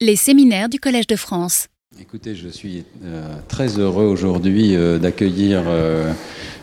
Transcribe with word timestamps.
Les 0.00 0.14
séminaires 0.14 0.68
du 0.68 0.78
Collège 0.78 1.08
de 1.08 1.16
France. 1.16 1.66
Écoutez, 2.00 2.36
je 2.36 2.48
suis 2.48 2.84
euh, 3.02 3.34
très 3.48 3.80
heureux 3.80 4.04
aujourd'hui 4.04 4.76
euh, 4.76 4.96
d'accueillir 4.96 5.64
euh, 5.66 6.12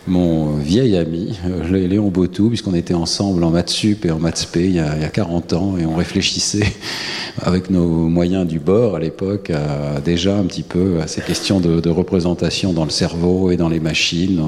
mon 0.07 0.53
vieil 0.57 0.97
ami, 0.97 1.39
Léon 1.71 2.09
Botou, 2.09 2.49
puisqu'on 2.49 2.75
était 2.75 2.93
ensemble 2.93 3.43
en 3.43 3.51
maths 3.51 3.69
sup 3.69 4.05
et 4.05 4.11
en 4.11 4.19
maths 4.19 4.37
spé 4.37 4.65
il 4.65 4.75
y, 4.75 4.79
a, 4.79 4.95
il 4.95 5.01
y 5.01 5.05
a 5.05 5.09
40 5.09 5.53
ans 5.53 5.77
et 5.77 5.85
on 5.85 5.95
réfléchissait 5.95 6.65
avec 7.41 7.69
nos 7.69 7.87
moyens 7.87 8.47
du 8.47 8.59
bord 8.59 8.95
à 8.95 8.99
l'époque 8.99 9.51
déjà 10.03 10.37
un 10.37 10.43
petit 10.43 10.63
peu 10.63 11.01
à 11.01 11.07
ces 11.07 11.21
questions 11.21 11.59
de, 11.59 11.89
représentation 11.89 12.73
dans 12.73 12.83
le 12.83 12.89
cerveau 12.89 13.51
et 13.51 13.57
dans 13.57 13.69
les 13.69 13.79
machines, 13.79 14.41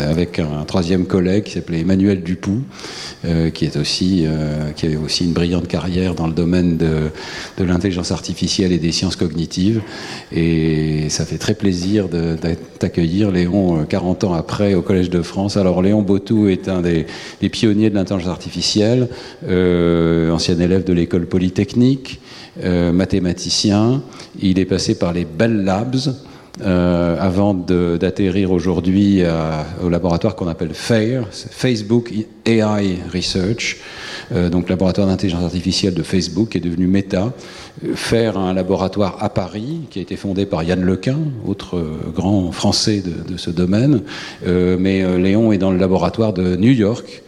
avec 0.00 0.38
un, 0.38 0.64
troisième 0.66 1.06
collègue 1.06 1.44
qui 1.44 1.52
s'appelait 1.52 1.80
Emmanuel 1.80 2.22
Dupoux, 2.22 2.62
euh, 3.24 3.50
qui 3.50 3.64
est 3.64 3.76
aussi 3.76 4.24
euh, 4.26 4.70
qui 4.72 4.86
a 4.86 4.98
aussi 4.98 5.24
une 5.24 5.32
brillante 5.32 5.68
carrière 5.68 6.14
dans 6.14 6.26
le 6.26 6.32
domaine 6.32 6.76
de, 6.76 7.10
de 7.56 7.64
l'intelligence 7.64 8.10
artificielle 8.10 8.72
et 8.72 8.78
des 8.78 8.92
sciences 8.92 9.16
cognitives. 9.16 9.80
Et 10.32 11.08
ça 11.08 11.24
fait 11.24 11.38
très 11.38 11.54
plaisir 11.54 12.08
d'accueillir 12.80 13.30
Léon 13.30 13.84
40 13.84 14.24
ans 14.24 14.34
après 14.34 14.74
au 14.74 14.82
Collège 14.82 14.97
de 15.06 15.22
France. 15.22 15.56
Alors 15.56 15.80
Léon 15.80 16.02
Botou 16.02 16.48
est 16.48 16.68
un 16.68 16.82
des, 16.82 17.06
pionniers 17.48 17.90
de 17.90 17.94
l'intelligence 17.94 18.30
artificielle, 18.30 19.08
euh, 19.48 20.32
ancien 20.32 20.58
élève 20.58 20.84
de 20.84 20.92
l'école 20.92 21.26
polytechnique, 21.26 22.20
euh, 22.64 22.90
mathématicien. 22.90 24.02
Il 24.40 24.58
est 24.58 24.64
passé 24.64 24.98
par 24.98 25.12
les 25.12 25.24
Bell 25.24 25.64
Labs. 25.64 26.14
Euh, 26.60 27.16
avant 27.20 27.54
d'atterrir 27.54 28.50
aujourd'hui 28.50 29.22
au 29.80 29.88
laboratoire 29.88 30.34
qu'on 30.34 30.48
appelle 30.48 30.74
FAIR, 30.74 31.28
Facebook 31.30 32.12
AI 32.44 32.98
Research, 33.14 33.76
euh, 34.32 34.48
donc 34.50 34.68
laboratoire 34.68 35.06
d'intelligence 35.06 35.44
artificielle 35.44 35.94
de 35.94 36.02
Facebook, 36.02 36.56
est 36.56 36.60
devenu 36.60 36.86
Meta, 36.86 37.32
faire 37.94 38.38
un 38.38 38.52
laboratoire 38.52 39.16
à 39.20 39.28
Paris, 39.28 39.80
qui 39.90 39.98
a 39.98 40.02
été 40.02 40.16
fondé 40.16 40.46
par 40.46 40.62
Yann 40.62 40.80
Lequin, 40.80 41.18
autre 41.46 41.76
euh, 41.76 42.12
grand 42.14 42.52
français 42.52 43.02
de, 43.02 43.36
ce 43.36 43.50
domaine. 43.50 44.02
Euh, 44.46 44.76
mais 44.78 45.02
euh, 45.02 45.18
Léon 45.18 45.52
est 45.52 45.58
dans 45.58 45.70
le 45.70 45.78
laboratoire 45.78 46.32
de 46.32 46.56
New 46.56 46.72
York, 46.72 47.22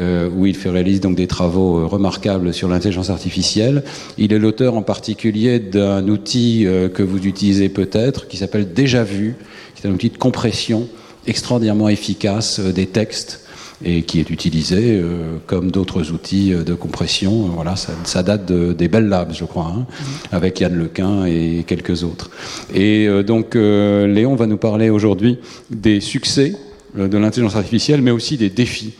euh, 0.00 0.28
où 0.28 0.44
il 0.44 0.56
fait 0.56 0.70
réalise 0.70 1.00
donc 1.00 1.14
des 1.14 1.28
travaux 1.28 1.78
euh, 1.78 1.86
remarquables 1.86 2.52
sur 2.52 2.68
l'intelligence 2.68 3.10
artificielle. 3.10 3.84
Il 4.18 4.32
est 4.32 4.40
l'auteur 4.40 4.74
en 4.74 4.82
particulier 4.82 5.60
d'un 5.60 6.08
outil 6.08 6.66
euh, 6.66 6.88
que 6.88 7.04
vous 7.04 7.24
utilisez 7.24 7.68
peut-être, 7.68 8.26
qui 8.26 8.36
s'appelle 8.36 8.72
Déjà 8.72 9.04
Vu, 9.04 9.36
qui 9.76 9.86
est 9.86 9.90
un 9.90 9.92
outil 9.92 10.10
de 10.10 10.18
compression 10.18 10.88
extraordinairement 11.28 11.88
efficace 11.88 12.58
des 12.58 12.86
textes 12.86 13.43
et 13.84 14.02
qui 14.02 14.18
est 14.18 14.30
utilisé 14.30 14.98
euh, 14.98 15.36
comme 15.46 15.70
d'autres 15.70 16.10
outils 16.12 16.50
de 16.50 16.74
compression. 16.74 17.32
Voilà, 17.54 17.76
ça, 17.76 17.92
ça 18.04 18.22
date 18.22 18.46
de, 18.46 18.72
des 18.72 18.88
Bell 18.88 19.08
Labs, 19.08 19.32
je 19.32 19.44
crois, 19.44 19.72
hein, 19.76 19.86
avec 20.32 20.60
Yann 20.60 20.74
Lequin 20.74 21.26
et 21.26 21.64
quelques 21.66 22.02
autres. 22.02 22.30
Et 22.72 23.06
euh, 23.06 23.22
donc, 23.22 23.56
euh, 23.56 24.06
Léon 24.06 24.34
va 24.34 24.46
nous 24.46 24.56
parler 24.56 24.90
aujourd'hui 24.90 25.38
des 25.70 26.00
succès 26.00 26.56
de 26.96 27.18
l'intelligence 27.18 27.56
artificielle, 27.56 28.02
mais 28.02 28.12
aussi 28.12 28.36
des 28.36 28.50
défis. 28.50 28.94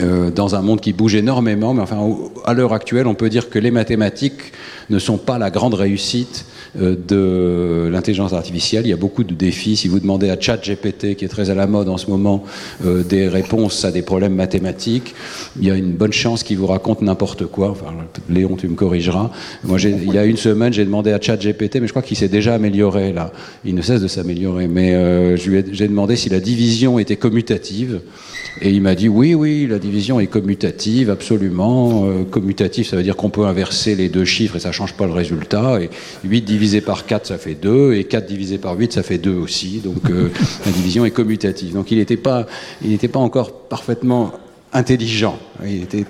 Euh, 0.00 0.30
dans 0.30 0.54
un 0.54 0.62
monde 0.62 0.80
qui 0.80 0.92
bouge 0.92 1.14
énormément, 1.14 1.74
mais 1.74 1.80
enfin, 1.80 1.98
à 2.44 2.52
l'heure 2.54 2.72
actuelle, 2.72 3.06
on 3.06 3.14
peut 3.14 3.30
dire 3.30 3.50
que 3.50 3.58
les 3.58 3.70
mathématiques 3.70 4.52
ne 4.90 4.98
sont 4.98 5.16
pas 5.16 5.38
la 5.38 5.50
grande 5.50 5.74
réussite 5.74 6.44
euh, 6.44 6.57
de 6.76 7.88
l'intelligence 7.90 8.32
artificielle. 8.32 8.86
Il 8.86 8.90
y 8.90 8.92
a 8.92 8.96
beaucoup 8.96 9.24
de 9.24 9.34
défis. 9.34 9.76
Si 9.76 9.88
vous 9.88 10.00
demandez 10.00 10.30
à 10.30 10.40
ChatGPT, 10.40 11.16
qui 11.16 11.24
est 11.24 11.28
très 11.28 11.50
à 11.50 11.54
la 11.54 11.66
mode 11.66 11.88
en 11.88 11.96
ce 11.96 12.08
moment, 12.08 12.44
euh, 12.84 13.02
des 13.02 13.28
réponses 13.28 13.84
à 13.84 13.92
des 13.92 14.02
problèmes 14.02 14.34
mathématiques, 14.34 15.14
il 15.60 15.66
y 15.66 15.70
a 15.70 15.74
une 15.74 15.92
bonne 15.92 16.12
chance 16.12 16.42
qu'il 16.42 16.58
vous 16.58 16.66
raconte 16.66 17.02
n'importe 17.02 17.46
quoi. 17.46 17.74
Léon, 18.28 18.56
tu 18.56 18.68
me 18.68 18.74
corrigeras. 18.74 19.30
Moi, 19.64 19.78
il 19.80 20.12
y 20.12 20.18
a 20.18 20.24
une 20.24 20.36
semaine, 20.36 20.72
j'ai 20.72 20.84
demandé 20.84 21.12
à 21.12 21.20
ChatGPT, 21.20 21.76
mais 21.80 21.86
je 21.86 21.92
crois 21.92 22.02
qu'il 22.02 22.16
s'est 22.16 22.28
déjà 22.28 22.54
amélioré 22.54 23.12
là. 23.12 23.32
Il 23.64 23.74
ne 23.74 23.82
cesse 23.82 24.00
de 24.00 24.08
s'améliorer. 24.08 24.68
Mais 24.68 24.94
euh, 24.94 25.36
j'ai 25.36 25.88
demandé 25.88 26.16
si 26.16 26.28
la 26.28 26.40
division 26.40 26.98
était 26.98 27.16
commutative. 27.16 28.00
Et 28.60 28.70
il 28.70 28.82
m'a 28.82 28.94
dit 28.94 29.08
oui, 29.08 29.34
oui, 29.34 29.66
la 29.68 29.78
division 29.78 30.20
est 30.20 30.26
commutative, 30.26 31.10
absolument. 31.10 32.06
Euh, 32.06 32.24
commutative, 32.24 32.86
ça 32.86 32.96
veut 32.96 33.02
dire 33.02 33.16
qu'on 33.16 33.30
peut 33.30 33.44
inverser 33.44 33.94
les 33.94 34.08
deux 34.08 34.24
chiffres 34.24 34.56
et 34.56 34.60
ça 34.60 34.72
change 34.72 34.94
pas 34.94 35.06
le 35.06 35.12
résultat. 35.12 35.80
Et 35.80 35.90
8 36.24 36.42
divisé 36.42 36.80
par 36.80 37.06
4, 37.06 37.26
ça 37.26 37.38
fait 37.38 37.54
2. 37.54 37.94
Et 37.94 38.04
4 38.04 38.26
divisé 38.26 38.58
par 38.58 38.76
8, 38.76 38.92
ça 38.92 39.02
fait 39.02 39.18
2 39.18 39.34
aussi. 39.34 39.80
Donc 39.84 40.10
euh, 40.10 40.30
la 40.66 40.72
division 40.72 41.04
est 41.04 41.10
commutative. 41.10 41.74
Donc 41.74 41.90
il 41.90 41.98
n'était 41.98 42.16
pas, 42.16 42.46
il 42.84 42.98
pas 43.08 43.20
encore 43.20 43.52
parfaitement 43.52 44.32
intelligent. 44.72 45.38
Il 45.64 45.82
était 45.82 46.04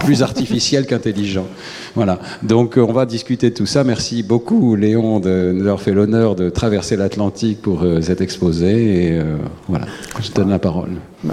plus 0.00 0.22
artificiel 0.22 0.86
qu'intelligent. 0.86 1.46
Voilà. 1.94 2.18
Donc 2.42 2.74
on 2.76 2.92
va 2.92 3.06
discuter 3.06 3.50
de 3.50 3.54
tout 3.54 3.66
ça. 3.66 3.84
Merci 3.84 4.22
beaucoup 4.22 4.76
Léon 4.76 5.20
de 5.20 5.52
nous 5.52 5.62
avoir 5.62 5.80
fait 5.80 5.92
l'honneur 5.92 6.34
de 6.34 6.50
traverser 6.50 6.96
l'Atlantique 6.96 7.60
pour 7.62 7.82
euh, 7.82 8.00
cet 8.00 8.20
exposé. 8.20 9.06
Et 9.06 9.18
euh, 9.18 9.36
voilà, 9.68 9.86
je 10.22 10.30
donne 10.32 10.50
la 10.50 10.58
parole. 10.58 10.90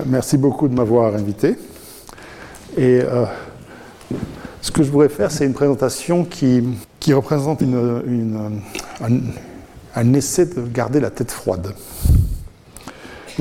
Merci 0.08 0.38
beaucoup 0.38 0.68
de 0.68 0.74
m'avoir 0.74 1.16
invité. 1.16 1.56
Et 2.78 3.02
euh, 3.02 3.26
ce 4.62 4.72
que 4.72 4.84
je 4.84 4.90
voudrais 4.92 5.10
faire, 5.10 5.32
c'est 5.32 5.46
une 5.46 5.54
présentation 5.54 6.24
qui, 6.24 6.64
qui 7.00 7.14
représente 7.14 7.62
une, 7.62 8.02
une, 8.08 8.62
un, 9.04 9.12
un, 9.96 10.14
essai 10.14 10.46
de 10.46 10.62
garder 10.62 11.00
la 11.00 11.10
tête 11.10 11.32
froide. 11.32 11.74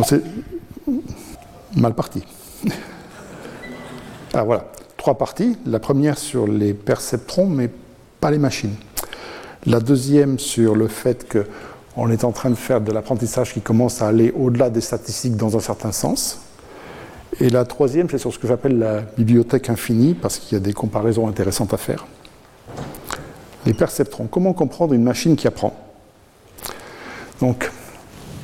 C'est 0.05 0.22
mal 1.77 1.95
parti. 1.95 2.22
Ah, 4.33 4.45
voilà, 4.45 4.67
trois 4.97 5.19
parties. 5.19 5.57
La 5.67 5.81
première 5.81 6.17
sur 6.17 6.47
les 6.47 6.73
perceptrons, 6.73 7.47
mais 7.47 7.69
pas 8.21 8.31
les 8.31 8.39
machines. 8.39 8.75
La 9.67 9.81
deuxième 9.81 10.39
sur 10.39 10.77
le 10.77 10.87
fait 10.87 11.27
qu'on 11.29 12.11
est 12.11 12.23
en 12.23 12.31
train 12.31 12.51
de 12.51 12.55
faire 12.55 12.81
de 12.81 12.93
l'apprentissage 12.93 13.53
qui 13.53 13.61
commence 13.61 14.03
à 14.03 14.07
aller 14.07 14.33
au-delà 14.39 14.71
des 14.71 14.81
statistiques 14.81 15.37
dans 15.37 15.57
un 15.57 15.61
certain 15.61 15.91
sens. 15.91 16.41
Et 17.41 17.51
la 17.51 17.65
troisième, 17.65 18.09
c'est 18.09 18.19
sur 18.19 18.33
ce 18.33 18.39
que 18.39 18.47
j'appelle 18.47 18.79
la 18.79 19.01
bibliothèque 19.01 19.69
infinie, 19.69 20.15
parce 20.15 20.39
qu'il 20.39 20.57
y 20.57 20.61
a 20.61 20.65
des 20.65 20.73
comparaisons 20.73 21.27
intéressantes 21.27 21.75
à 21.75 21.77
faire. 21.77 22.07
Les 23.67 23.75
perceptrons. 23.75 24.27
Comment 24.27 24.53
comprendre 24.53 24.95
une 24.95 25.03
machine 25.03 25.35
qui 25.35 25.49
apprend? 25.49 25.75
Donc, 27.41 27.71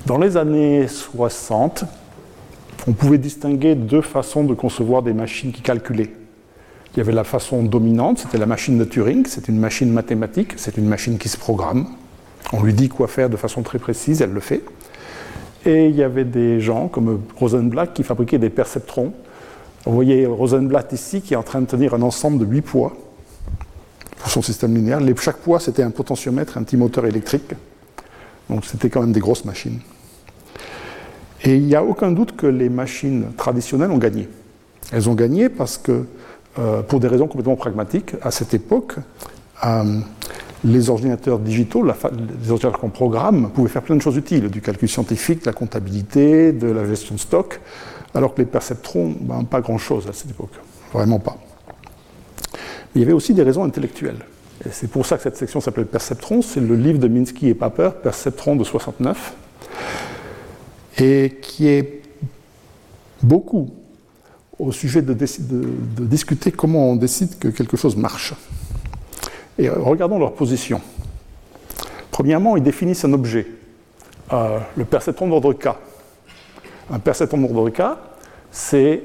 dans 0.05 0.19
les 0.19 0.37
années 0.37 0.89
60, 0.89 1.85
on 2.89 2.93
pouvait 2.93 3.19
distinguer 3.19 3.75
deux 3.75 4.01
façons 4.01 4.45
de 4.45 4.55
concevoir 4.55 5.03
des 5.03 5.13
machines 5.13 5.53
qui 5.53 5.63
calculaient. 5.63 6.11
Il 6.95 6.99
y 6.99 7.01
avait 7.01 7.13
la 7.13 7.25
façon 7.25 7.63
dominante, 7.63 8.21
c'était 8.21 8.39
la 8.39 8.47
machine 8.47 8.79
de 8.79 8.85
Turing, 8.85 9.27
c'est 9.27 9.49
une 9.49 9.59
machine 9.59 9.93
mathématique, 9.93 10.55
c'est 10.57 10.77
une 10.77 10.87
machine 10.87 11.19
qui 11.19 11.29
se 11.29 11.37
programme. 11.37 11.89
On 12.53 12.63
lui 12.63 12.73
dit 12.73 12.89
quoi 12.89 13.09
faire 13.09 13.29
de 13.29 13.37
façon 13.37 13.63
très 13.63 13.79
précise, 13.79 14.23
elle 14.23 14.31
le 14.31 14.41
fait. 14.41 14.63
Et 15.67 15.89
il 15.89 15.97
y 15.97 16.03
avait 16.03 16.25
des 16.25 16.61
gens 16.61 16.87
comme 16.87 17.21
Rosenblatt 17.37 17.93
qui 17.93 18.05
fabriquaient 18.05 18.39
des 18.39 18.51
perceptrons. 18.51 19.13
Vous 19.85 19.93
voyez 19.93 20.25
Rosenblatt 20.27 20.93
ici 20.93 21.21
qui 21.21 21.35
est 21.35 21.37
en 21.37 21.43
train 21.43 21.61
de 21.61 21.67
tenir 21.67 21.93
un 21.93 22.03
ensemble 22.03 22.39
de 22.39 22.45
huit 22.45 22.63
poids 22.63 22.97
pour 24.17 24.31
son 24.31 24.43
système 24.43 24.75
linéaire. 24.75 25.01
Chaque 25.21 25.39
poids 25.39 25.59
c'était 25.59 25.83
un 25.83 25.91
potentiomètre, 25.91 26.57
un 26.57 26.63
petit 26.63 26.77
moteur 26.77 27.05
électrique. 27.05 27.53
Donc 28.49 28.65
c'était 28.65 28.89
quand 28.89 29.01
même 29.01 29.13
des 29.13 29.21
grosses 29.21 29.45
machines. 29.45 29.81
Et 31.45 31.57
il 31.57 31.65
n'y 31.65 31.75
a 31.75 31.85
aucun 31.85 32.11
doute 32.11 32.37
que 32.37 32.47
les 32.47 32.69
machines 32.69 33.27
traditionnelles 33.37 33.91
ont 33.91 33.99
gagné. 33.99 34.29
Elles 34.93 35.09
ont 35.09 35.15
gagné 35.15 35.49
parce 35.49 35.79
que, 35.79 36.07
euh, 36.59 36.83
pour 36.83 37.01
des 37.01 37.09
raisons 37.09 37.27
complètement 37.27 37.57
pragmatiques, 37.57 38.13
à 38.23 38.31
cette 38.31 38.55
époque, 38.55 38.97
euh, 39.65 40.01
les 40.65 40.91
ordinateurs 40.91 41.39
digitaux, 41.39 41.85
les 41.85 42.51
ordinateurs 42.51 42.81
qu'on 42.81 42.91
programme, 42.91 43.51
pouvaient 43.51 43.69
faire 43.69 43.83
plein 43.83 43.97
de 43.97 44.03
choses 44.03 44.17
utiles, 44.17 44.49
du 44.49 44.61
calcul 44.61 44.89
scientifique, 44.89 45.41
de 45.43 45.47
la 45.47 45.53
comptabilité, 45.53 46.53
de 46.53 46.69
la 46.69 46.87
gestion 46.87 47.15
de 47.15 47.21
stock, 47.21 47.61
alors 48.15 48.35
que 48.35 48.41
les 48.41 48.47
perceptrons, 48.47 49.15
ben, 49.21 49.45
pas 49.45 49.61
grand-chose 49.61 50.07
à 50.09 50.13
cette 50.13 50.31
époque, 50.31 50.53
vraiment 50.93 51.19
pas. 51.19 51.37
Il 52.95 53.03
y 53.03 53.05
avait 53.05 53.13
aussi 53.13 53.35
des 53.35 53.43
raisons 53.43 53.63
intellectuelles. 53.63 54.25
C'est 54.71 54.91
pour 54.91 55.05
ça 55.05 55.19
que 55.19 55.23
cette 55.23 55.37
section 55.37 55.61
s'appelle 55.61 55.85
Perceptron, 55.85 56.41
c'est 56.41 56.61
le 56.61 56.75
livre 56.77 56.99
de 56.99 57.09
Minsky 57.09 57.49
et 57.49 57.55
Paper, 57.55 57.91
Perceptron 58.03 58.57
de 58.57 58.65
69 58.65 59.35
et 60.99 61.39
qui 61.41 61.69
est 61.69 62.03
beaucoup 63.23 63.71
au 64.59 64.73
sujet 64.73 65.03
de, 65.03 65.15
discuter 66.05 66.51
comment 66.51 66.91
on 66.91 66.97
décide 66.97 67.39
que 67.39 67.49
quelque 67.49 67.77
chose 67.77 67.97
marche. 67.97 68.35
Et 69.59 69.69
regardons 69.69 70.19
leur 70.19 70.33
position. 70.33 70.81
Premièrement, 72.11 72.57
ils 72.57 72.63
définissent 72.63 73.05
un 73.05 73.13
objet, 73.13 73.47
euh, 74.33 74.59
le 74.77 74.85
perceptron 74.85 75.29
d'ordre 75.29 75.53
K. 75.53 75.69
Un 76.91 76.99
perceptron 76.99 77.39
d'ordre 77.39 77.69
K, 77.69 77.83
c'est 78.51 79.03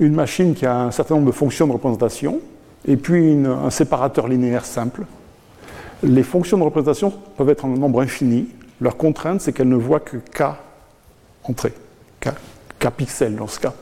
une 0.00 0.14
machine 0.14 0.54
qui 0.54 0.66
a 0.66 0.76
un 0.76 0.90
certain 0.90 1.14
nombre 1.14 1.28
de 1.28 1.32
fonctions 1.32 1.66
de 1.66 1.72
représentation 1.72 2.40
et 2.86 2.96
puis 2.96 3.32
un 3.46 3.70
séparateur 3.70 4.28
linéaire 4.28 4.64
simple. 4.64 5.04
Les 6.02 6.22
fonctions 6.22 6.58
de 6.58 6.62
représentation 6.62 7.12
peuvent 7.36 7.48
être 7.48 7.64
en 7.64 7.68
nombre 7.68 8.02
infini. 8.02 8.48
Leur 8.80 8.96
contrainte, 8.96 9.40
c'est 9.40 9.52
qu'elles 9.52 9.68
ne 9.68 9.76
voient 9.76 10.00
que 10.00 10.18
K 10.18 10.54
entrée, 11.48 11.72
K, 12.20 12.90
pixels 12.96 13.36
dans 13.36 13.46
ce 13.46 13.58
cas. 13.60 13.74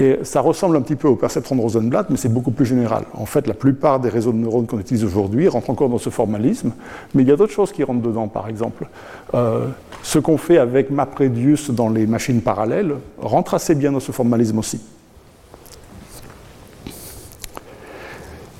Et 0.00 0.20
ça 0.22 0.40
ressemble 0.40 0.76
un 0.78 0.80
petit 0.80 0.96
peu 0.96 1.08
au 1.08 1.16
perceptron 1.16 1.56
de 1.56 1.60
Rosenblatt, 1.60 2.08
mais 2.08 2.16
c'est 2.16 2.32
beaucoup 2.32 2.52
plus 2.52 2.64
général. 2.64 3.04
En 3.12 3.26
fait, 3.26 3.46
la 3.46 3.52
plupart 3.52 4.00
des 4.00 4.08
réseaux 4.08 4.32
de 4.32 4.38
neurones 4.38 4.66
qu'on 4.66 4.78
utilise 4.78 5.04
aujourd'hui 5.04 5.46
rentrent 5.46 5.68
encore 5.68 5.90
dans 5.90 5.98
ce 5.98 6.08
formalisme, 6.08 6.72
mais 7.14 7.22
il 7.22 7.28
y 7.28 7.32
a 7.32 7.36
d'autres 7.36 7.52
choses 7.52 7.70
qui 7.70 7.84
rentrent 7.84 8.00
dedans, 8.00 8.26
par 8.26 8.48
exemple. 8.48 8.88
Euh, 9.34 9.66
ce 10.02 10.18
qu'on 10.18 10.38
fait 10.38 10.56
avec 10.56 10.90
MapReduce 10.90 11.70
dans 11.70 11.90
les 11.90 12.06
machines 12.06 12.40
parallèles 12.40 12.94
rentre 13.18 13.52
assez 13.52 13.74
bien 13.74 13.92
dans 13.92 14.00
ce 14.00 14.10
formalisme 14.10 14.58
aussi. 14.58 14.80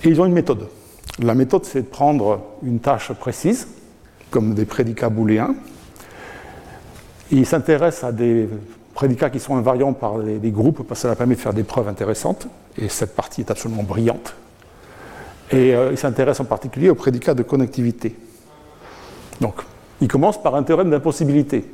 Et 0.04 0.08
ils 0.08 0.20
ont 0.20 0.26
une 0.26 0.34
méthode. 0.34 0.68
La 1.20 1.34
méthode, 1.34 1.64
c'est 1.64 1.82
de 1.82 1.86
prendre 1.86 2.42
une 2.62 2.80
tâche 2.80 3.12
précise, 3.12 3.66
comme 4.30 4.52
des 4.52 4.66
prédicats 4.66 5.08
booléens. 5.08 5.54
Ils 7.30 7.46
s'intéressent 7.46 8.04
à 8.04 8.12
des 8.12 8.48
prédicats 8.94 9.30
qui 9.30 9.38
sont 9.38 9.56
invariants 9.56 9.92
par 9.92 10.18
des 10.18 10.50
groupes 10.50 10.82
parce 10.86 11.02
que 11.02 11.08
ça 11.08 11.16
permet 11.16 11.36
de 11.36 11.40
faire 11.40 11.54
des 11.54 11.62
preuves 11.62 11.88
intéressantes. 11.88 12.48
Et 12.76 12.88
cette 12.88 13.14
partie 13.14 13.42
est 13.42 13.50
absolument 13.50 13.82
brillante. 13.82 14.34
Et 15.52 15.74
euh, 15.74 15.90
ils 15.92 15.98
s'intéressent 15.98 16.40
en 16.40 16.48
particulier 16.48 16.90
aux 16.90 16.94
prédicats 16.94 17.34
de 17.34 17.42
connectivité. 17.42 18.14
Donc, 19.40 19.54
ils 20.00 20.08
commencent 20.08 20.42
par 20.42 20.54
un 20.54 20.62
théorème 20.62 20.90
d'impossibilité. 20.90 21.64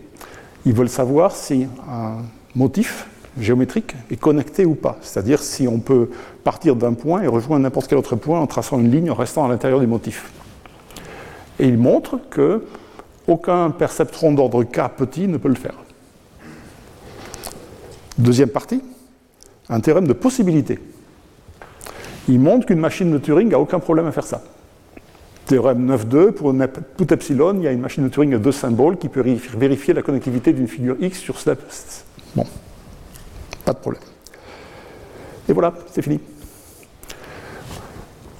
Ils 0.64 0.72
veulent 0.72 0.88
savoir 0.88 1.32
si 1.32 1.66
un 1.88 2.18
motif 2.54 3.08
géométrique 3.38 3.94
est 4.10 4.16
connecté 4.16 4.64
ou 4.64 4.74
pas. 4.74 4.98
C'est-à-dire 5.02 5.42
si 5.42 5.68
on 5.68 5.78
peut 5.78 6.10
partir 6.42 6.74
d'un 6.74 6.94
point 6.94 7.22
et 7.22 7.26
rejoindre 7.26 7.62
n'importe 7.62 7.88
quel 7.88 7.98
autre 7.98 8.16
point 8.16 8.40
en 8.40 8.46
traçant 8.46 8.78
une 8.78 8.90
ligne 8.90 9.10
en 9.10 9.14
restant 9.14 9.44
à 9.44 9.48
l'intérieur 9.48 9.80
du 9.80 9.86
motif. 9.86 10.30
Et 11.58 11.68
ils 11.68 11.78
montrent 11.78 12.18
que 12.30 12.64
aucun 13.26 13.70
perceptron 13.70 14.32
d'ordre 14.32 14.64
K 14.64 14.88
petit 14.96 15.26
ne 15.26 15.36
peut 15.36 15.48
le 15.48 15.54
faire. 15.54 15.74
Deuxième 18.18 18.48
partie, 18.48 18.82
un 19.68 19.80
théorème 19.80 20.06
de 20.06 20.12
possibilité. 20.12 20.78
Il 22.28 22.40
montre 22.40 22.66
qu'une 22.66 22.80
machine 22.80 23.12
de 23.12 23.18
Turing 23.18 23.48
n'a 23.48 23.60
aucun 23.60 23.78
problème 23.78 24.06
à 24.06 24.12
faire 24.12 24.26
ça. 24.26 24.42
Théorème 25.46 25.88
9.2, 25.94 26.32
pour 26.32 26.54
tout 26.96 27.14
epsilon, 27.14 27.54
il 27.56 27.62
y 27.62 27.68
a 27.68 27.72
une 27.72 27.80
machine 27.80 28.02
de 28.02 28.08
Turing 28.08 28.34
à 28.34 28.38
deux 28.38 28.52
symboles 28.52 28.96
qui 28.96 29.08
peut 29.08 29.22
vérifier 29.56 29.94
la 29.94 30.02
connectivité 30.02 30.52
d'une 30.52 30.66
figure 30.66 30.96
X 31.00 31.18
sur 31.20 31.38
step. 31.38 31.60
Bon, 32.34 32.44
pas 33.64 33.72
de 33.72 33.78
problème. 33.78 34.02
Et 35.48 35.52
voilà, 35.52 35.72
c'est 35.92 36.02
fini. 36.02 36.18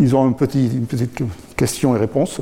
Ils 0.01 0.17
ont 0.17 0.27
une 0.27 0.35
petite 0.35 1.23
question 1.57 1.95
et 1.95 1.99
réponse. 1.99 2.41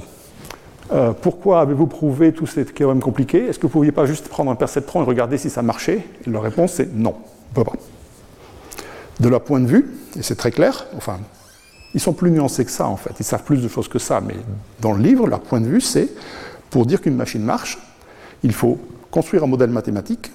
Euh, 0.92 1.12
pourquoi 1.12 1.60
avez-vous 1.60 1.86
prouvé 1.86 2.32
tous 2.32 2.46
ces 2.46 2.64
théorèmes 2.64 3.00
compliqués? 3.00 3.46
Est-ce 3.46 3.58
que 3.58 3.62
vous 3.62 3.68
ne 3.68 3.72
pouviez 3.72 3.92
pas 3.92 4.06
juste 4.06 4.28
prendre 4.28 4.50
un 4.50 4.54
perceptron 4.54 5.02
et 5.02 5.04
regarder 5.04 5.38
si 5.38 5.48
ça 5.50 5.62
marchait? 5.62 6.04
Et 6.26 6.30
Leur 6.30 6.42
réponse 6.42 6.78
est 6.80 6.92
non. 6.94 7.14
De 9.20 9.28
leur 9.28 9.42
point 9.42 9.60
de 9.60 9.66
vue, 9.66 9.94
et 10.18 10.22
c'est 10.22 10.34
très 10.34 10.50
clair, 10.50 10.86
enfin, 10.96 11.20
ils 11.94 12.00
sont 12.00 12.12
plus 12.12 12.30
nuancés 12.30 12.64
que 12.64 12.70
ça 12.70 12.88
en 12.88 12.96
fait, 12.96 13.12
ils 13.20 13.24
savent 13.24 13.44
plus 13.44 13.62
de 13.62 13.68
choses 13.68 13.86
que 13.88 14.00
ça, 14.00 14.20
mais 14.20 14.34
dans 14.80 14.92
le 14.92 15.00
livre, 15.00 15.28
leur 15.28 15.40
point 15.40 15.60
de 15.60 15.68
vue, 15.68 15.80
c'est 15.80 16.08
pour 16.70 16.84
dire 16.84 17.00
qu'une 17.00 17.14
machine 17.14 17.42
marche, 17.42 17.78
il 18.42 18.52
faut 18.52 18.78
construire 19.12 19.44
un 19.44 19.46
modèle 19.46 19.70
mathématique 19.70 20.32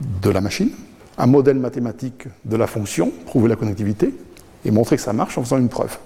de 0.00 0.30
la 0.30 0.40
machine, 0.40 0.70
un 1.18 1.26
modèle 1.26 1.58
mathématique 1.58 2.28
de 2.44 2.56
la 2.56 2.68
fonction, 2.68 3.10
prouver 3.26 3.48
la 3.48 3.56
connectivité, 3.56 4.14
et 4.64 4.70
montrer 4.70 4.96
que 4.96 5.02
ça 5.02 5.12
marche 5.12 5.36
en 5.36 5.42
faisant 5.42 5.58
une 5.58 5.68
preuve. 5.68 5.98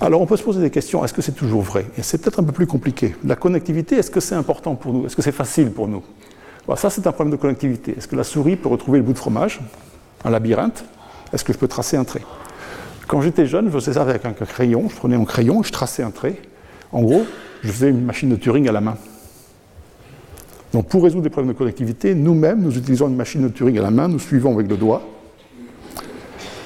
Alors 0.00 0.20
on 0.20 0.26
peut 0.26 0.36
se 0.36 0.44
poser 0.44 0.60
des 0.60 0.70
questions, 0.70 1.04
est-ce 1.04 1.12
que 1.12 1.22
c'est 1.22 1.32
toujours 1.32 1.62
vrai? 1.62 1.86
Et 1.98 2.02
c'est 2.02 2.18
peut-être 2.18 2.38
un 2.38 2.44
peu 2.44 2.52
plus 2.52 2.68
compliqué. 2.68 3.16
La 3.24 3.34
connectivité, 3.34 3.96
est-ce 3.96 4.10
que 4.10 4.20
c'est 4.20 4.36
important 4.36 4.76
pour 4.76 4.92
nous? 4.92 5.06
Est-ce 5.06 5.16
que 5.16 5.22
c'est 5.22 5.32
facile 5.32 5.72
pour 5.72 5.88
nous? 5.88 6.02
Ça, 6.76 6.90
c'est 6.90 7.06
un 7.06 7.12
problème 7.12 7.32
de 7.32 7.40
connectivité. 7.40 7.94
Est-ce 7.96 8.06
que 8.06 8.14
la 8.14 8.24
souris 8.24 8.56
peut 8.56 8.68
retrouver 8.68 8.98
le 8.98 9.04
bout 9.04 9.14
de 9.14 9.18
fromage, 9.18 9.58
un 10.24 10.30
labyrinthe? 10.30 10.84
Est-ce 11.32 11.42
que 11.42 11.52
je 11.52 11.58
peux 11.58 11.66
tracer 11.66 11.96
un 11.96 12.04
trait? 12.04 12.22
Quand 13.06 13.22
j'étais 13.22 13.46
jeune, 13.46 13.66
je 13.66 13.70
faisais 13.70 13.94
ça 13.94 14.02
avec 14.02 14.24
un 14.26 14.32
crayon. 14.32 14.88
Je 14.88 14.94
prenais 14.94 15.16
mon 15.16 15.24
crayon 15.24 15.62
et 15.62 15.64
je 15.64 15.72
traçais 15.72 16.02
un 16.02 16.10
trait. 16.10 16.36
En 16.92 17.02
gros, 17.02 17.24
je 17.62 17.72
faisais 17.72 17.88
une 17.88 18.04
machine 18.04 18.28
de 18.28 18.36
Turing 18.36 18.68
à 18.68 18.72
la 18.72 18.82
main. 18.82 18.98
Donc 20.74 20.88
pour 20.88 21.02
résoudre 21.02 21.22
des 21.22 21.30
problèmes 21.30 21.54
de 21.54 21.58
connectivité, 21.58 22.14
nous-mêmes, 22.14 22.60
nous 22.60 22.76
utilisons 22.76 23.08
une 23.08 23.16
machine 23.16 23.40
de 23.40 23.48
Turing 23.48 23.78
à 23.78 23.82
la 23.82 23.90
main, 23.90 24.06
nous 24.06 24.18
suivons 24.18 24.52
avec 24.52 24.68
le 24.68 24.76
doigt. 24.76 25.02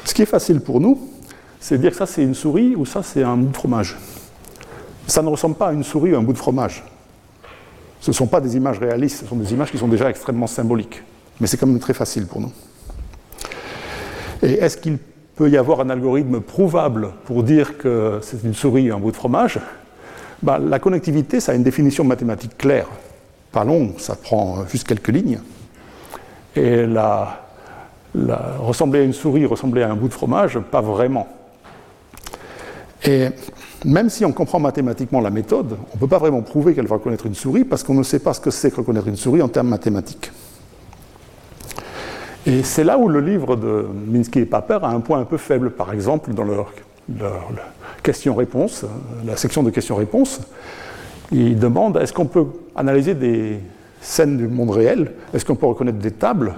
Ce 0.04 0.12
qui 0.12 0.22
est 0.22 0.26
facile 0.26 0.60
pour 0.60 0.80
nous, 0.80 0.98
c'est 1.62 1.78
dire 1.78 1.92
que 1.92 1.96
ça 1.96 2.06
c'est 2.06 2.24
une 2.24 2.34
souris 2.34 2.74
ou 2.74 2.84
ça 2.84 3.04
c'est 3.04 3.22
un 3.22 3.36
bout 3.36 3.52
de 3.52 3.56
fromage. 3.56 3.96
Ça 5.06 5.22
ne 5.22 5.28
ressemble 5.28 5.54
pas 5.54 5.68
à 5.68 5.72
une 5.72 5.84
souris 5.84 6.12
ou 6.12 6.16
à 6.16 6.18
un 6.18 6.22
bout 6.22 6.32
de 6.32 6.38
fromage. 6.38 6.82
Ce 8.00 8.10
ne 8.10 8.14
sont 8.14 8.26
pas 8.26 8.40
des 8.40 8.56
images 8.56 8.80
réalistes, 8.80 9.20
ce 9.20 9.26
sont 9.26 9.36
des 9.36 9.52
images 9.52 9.70
qui 9.70 9.78
sont 9.78 9.86
déjà 9.86 10.10
extrêmement 10.10 10.48
symboliques. 10.48 11.04
Mais 11.40 11.46
c'est 11.46 11.56
quand 11.56 11.68
même 11.68 11.78
très 11.78 11.94
facile 11.94 12.26
pour 12.26 12.40
nous. 12.40 12.52
Et 14.42 14.54
est-ce 14.54 14.76
qu'il 14.76 14.98
peut 15.36 15.48
y 15.48 15.56
avoir 15.56 15.80
un 15.80 15.90
algorithme 15.90 16.40
prouvable 16.40 17.10
pour 17.26 17.44
dire 17.44 17.78
que 17.78 18.18
c'est 18.22 18.42
une 18.42 18.54
souris 18.54 18.90
ou 18.90 18.96
un 18.96 18.98
bout 18.98 19.12
de 19.12 19.16
fromage? 19.16 19.60
Bah, 20.42 20.58
La 20.58 20.80
connectivité, 20.80 21.38
ça 21.38 21.52
a 21.52 21.54
une 21.54 21.62
définition 21.62 22.02
mathématique 22.02 22.58
claire. 22.58 22.88
Pas 23.52 23.62
longue, 23.62 23.92
ça 23.98 24.16
prend 24.16 24.66
juste 24.66 24.88
quelques 24.88 25.08
lignes. 25.08 25.38
Et 26.56 26.86
la, 26.86 27.40
ressembler 28.58 29.00
à 29.00 29.04
une 29.04 29.12
souris, 29.12 29.46
ressembler 29.46 29.84
à 29.84 29.90
un 29.92 29.94
bout 29.94 30.08
de 30.08 30.12
fromage, 30.12 30.58
pas 30.58 30.80
vraiment. 30.80 31.28
Et 33.04 33.28
même 33.84 34.10
si 34.10 34.24
on 34.24 34.32
comprend 34.32 34.60
mathématiquement 34.60 35.20
la 35.20 35.30
méthode, 35.30 35.76
on 35.92 35.96
ne 35.96 36.00
peut 36.00 36.06
pas 36.06 36.18
vraiment 36.18 36.42
prouver 36.42 36.74
qu'elle 36.74 36.86
va 36.86 36.96
reconnaître 36.96 37.26
une 37.26 37.34
souris 37.34 37.64
parce 37.64 37.82
qu'on 37.82 37.94
ne 37.94 38.02
sait 38.02 38.20
pas 38.20 38.32
ce 38.32 38.40
que 38.40 38.50
c'est 38.50 38.70
que 38.70 38.76
reconnaître 38.76 39.08
une 39.08 39.16
souris 39.16 39.42
en 39.42 39.48
termes 39.48 39.68
mathématiques. 39.68 40.30
Et 42.46 42.62
c'est 42.62 42.84
là 42.84 42.98
où 42.98 43.08
le 43.08 43.20
livre 43.20 43.56
de 43.56 43.86
Minsky 44.08 44.40
et 44.40 44.46
Paper 44.46 44.78
a 44.82 44.88
un 44.88 45.00
point 45.00 45.20
un 45.20 45.24
peu 45.24 45.36
faible, 45.36 45.70
par 45.70 45.92
exemple, 45.92 46.32
dans 46.34 46.44
leur, 46.44 46.72
question-réponse, 48.02 48.84
la 49.24 49.36
section 49.36 49.62
de 49.62 49.70
questions-réponses. 49.70 50.40
Ils 51.30 51.58
demandent 51.58 51.96
est-ce 51.96 52.12
qu'on 52.12 52.26
peut 52.26 52.46
analyser 52.74 53.14
des 53.14 53.58
scènes 54.00 54.36
du 54.36 54.48
monde 54.48 54.70
réel? 54.70 55.12
Est-ce 55.32 55.44
qu'on 55.44 55.54
peut 55.54 55.66
reconnaître 55.66 55.98
des 55.98 56.10
tables? 56.10 56.54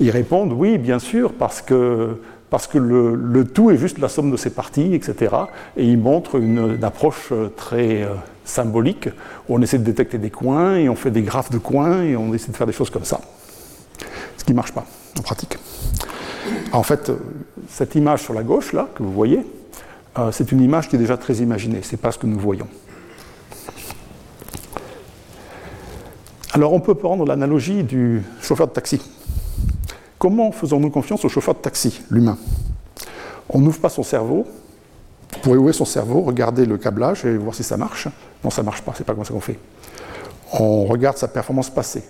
Ils 0.00 0.10
répondent 0.10 0.52
oui, 0.52 0.76
bien 0.76 0.98
sûr, 0.98 1.32
parce 1.32 1.62
que 1.62 2.20
parce 2.50 2.66
que 2.66 2.78
le, 2.78 3.44
tout 3.44 3.70
est 3.70 3.76
juste 3.76 3.98
la 3.98 4.08
somme 4.08 4.30
de 4.30 4.36
ses 4.36 4.50
parties, 4.50 4.94
etc. 4.94 5.34
Et 5.76 5.84
il 5.84 5.98
montre 5.98 6.36
une, 6.36 6.78
approche 6.82 7.28
euh, 7.32 7.48
très 7.56 8.02
euh, 8.02 8.14
symbolique, 8.44 9.08
où 9.48 9.56
on 9.56 9.62
essaie 9.62 9.78
de 9.78 9.84
détecter 9.84 10.18
des 10.18 10.30
coins, 10.30 10.76
et 10.76 10.88
on 10.88 10.94
fait 10.94 11.10
des 11.10 11.22
graphes 11.22 11.50
de 11.50 11.58
coins, 11.58 12.02
et 12.02 12.16
on 12.16 12.32
essaie 12.34 12.52
de 12.52 12.56
faire 12.56 12.66
des 12.66 12.72
choses 12.72 12.90
comme 12.90 13.04
ça. 13.04 13.20
Ce 14.36 14.44
qui 14.44 14.52
ne 14.52 14.56
marche 14.56 14.72
pas 14.72 14.84
en 15.18 15.22
pratique. 15.22 15.58
En 16.72 16.82
fait, 16.82 17.10
euh, 17.10 17.16
cette 17.68 17.94
image 17.96 18.22
sur 18.22 18.34
la 18.34 18.42
gauche, 18.42 18.72
là, 18.72 18.88
que 18.94 19.02
vous 19.02 19.12
voyez, 19.12 19.40
c'est 20.32 20.50
une 20.50 20.62
image 20.62 20.88
qui 20.88 20.96
est 20.96 20.98
déjà 20.98 21.18
très 21.18 21.34
imaginée, 21.34 21.82
ce 21.82 21.92
n'est 21.92 21.98
pas 21.98 22.10
ce 22.10 22.16
que 22.16 22.26
nous 22.26 22.38
voyons. 22.38 22.66
Alors 26.52 26.72
on 26.72 26.80
peut 26.80 26.94
prendre 26.94 27.26
l'analogie 27.26 27.82
du 27.82 28.22
chauffeur 28.40 28.66
de 28.66 28.72
taxi. 28.72 28.98
Comment 30.18 30.50
faisons-nous 30.50 30.90
confiance 30.90 31.24
au 31.24 31.28
chauffeur 31.28 31.54
de 31.54 31.60
taxi, 31.60 32.00
l'humain? 32.10 32.38
On 33.48 33.60
n'ouvre 33.60 33.80
pas 33.80 33.88
son 33.88 34.02
cerveau. 34.02 34.46
Pour 35.42 35.52
ouvrir 35.52 35.74
son 35.74 35.84
cerveau, 35.84 36.22
regarder 36.22 36.64
le 36.64 36.78
câblage 36.78 37.24
et 37.24 37.36
voir 37.36 37.54
si 37.54 37.62
ça 37.62 37.76
marche. 37.76 38.08
Non, 38.42 38.50
ça 38.50 38.62
ne 38.62 38.66
marche 38.66 38.82
pas, 38.82 38.92
c'est 38.96 39.04
pas 39.04 39.14
comme 39.14 39.24
ça 39.24 39.34
qu'on 39.34 39.40
fait. 39.40 39.58
On 40.52 40.84
regarde 40.84 41.18
sa 41.18 41.28
performance 41.28 41.68
passée. 41.68 42.04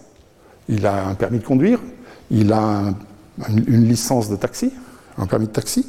Il 0.69 0.87
a 0.87 1.07
un 1.07 1.15
permis 1.15 1.39
de 1.39 1.45
conduire, 1.45 1.81
il 2.31 2.53
a 2.53 2.95
une 3.49 3.89
licence 3.89 4.29
de 4.29 4.37
taxi, 4.37 4.73
un 5.19 5.27
permis 5.27 5.47
de 5.47 5.53
taxi, 5.53 5.87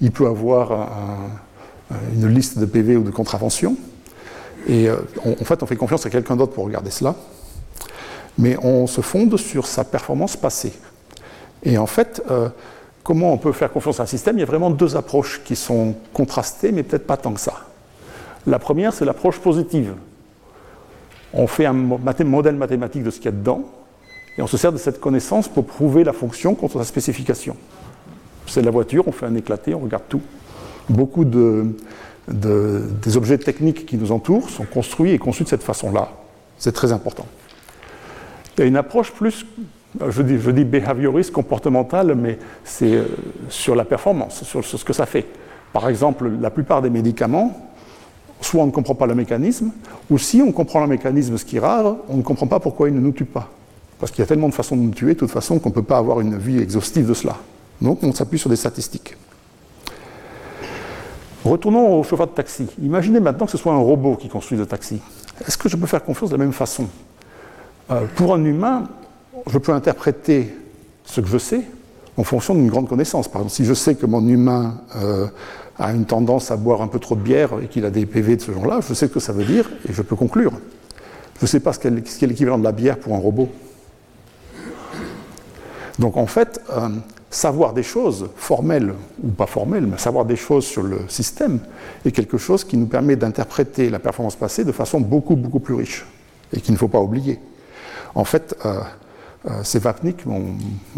il 0.00 0.12
peut 0.12 0.26
avoir 0.26 0.88
une 2.14 2.28
liste 2.28 2.58
de 2.58 2.66
PV 2.66 2.96
ou 2.96 3.02
de 3.02 3.10
contraventions. 3.10 3.76
Et 4.66 4.88
euh, 4.88 4.96
en 5.24 5.44
fait, 5.44 5.62
on 5.62 5.66
fait 5.66 5.76
confiance 5.76 6.04
à 6.04 6.10
quelqu'un 6.10 6.36
d'autre 6.36 6.52
pour 6.52 6.64
regarder 6.64 6.90
cela. 6.90 7.14
Mais 8.36 8.56
on 8.62 8.86
se 8.86 9.00
fonde 9.00 9.36
sur 9.36 9.66
sa 9.66 9.84
performance 9.84 10.36
passée. 10.36 10.72
Et 11.62 11.78
en 11.78 11.86
fait, 11.86 12.22
euh, 12.30 12.48
comment 13.02 13.32
on 13.32 13.38
peut 13.38 13.52
faire 13.52 13.72
confiance 13.72 14.00
à 14.00 14.04
un 14.04 14.06
système? 14.06 14.36
Il 14.36 14.40
y 14.40 14.44
a 14.44 14.46
vraiment 14.46 14.70
deux 14.70 14.96
approches 14.96 15.40
qui 15.44 15.56
sont 15.56 15.94
contrastées, 16.12 16.72
mais 16.72 16.82
peut-être 16.82 17.06
pas 17.06 17.16
tant 17.16 17.32
que 17.32 17.40
ça. 17.40 17.64
La 18.46 18.58
première, 18.58 18.92
c'est 18.92 19.04
l'approche 19.04 19.38
positive. 19.38 19.94
On 21.34 21.46
fait 21.46 21.66
un 21.66 21.72
modèle 21.72 22.56
mathématique 22.56 23.02
de 23.02 23.10
ce 23.10 23.16
qu'il 23.16 23.26
y 23.26 23.28
a 23.28 23.32
dedans, 23.32 23.64
et 24.38 24.42
on 24.42 24.46
se 24.46 24.56
sert 24.56 24.72
de 24.72 24.78
cette 24.78 25.00
connaissance 25.00 25.48
pour 25.48 25.66
prouver 25.66 26.04
la 26.04 26.12
fonction 26.12 26.54
contre 26.54 26.78
sa 26.78 26.84
spécification. 26.84 27.56
C'est 28.46 28.62
la 28.62 28.70
voiture, 28.70 29.06
on 29.06 29.12
fait 29.12 29.26
un 29.26 29.34
éclaté, 29.34 29.74
on 29.74 29.80
regarde 29.80 30.04
tout. 30.08 30.22
Beaucoup 30.88 31.26
de, 31.26 31.74
des 32.28 33.16
objets 33.16 33.36
techniques 33.36 33.84
qui 33.84 33.98
nous 33.98 34.12
entourent 34.12 34.48
sont 34.48 34.64
construits 34.64 35.10
et 35.10 35.18
conçus 35.18 35.44
de 35.44 35.48
cette 35.48 35.62
façon-là. 35.62 36.12
C'est 36.56 36.72
très 36.72 36.92
important. 36.92 37.26
Il 38.56 38.60
y 38.60 38.64
a 38.64 38.66
une 38.66 38.76
approche 38.76 39.12
plus 39.12 39.44
je 40.08 40.22
dis, 40.22 40.38
je 40.38 40.50
behavioriste, 40.50 41.32
comportemental, 41.32 42.14
mais 42.14 42.38
c'est 42.64 42.92
euh, 42.92 43.04
sur 43.48 43.74
la 43.74 43.84
performance, 43.84 44.44
sur, 44.44 44.64
ce 44.64 44.84
que 44.84 44.92
ça 44.92 45.06
fait. 45.06 45.26
Par 45.72 45.88
exemple, 45.88 46.30
la 46.40 46.50
plupart 46.50 46.82
des 46.82 46.90
médicaments, 46.90 47.70
soit 48.40 48.62
on 48.62 48.66
ne 48.66 48.70
comprend 48.70 48.94
pas 48.94 49.06
le 49.06 49.14
mécanisme, 49.14 49.70
ou 50.10 50.18
si 50.18 50.40
on 50.40 50.52
comprend 50.52 50.80
le 50.80 50.86
mécanisme, 50.86 51.36
ce 51.36 51.44
qui 51.44 51.56
est 51.56 51.60
rare, 51.60 51.96
on 52.08 52.16
ne 52.16 52.22
comprend 52.22 52.46
pas 52.46 52.60
pourquoi 52.60 52.88
il 52.88 52.94
ne 52.94 53.00
nous 53.00 53.12
tue 53.12 53.24
pas. 53.24 53.50
Parce 53.98 54.12
qu'il 54.12 54.20
y 54.20 54.24
a 54.24 54.26
tellement 54.26 54.48
de 54.48 54.54
façons 54.54 54.76
de 54.76 54.82
nous 54.82 54.90
tuer, 54.90 55.14
de 55.14 55.18
toute 55.18 55.30
façon, 55.30 55.58
qu'on 55.58 55.70
ne 55.70 55.74
peut 55.74 55.82
pas 55.82 55.98
avoir 55.98 56.20
une 56.20 56.38
vue 56.38 56.60
exhaustive 56.60 57.08
de 57.08 57.14
cela. 57.14 57.36
Donc 57.80 58.02
on 58.02 58.12
s'appuie 58.12 58.38
sur 58.38 58.50
des 58.50 58.56
statistiques. 58.56 59.16
Retournons 61.44 61.98
au 61.98 62.02
chauffeur 62.02 62.26
de 62.26 62.32
taxi. 62.32 62.66
Imaginez 62.82 63.20
maintenant 63.20 63.46
que 63.46 63.52
ce 63.52 63.58
soit 63.58 63.72
un 63.72 63.78
robot 63.78 64.16
qui 64.16 64.28
construit 64.28 64.58
le 64.58 64.66
taxi. 64.66 65.00
Est-ce 65.46 65.56
que 65.56 65.68
je 65.68 65.76
peux 65.76 65.86
faire 65.86 66.04
confiance 66.04 66.30
de 66.30 66.36
la 66.36 66.44
même 66.44 66.52
façon? 66.52 66.88
Euh, 67.90 68.06
Pour 68.16 68.34
un 68.34 68.44
humain, 68.44 68.84
je 69.48 69.58
peux 69.58 69.72
interpréter 69.72 70.54
ce 71.04 71.20
que 71.20 71.28
je 71.28 71.38
sais 71.38 71.62
en 72.16 72.24
fonction 72.24 72.54
d'une 72.54 72.68
grande 72.68 72.88
connaissance. 72.88 73.28
Par 73.28 73.42
exemple, 73.42 73.54
si 73.54 73.64
je 73.64 73.74
sais 73.74 73.94
que 73.94 74.06
mon 74.06 74.26
humain 74.26 74.80
euh, 74.96 75.26
a 75.78 75.92
une 75.92 76.04
tendance 76.04 76.50
à 76.50 76.56
boire 76.56 76.82
un 76.82 76.88
peu 76.88 76.98
trop 76.98 77.14
de 77.14 77.20
bière 77.20 77.50
et 77.62 77.68
qu'il 77.68 77.84
a 77.84 77.90
des 77.90 78.06
PV 78.06 78.36
de 78.36 78.42
ce 78.42 78.52
genre-là, 78.52 78.80
je 78.86 78.94
sais 78.94 79.06
ce 79.06 79.12
que 79.12 79.20
ça 79.20 79.32
veut 79.32 79.44
dire 79.44 79.70
et 79.88 79.92
je 79.92 80.02
peux 80.02 80.16
conclure. 80.16 80.52
Je 81.38 81.44
ne 81.44 81.46
sais 81.46 81.60
pas 81.60 81.72
ce 81.72 81.78
qu'est 81.78 82.26
l'équivalent 82.26 82.58
de 82.58 82.64
la 82.64 82.72
bière 82.72 82.98
pour 82.98 83.14
un 83.14 83.18
robot. 83.18 83.48
Donc 85.98 86.16
en 86.16 86.26
fait, 86.26 86.60
euh, 86.70 86.88
savoir 87.30 87.72
des 87.72 87.82
choses, 87.82 88.28
formelles 88.36 88.94
ou 89.22 89.28
pas 89.28 89.46
formelles, 89.46 89.86
mais 89.86 89.98
savoir 89.98 90.24
des 90.24 90.36
choses 90.36 90.64
sur 90.64 90.82
le 90.82 91.00
système, 91.08 91.60
est 92.04 92.12
quelque 92.12 92.38
chose 92.38 92.64
qui 92.64 92.76
nous 92.76 92.86
permet 92.86 93.16
d'interpréter 93.16 93.90
la 93.90 93.98
performance 93.98 94.36
passée 94.36 94.64
de 94.64 94.72
façon 94.72 95.00
beaucoup, 95.00 95.36
beaucoup 95.36 95.60
plus 95.60 95.74
riche, 95.74 96.06
et 96.52 96.60
qu'il 96.60 96.72
ne 96.72 96.78
faut 96.78 96.88
pas 96.88 97.00
oublier. 97.00 97.38
En 98.14 98.24
fait, 98.24 98.56
euh, 98.64 98.80
c'est 99.62 99.82
Vapnik, 99.82 100.24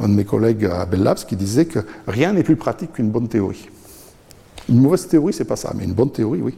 un 0.02 0.08
de 0.08 0.14
mes 0.14 0.24
collègues 0.24 0.64
à 0.64 0.86
Bell 0.86 1.02
Labs, 1.02 1.18
qui 1.18 1.36
disait 1.36 1.66
que 1.66 1.80
rien 2.06 2.32
n'est 2.32 2.42
plus 2.42 2.56
pratique 2.56 2.94
qu'une 2.94 3.10
bonne 3.10 3.28
théorie. 3.28 3.68
Une 4.68 4.80
mauvaise 4.80 5.06
théorie, 5.08 5.32
c'est 5.32 5.44
pas 5.44 5.56
ça, 5.56 5.72
mais 5.76 5.84
une 5.84 5.92
bonne 5.92 6.10
théorie, 6.10 6.40
oui. 6.40 6.56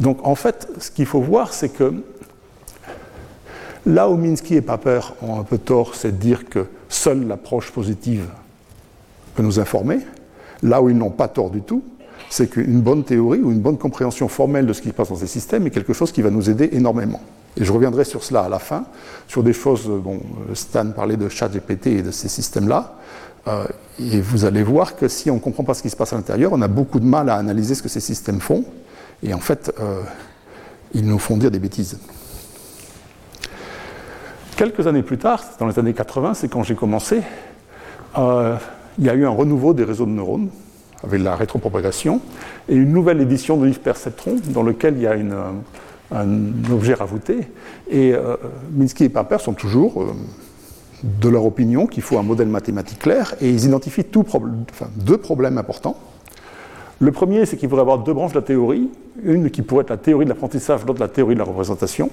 Donc 0.00 0.18
en 0.26 0.34
fait, 0.34 0.68
ce 0.78 0.90
qu'il 0.90 1.06
faut 1.06 1.20
voir, 1.20 1.52
c'est 1.52 1.68
que 1.68 1.94
là 3.86 4.08
où 4.08 4.16
Minsky 4.16 4.56
et 4.56 4.62
Paper 4.62 5.00
ont 5.22 5.38
un 5.38 5.44
peu 5.44 5.58
tort, 5.58 5.94
c'est 5.94 6.12
de 6.12 6.16
dire 6.16 6.48
que 6.48 6.66
seule 6.88 7.26
l'approche 7.26 7.70
positive 7.70 8.26
peut 9.34 9.42
nous 9.42 9.60
informer. 9.60 10.00
Là 10.62 10.80
où 10.82 10.88
ils 10.88 10.96
n'ont 10.96 11.10
pas 11.10 11.28
tort 11.28 11.50
du 11.50 11.60
tout, 11.60 11.82
c'est 12.30 12.48
qu'une 12.48 12.80
bonne 12.80 13.04
théorie 13.04 13.40
ou 13.40 13.52
une 13.52 13.60
bonne 13.60 13.78
compréhension 13.78 14.28
formelle 14.28 14.66
de 14.66 14.72
ce 14.72 14.80
qui 14.80 14.88
se 14.88 14.94
passe 14.94 15.10
dans 15.10 15.16
ces 15.16 15.26
systèmes 15.26 15.66
est 15.66 15.70
quelque 15.70 15.92
chose 15.92 16.10
qui 16.10 16.22
va 16.22 16.30
nous 16.30 16.48
aider 16.48 16.70
énormément. 16.72 17.20
Et 17.56 17.64
je 17.64 17.72
reviendrai 17.72 18.04
sur 18.04 18.24
cela 18.24 18.42
à 18.42 18.48
la 18.48 18.58
fin, 18.58 18.84
sur 19.28 19.42
des 19.42 19.52
choses, 19.52 19.88
bon, 19.88 20.20
Stan 20.54 20.90
parlait 20.90 21.16
de 21.16 21.28
ChatGPT 21.28 21.86
et 21.86 22.02
de 22.02 22.10
ces 22.10 22.28
systèmes-là, 22.28 22.94
euh, 23.46 23.66
et 24.00 24.20
vous 24.20 24.44
allez 24.44 24.62
voir 24.62 24.96
que 24.96 25.06
si 25.06 25.30
on 25.30 25.34
ne 25.34 25.40
comprend 25.40 25.64
pas 25.64 25.74
ce 25.74 25.82
qui 25.82 25.90
se 25.90 25.96
passe 25.96 26.12
à 26.12 26.16
l'intérieur, 26.16 26.52
on 26.52 26.62
a 26.62 26.68
beaucoup 26.68 26.98
de 26.98 27.04
mal 27.04 27.28
à 27.28 27.36
analyser 27.36 27.74
ce 27.74 27.82
que 27.82 27.88
ces 27.88 28.00
systèmes 28.00 28.40
font, 28.40 28.64
et 29.22 29.34
en 29.34 29.38
fait, 29.38 29.72
euh, 29.80 30.00
ils 30.94 31.06
nous 31.06 31.18
font 31.18 31.36
dire 31.36 31.50
des 31.50 31.58
bêtises. 31.58 31.98
Quelques 34.56 34.86
années 34.86 35.02
plus 35.02 35.18
tard, 35.18 35.42
dans 35.58 35.66
les 35.66 35.78
années 35.78 35.94
80, 35.94 36.34
c'est 36.34 36.48
quand 36.48 36.62
j'ai 36.62 36.74
commencé, 36.74 37.22
euh, 38.18 38.56
il 38.98 39.04
y 39.04 39.10
a 39.10 39.14
eu 39.14 39.26
un 39.26 39.30
renouveau 39.30 39.74
des 39.74 39.84
réseaux 39.84 40.06
de 40.06 40.10
neurones 40.10 40.48
avec 41.02 41.20
la 41.20 41.36
rétropropagation 41.36 42.20
et 42.68 42.74
une 42.74 42.92
nouvelle 42.92 43.20
édition 43.20 43.56
de 43.56 43.66
livre 43.66 43.80
Perceptron 43.80 44.36
dans 44.50 44.62
lequel 44.62 44.94
il 44.96 45.02
y 45.02 45.06
a 45.06 45.16
un 46.12 46.28
objet 46.72 46.94
rajouté. 46.94 47.48
Et 47.90 48.12
euh, 48.14 48.36
Minsky 48.72 49.04
et 49.04 49.08
Paper 49.08 49.38
sont 49.38 49.52
toujours 49.52 50.02
euh, 50.02 50.12
de 51.02 51.28
leur 51.28 51.44
opinion 51.44 51.86
qu'il 51.86 52.02
faut 52.02 52.18
un 52.18 52.22
modèle 52.22 52.48
mathématique 52.48 53.00
clair 53.00 53.34
et 53.40 53.50
ils 53.50 53.66
identifient 53.66 54.06
deux 54.96 55.18
problèmes 55.18 55.58
importants. 55.58 55.96
Le 57.00 57.12
premier, 57.12 57.44
c'est 57.44 57.56
qu'il 57.56 57.68
faudrait 57.68 57.82
avoir 57.82 57.98
deux 57.98 58.14
branches 58.14 58.32
de 58.32 58.38
la 58.38 58.44
théorie, 58.44 58.88
une 59.22 59.50
qui 59.50 59.62
pourrait 59.62 59.82
être 59.82 59.90
la 59.90 59.96
théorie 59.96 60.24
de 60.24 60.30
l'apprentissage, 60.30 60.84
l'autre 60.86 61.00
la 61.00 61.08
théorie 61.08 61.34
de 61.34 61.40
la 61.40 61.44
représentation. 61.44 62.10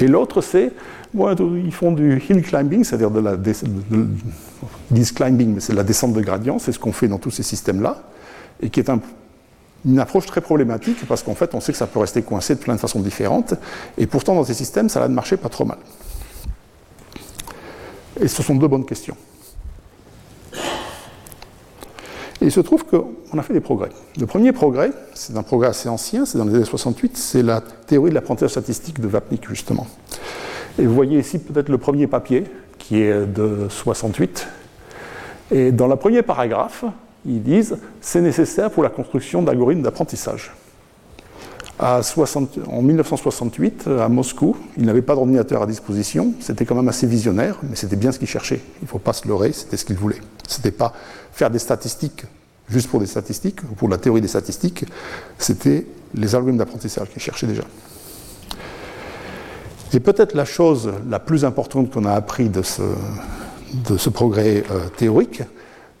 Et 0.00 0.06
l'autre, 0.06 0.40
c'est, 0.40 0.72
ils 1.14 1.72
font 1.72 1.92
du 1.92 2.22
hill 2.28 2.42
climbing, 2.42 2.84
c'est-à-dire 2.84 3.10
de 3.10 3.20
la 3.20 3.36
la 5.74 5.84
descente 5.84 6.12
de 6.12 6.20
gradient, 6.20 6.58
c'est 6.58 6.72
ce 6.72 6.78
qu'on 6.78 6.92
fait 6.92 7.08
dans 7.08 7.18
tous 7.18 7.30
ces 7.30 7.42
systèmes-là, 7.42 8.02
et 8.62 8.70
qui 8.70 8.80
est 8.80 8.90
une 9.84 9.98
approche 9.98 10.26
très 10.26 10.40
problématique 10.40 11.06
parce 11.06 11.22
qu'en 11.22 11.34
fait, 11.34 11.54
on 11.54 11.60
sait 11.60 11.72
que 11.72 11.78
ça 11.78 11.86
peut 11.86 12.00
rester 12.00 12.22
coincé 12.22 12.54
de 12.54 12.60
plein 12.60 12.74
de 12.74 12.80
façons 12.80 13.00
différentes, 13.00 13.54
et 13.96 14.06
pourtant 14.06 14.34
dans 14.34 14.44
ces 14.44 14.54
systèmes, 14.54 14.88
ça 14.88 15.02
a 15.02 15.08
de 15.08 15.14
marcher 15.14 15.36
pas 15.36 15.48
trop 15.48 15.64
mal. 15.64 15.78
Et 18.20 18.28
ce 18.28 18.42
sont 18.42 18.56
deux 18.56 18.68
bonnes 18.68 18.86
questions. 18.86 19.16
Et 22.40 22.46
il 22.46 22.52
se 22.52 22.60
trouve 22.60 22.84
qu'on 22.84 23.38
a 23.38 23.42
fait 23.42 23.52
des 23.52 23.60
progrès. 23.60 23.90
Le 24.18 24.26
premier 24.26 24.52
progrès, 24.52 24.92
c'est 25.14 25.36
un 25.36 25.42
progrès 25.42 25.68
assez 25.68 25.88
ancien, 25.88 26.24
c'est 26.24 26.38
dans 26.38 26.44
les 26.44 26.54
années 26.54 26.64
68, 26.64 27.16
c'est 27.16 27.42
la 27.42 27.60
théorie 27.60 28.10
de 28.10 28.14
l'apprentissage 28.14 28.50
statistique 28.50 29.00
de 29.00 29.08
Vapnik, 29.08 29.48
justement. 29.48 29.86
Et 30.78 30.86
vous 30.86 30.94
voyez 30.94 31.18
ici 31.18 31.38
peut-être 31.38 31.68
le 31.68 31.78
premier 31.78 32.06
papier, 32.06 32.44
qui 32.78 33.00
est 33.00 33.26
de 33.26 33.66
68. 33.68 34.46
Et 35.50 35.72
dans 35.72 35.88
le 35.88 35.96
premier 35.96 36.22
paragraphe, 36.22 36.84
ils 37.26 37.42
disent 37.42 37.76
c'est 38.00 38.20
nécessaire 38.20 38.70
pour 38.70 38.82
la 38.82 38.90
construction 38.90 39.42
d'algorithmes 39.42 39.82
d'apprentissage. 39.82 40.52
en 41.80 42.82
1968, 42.82 43.88
à 44.00 44.08
Moscou, 44.08 44.56
ils 44.76 44.84
n'avaient 44.84 45.02
pas 45.02 45.14
d'ordinateur 45.14 45.62
à 45.62 45.66
disposition. 45.66 46.32
C'était 46.40 46.64
quand 46.64 46.74
même 46.74 46.88
assez 46.88 47.06
visionnaire, 47.06 47.58
mais 47.62 47.76
c'était 47.76 47.96
bien 47.96 48.12
ce 48.12 48.18
qu'ils 48.18 48.28
cherchaient. 48.28 48.60
Il 48.80 48.84
ne 48.84 48.88
faut 48.88 48.98
pas 48.98 49.12
se 49.12 49.26
leurrer, 49.28 49.52
c'était 49.52 49.76
ce 49.76 49.84
qu'ils 49.84 49.96
voulaient. 49.96 50.20
Ce 50.46 50.58
n'était 50.58 50.70
pas 50.70 50.92
faire 51.32 51.50
des 51.50 51.58
statistiques 51.58 52.24
juste 52.70 52.88
pour 52.88 53.00
des 53.00 53.06
statistiques, 53.06 53.62
ou 53.70 53.74
pour 53.74 53.88
la 53.88 53.98
théorie 53.98 54.20
des 54.20 54.28
statistiques, 54.28 54.84
c'était 55.38 55.86
les 56.14 56.34
algorithmes 56.34 56.58
d'apprentissage 56.58 57.08
qu'ils 57.10 57.22
cherchaient 57.22 57.46
déjà. 57.46 57.62
Et 59.92 60.00
peut-être 60.00 60.34
la 60.34 60.44
chose 60.44 60.92
la 61.08 61.18
plus 61.18 61.44
importante 61.44 61.90
qu'on 61.90 62.04
a 62.04 62.12
appris 62.12 62.50
de 62.50 62.62
ce, 62.62 62.82
de 63.88 63.96
ce 63.96 64.10
progrès 64.10 64.64
euh, 64.70 64.88
théorique, 64.96 65.42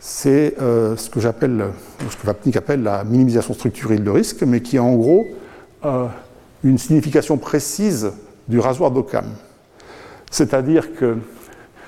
c'est 0.00 0.54
euh, 0.60 0.96
ce 0.96 1.10
que 1.10 1.20
j'appelle, 1.20 1.66
ce 2.08 2.16
que 2.16 2.26
Vapnik 2.26 2.56
appelle 2.56 2.82
la 2.82 3.04
minimisation 3.04 3.54
structurée 3.54 3.98
de 3.98 4.10
risque, 4.10 4.42
mais 4.42 4.60
qui 4.60 4.76
est 4.76 4.80
en 4.80 4.94
gros 4.94 5.26
euh, 5.84 6.06
une 6.62 6.78
signification 6.78 7.36
précise 7.36 8.12
du 8.48 8.60
rasoir 8.60 8.90
d'Occam. 8.90 9.26
C'est-à-dire 10.30 10.94
que 10.94 11.18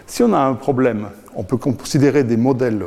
si 0.06 0.22
on 0.22 0.32
a 0.32 0.40
un 0.40 0.54
problème, 0.54 1.08
on 1.34 1.44
peut 1.44 1.56
considérer 1.56 2.24
des 2.24 2.36
modèles, 2.36 2.84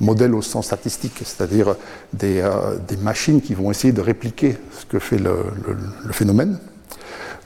modèles 0.00 0.34
au 0.34 0.42
sens 0.42 0.66
statistique, 0.66 1.22
c'est-à-dire 1.24 1.74
des, 2.12 2.46
des, 2.86 2.96
machines 2.98 3.40
qui 3.40 3.54
vont 3.54 3.70
essayer 3.70 3.92
de 3.92 4.00
répliquer 4.00 4.58
ce 4.72 4.84
que 4.84 4.98
fait 4.98 5.18
le 5.18 6.12
phénomène, 6.12 6.58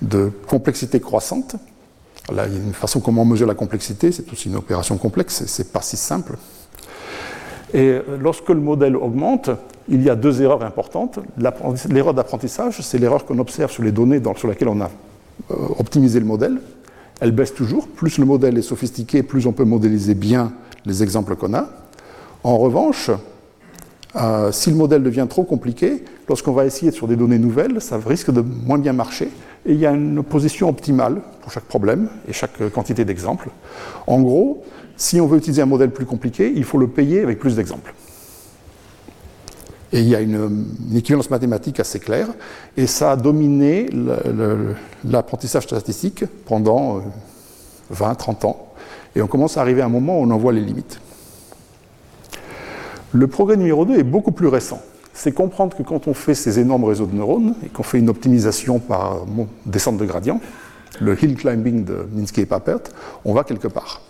de 0.03 0.31
complexité 0.49 1.01
croissante. 1.01 1.57
Il 2.31 2.37
y 2.37 2.41
a 2.41 2.47
une 2.47 2.73
façon 2.73 3.01
comment 3.01 3.23
on 3.23 3.27
mesure 3.27 3.47
la 3.47 3.55
complexité, 3.55 4.11
c'est 4.11 4.31
aussi 4.33 4.49
une 4.49 4.57
opération 4.57 4.97
complexe, 4.97 5.45
c'est 5.47 5.73
pas 5.73 5.83
si 5.83 5.97
simple. 5.97 6.37
Et 7.75 7.99
lorsque 8.21 8.49
le 8.49 8.61
modèle 8.61 8.97
augmente, 8.97 9.51
il 9.89 10.03
y 10.03 10.09
a 10.09 10.15
deux 10.15 10.41
erreurs 10.41 10.65
importantes. 10.65 11.19
L'erreur 11.91 12.15
d'apprentissage, 12.15 12.81
c'est 12.81 12.99
l'erreur 12.99 13.25
qu'on 13.25 13.39
observe 13.39 13.71
sur 13.71 13.83
les 13.83 13.93
données 13.93 14.23
sur 14.37 14.49
lesquelles 14.49 14.69
on 14.69 14.81
a 14.81 14.91
euh, 15.51 15.55
optimisé 15.79 16.21
le 16.21 16.27
modèle. 16.27 16.61
Elle 17.21 17.33
baisse 17.33 17.55
toujours. 17.55 17.89
Plus 17.89 18.19
le 18.19 18.25
modèle 18.25 18.57
est 18.59 18.63
sophistiqué, 18.63 19.23
plus 19.23 19.47
on 19.47 19.53
peut 19.53 19.65
modéliser 19.65 20.15
bien 20.15 20.53
les 20.87 21.03
exemples 21.03 21.37
qu'on 21.37 21.55
a. 21.55 21.69
En 22.43 22.59
revanche, 22.59 23.11
euh, 24.17 24.53
si 24.53 24.71
le 24.71 24.77
modèle 24.77 25.03
devient 25.03 25.27
trop 25.29 25.45
compliqué, 25.45 26.05
lorsqu'on 26.29 26.53
va 26.53 26.65
essayer 26.65 26.93
sur 26.93 27.09
des 27.09 27.17
données 27.17 27.39
nouvelles, 27.39 27.81
ça 27.81 27.99
risque 27.99 28.31
de 28.31 28.41
moins 28.41 28.79
bien 28.79 28.93
marcher. 28.93 29.29
Et 29.67 29.73
il 29.73 29.79
y 29.79 29.87
a 29.87 29.91
une 29.91 30.23
position 30.23 30.69
optimale 30.69 31.21
pour 31.43 31.51
chaque 31.51 31.65
problème 31.65 32.09
et 32.29 32.33
chaque 32.33 32.69
quantité 32.71 33.05
d'exemples. 33.05 33.49
En 34.07 34.21
gros, 34.21 34.63
si 34.97 35.21
on 35.21 35.27
veut 35.27 35.39
utiliser 35.39 35.63
un 35.63 35.67
modèle 35.67 35.91
plus 35.91 36.07
compliqué, 36.07 36.53
il 36.55 36.65
faut 36.65 36.79
le 36.79 36.87
payer 36.87 37.23
avec 37.23 37.39
plus 37.39 37.57
d'exemples. 37.57 37.95
Et 39.93 40.01
il 40.01 40.09
y 40.09 40.15
a 40.17 40.21
une, 40.21 40.67
équivalence 40.95 41.31
mathématique 41.31 41.79
assez 41.79 42.01
claire, 42.01 42.29
et 42.77 42.87
ça 42.87 43.13
a 43.13 43.17
dominé 43.17 43.89
l'apprentissage 45.05 45.65
statistique 45.65 46.25
pendant 46.47 47.01
20, 47.91 48.11
euh, 48.11 48.15
30 48.15 48.45
ans. 48.45 48.69
Et 49.15 49.23
on 49.23 49.29
commence 49.29 49.57
à 49.57 49.61
arriver 49.61 49.83
à 49.83 49.87
un 49.87 49.91
moment 49.91 50.19
où 50.19 50.25
on 50.25 50.31
en 50.31 50.37
voit 50.37 50.53
les 50.53 50.61
limites. 50.61 51.01
Le 53.15 53.29
progrès 53.29 53.57
numéro 53.57 53.85
2 53.85 53.97
est 53.97 54.03
beaucoup 54.03 54.33
plus 54.33 54.49
récent. 54.49 54.83
C'est 55.13 55.31
comprendre 55.31 55.77
que 55.77 55.85
quand 55.85 56.09
on 56.09 56.15
fait 56.15 56.35
ces 56.35 56.59
énormes 56.59 56.83
réseaux 56.83 57.07
de 57.07 57.15
neurones 57.15 57.55
et 57.65 57.69
qu'on 57.69 57.85
fait 57.85 58.01
une 58.01 58.11
optimisation 58.11 58.81
par 58.81 59.25
descente 59.67 59.99
de 59.99 60.05
gradient, 60.05 60.41
le 61.01 61.17
hill 61.23 61.37
climbing 61.37 61.85
de 61.85 62.09
Minsky 62.13 62.41
et 62.41 62.47
Papert, 62.47 62.81
on 63.25 63.33
va 63.33 63.45
quelque 63.45 63.69
part. 63.69 64.03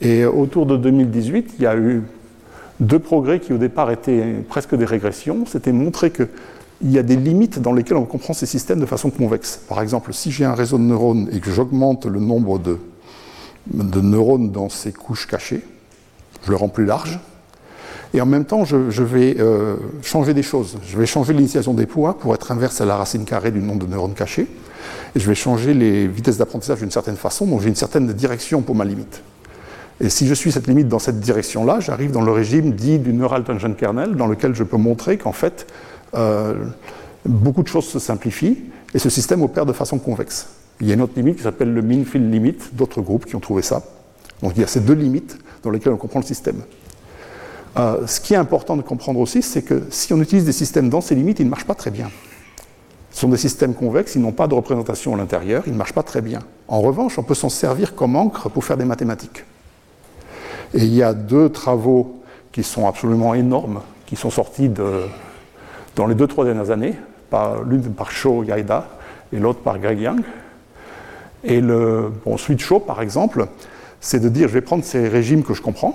Et 0.00 0.24
autour 0.24 0.66
de 0.66 0.76
2018, 0.76 1.54
il 1.58 1.64
y 1.64 1.66
a 1.66 1.76
eu 1.76 2.04
deux 2.78 3.00
progrès 3.00 3.40
qui 3.40 3.52
au 3.52 3.58
départ 3.58 3.90
étaient 3.90 4.44
presque 4.48 4.76
des 4.76 4.84
régressions. 4.84 5.44
C'était 5.44 5.72
montrer 5.72 6.12
qu'il 6.12 6.28
y 6.84 6.98
a 6.98 7.02
des 7.02 7.16
limites 7.16 7.58
dans 7.58 7.72
lesquelles 7.72 7.96
on 7.96 8.04
comprend 8.04 8.34
ces 8.34 8.46
systèmes 8.46 8.78
de 8.78 8.86
façon 8.86 9.10
convexe. 9.10 9.60
Par 9.68 9.82
exemple, 9.82 10.12
si 10.12 10.30
j'ai 10.30 10.44
un 10.44 10.54
réseau 10.54 10.78
de 10.78 10.84
neurones 10.84 11.28
et 11.32 11.40
que 11.40 11.50
j'augmente 11.50 12.06
le 12.06 12.20
nombre 12.20 12.60
de, 12.60 12.78
de 13.74 14.00
neurones 14.00 14.52
dans 14.52 14.68
ces 14.68 14.92
couches 14.92 15.26
cachées, 15.26 15.64
je 16.44 16.50
le 16.50 16.56
rends 16.56 16.68
plus 16.68 16.84
large, 16.84 17.18
et 18.16 18.20
en 18.22 18.26
même 18.26 18.46
temps, 18.46 18.64
je, 18.64 19.02
vais 19.02 19.36
euh, 19.38 19.76
changer 20.00 20.32
des 20.32 20.42
choses. 20.42 20.78
Je 20.88 20.96
vais 20.96 21.04
changer 21.04 21.34
l'initialisation 21.34 21.74
des 21.74 21.84
poids 21.84 22.18
pour 22.18 22.34
être 22.34 22.50
inverse 22.50 22.80
à 22.80 22.86
la 22.86 22.96
racine 22.96 23.26
carrée 23.26 23.50
du 23.50 23.60
nombre 23.60 23.84
de 23.84 23.90
neurones 23.90 24.14
cachés. 24.14 24.46
Et 25.14 25.20
je 25.20 25.26
vais 25.26 25.34
changer 25.34 25.74
les 25.74 26.06
vitesses 26.06 26.38
d'apprentissage 26.38 26.78
d'une 26.78 26.90
certaine 26.90 27.16
façon, 27.16 27.46
donc 27.46 27.60
j'ai 27.60 27.68
une 27.68 27.74
certaine 27.74 28.06
direction 28.06 28.62
pour 28.62 28.74
ma 28.74 28.86
limite. 28.86 29.22
Et 30.00 30.08
si 30.08 30.26
je 30.26 30.32
suis 30.32 30.50
cette 30.50 30.66
limite 30.66 30.88
dans 30.88 30.98
cette 30.98 31.20
direction-là, 31.20 31.80
j'arrive 31.80 32.10
dans 32.10 32.22
le 32.22 32.32
régime 32.32 32.72
dit 32.72 32.98
du 32.98 33.12
neural 33.12 33.44
tangent 33.44 33.76
kernel, 33.76 34.16
dans 34.16 34.26
lequel 34.26 34.54
je 34.54 34.64
peux 34.64 34.78
montrer 34.78 35.18
qu'en 35.18 35.32
fait, 35.32 35.66
euh, 36.14 36.54
beaucoup 37.26 37.62
de 37.62 37.68
choses 37.68 37.86
se 37.86 37.98
simplifient 37.98 38.56
et 38.94 38.98
ce 38.98 39.10
système 39.10 39.42
opère 39.42 39.66
de 39.66 39.74
façon 39.74 39.98
convexe. 39.98 40.48
Il 40.80 40.86
y 40.86 40.90
a 40.90 40.94
une 40.94 41.02
autre 41.02 41.14
limite 41.16 41.36
qui 41.36 41.42
s'appelle 41.42 41.72
le 41.74 41.82
mean 41.82 42.04
field 42.06 42.32
limit, 42.32 42.56
d'autres 42.72 43.02
groupes 43.02 43.26
qui 43.26 43.36
ont 43.36 43.40
trouvé 43.40 43.60
ça. 43.60 43.82
Donc 44.42 44.52
il 44.56 44.60
y 44.62 44.64
a 44.64 44.66
ces 44.66 44.80
deux 44.80 44.94
limites 44.94 45.38
dans 45.62 45.70
lesquelles 45.70 45.92
on 45.92 45.98
comprend 45.98 46.20
le 46.20 46.26
système. 46.26 46.62
Euh, 47.78 48.06
ce 48.06 48.20
qui 48.20 48.32
est 48.32 48.38
important 48.38 48.76
de 48.76 48.82
comprendre 48.82 49.20
aussi, 49.20 49.42
c'est 49.42 49.62
que 49.62 49.84
si 49.90 50.12
on 50.14 50.20
utilise 50.20 50.44
des 50.44 50.52
systèmes 50.52 50.88
dans 50.88 51.00
ces 51.00 51.14
limites, 51.14 51.40
ils 51.40 51.44
ne 51.44 51.50
marchent 51.50 51.66
pas 51.66 51.74
très 51.74 51.90
bien. 51.90 52.10
Ce 53.10 53.20
sont 53.20 53.28
des 53.28 53.36
systèmes 53.36 53.74
convexes, 53.74 54.14
ils 54.14 54.22
n'ont 54.22 54.32
pas 54.32 54.46
de 54.46 54.54
représentation 54.54 55.14
à 55.14 55.18
l'intérieur, 55.18 55.62
ils 55.66 55.72
ne 55.72 55.78
marchent 55.78 55.92
pas 55.92 56.02
très 56.02 56.22
bien. 56.22 56.40
En 56.68 56.80
revanche, 56.80 57.18
on 57.18 57.22
peut 57.22 57.34
s'en 57.34 57.48
servir 57.48 57.94
comme 57.94 58.16
encre 58.16 58.48
pour 58.50 58.64
faire 58.64 58.76
des 58.76 58.84
mathématiques. 58.84 59.44
Et 60.74 60.78
il 60.78 60.94
y 60.94 61.02
a 61.02 61.14
deux 61.14 61.48
travaux 61.48 62.20
qui 62.52 62.62
sont 62.62 62.86
absolument 62.86 63.34
énormes, 63.34 63.80
qui 64.06 64.16
sont 64.16 64.30
sortis 64.30 64.68
dans 64.68 66.06
les 66.06 66.14
deux, 66.14 66.26
trois 66.26 66.44
dernières 66.44 66.70
années, 66.70 66.94
l'une 67.66 67.82
par 67.94 68.10
Shaw 68.10 68.44
Yaida 68.44 68.88
et 69.32 69.38
l'autre 69.38 69.60
par 69.60 69.78
Greg 69.78 70.00
Young. 70.00 70.22
Et 71.44 71.60
le, 71.60 72.12
bon, 72.24 72.36
Shaw, 72.36 72.80
par 72.80 73.02
exemple, 73.02 73.46
c'est 74.00 74.20
de 74.20 74.28
dire 74.28 74.48
je 74.48 74.54
vais 74.54 74.60
prendre 74.60 74.84
ces 74.84 75.08
régimes 75.08 75.42
que 75.42 75.54
je 75.54 75.62
comprends 75.62 75.94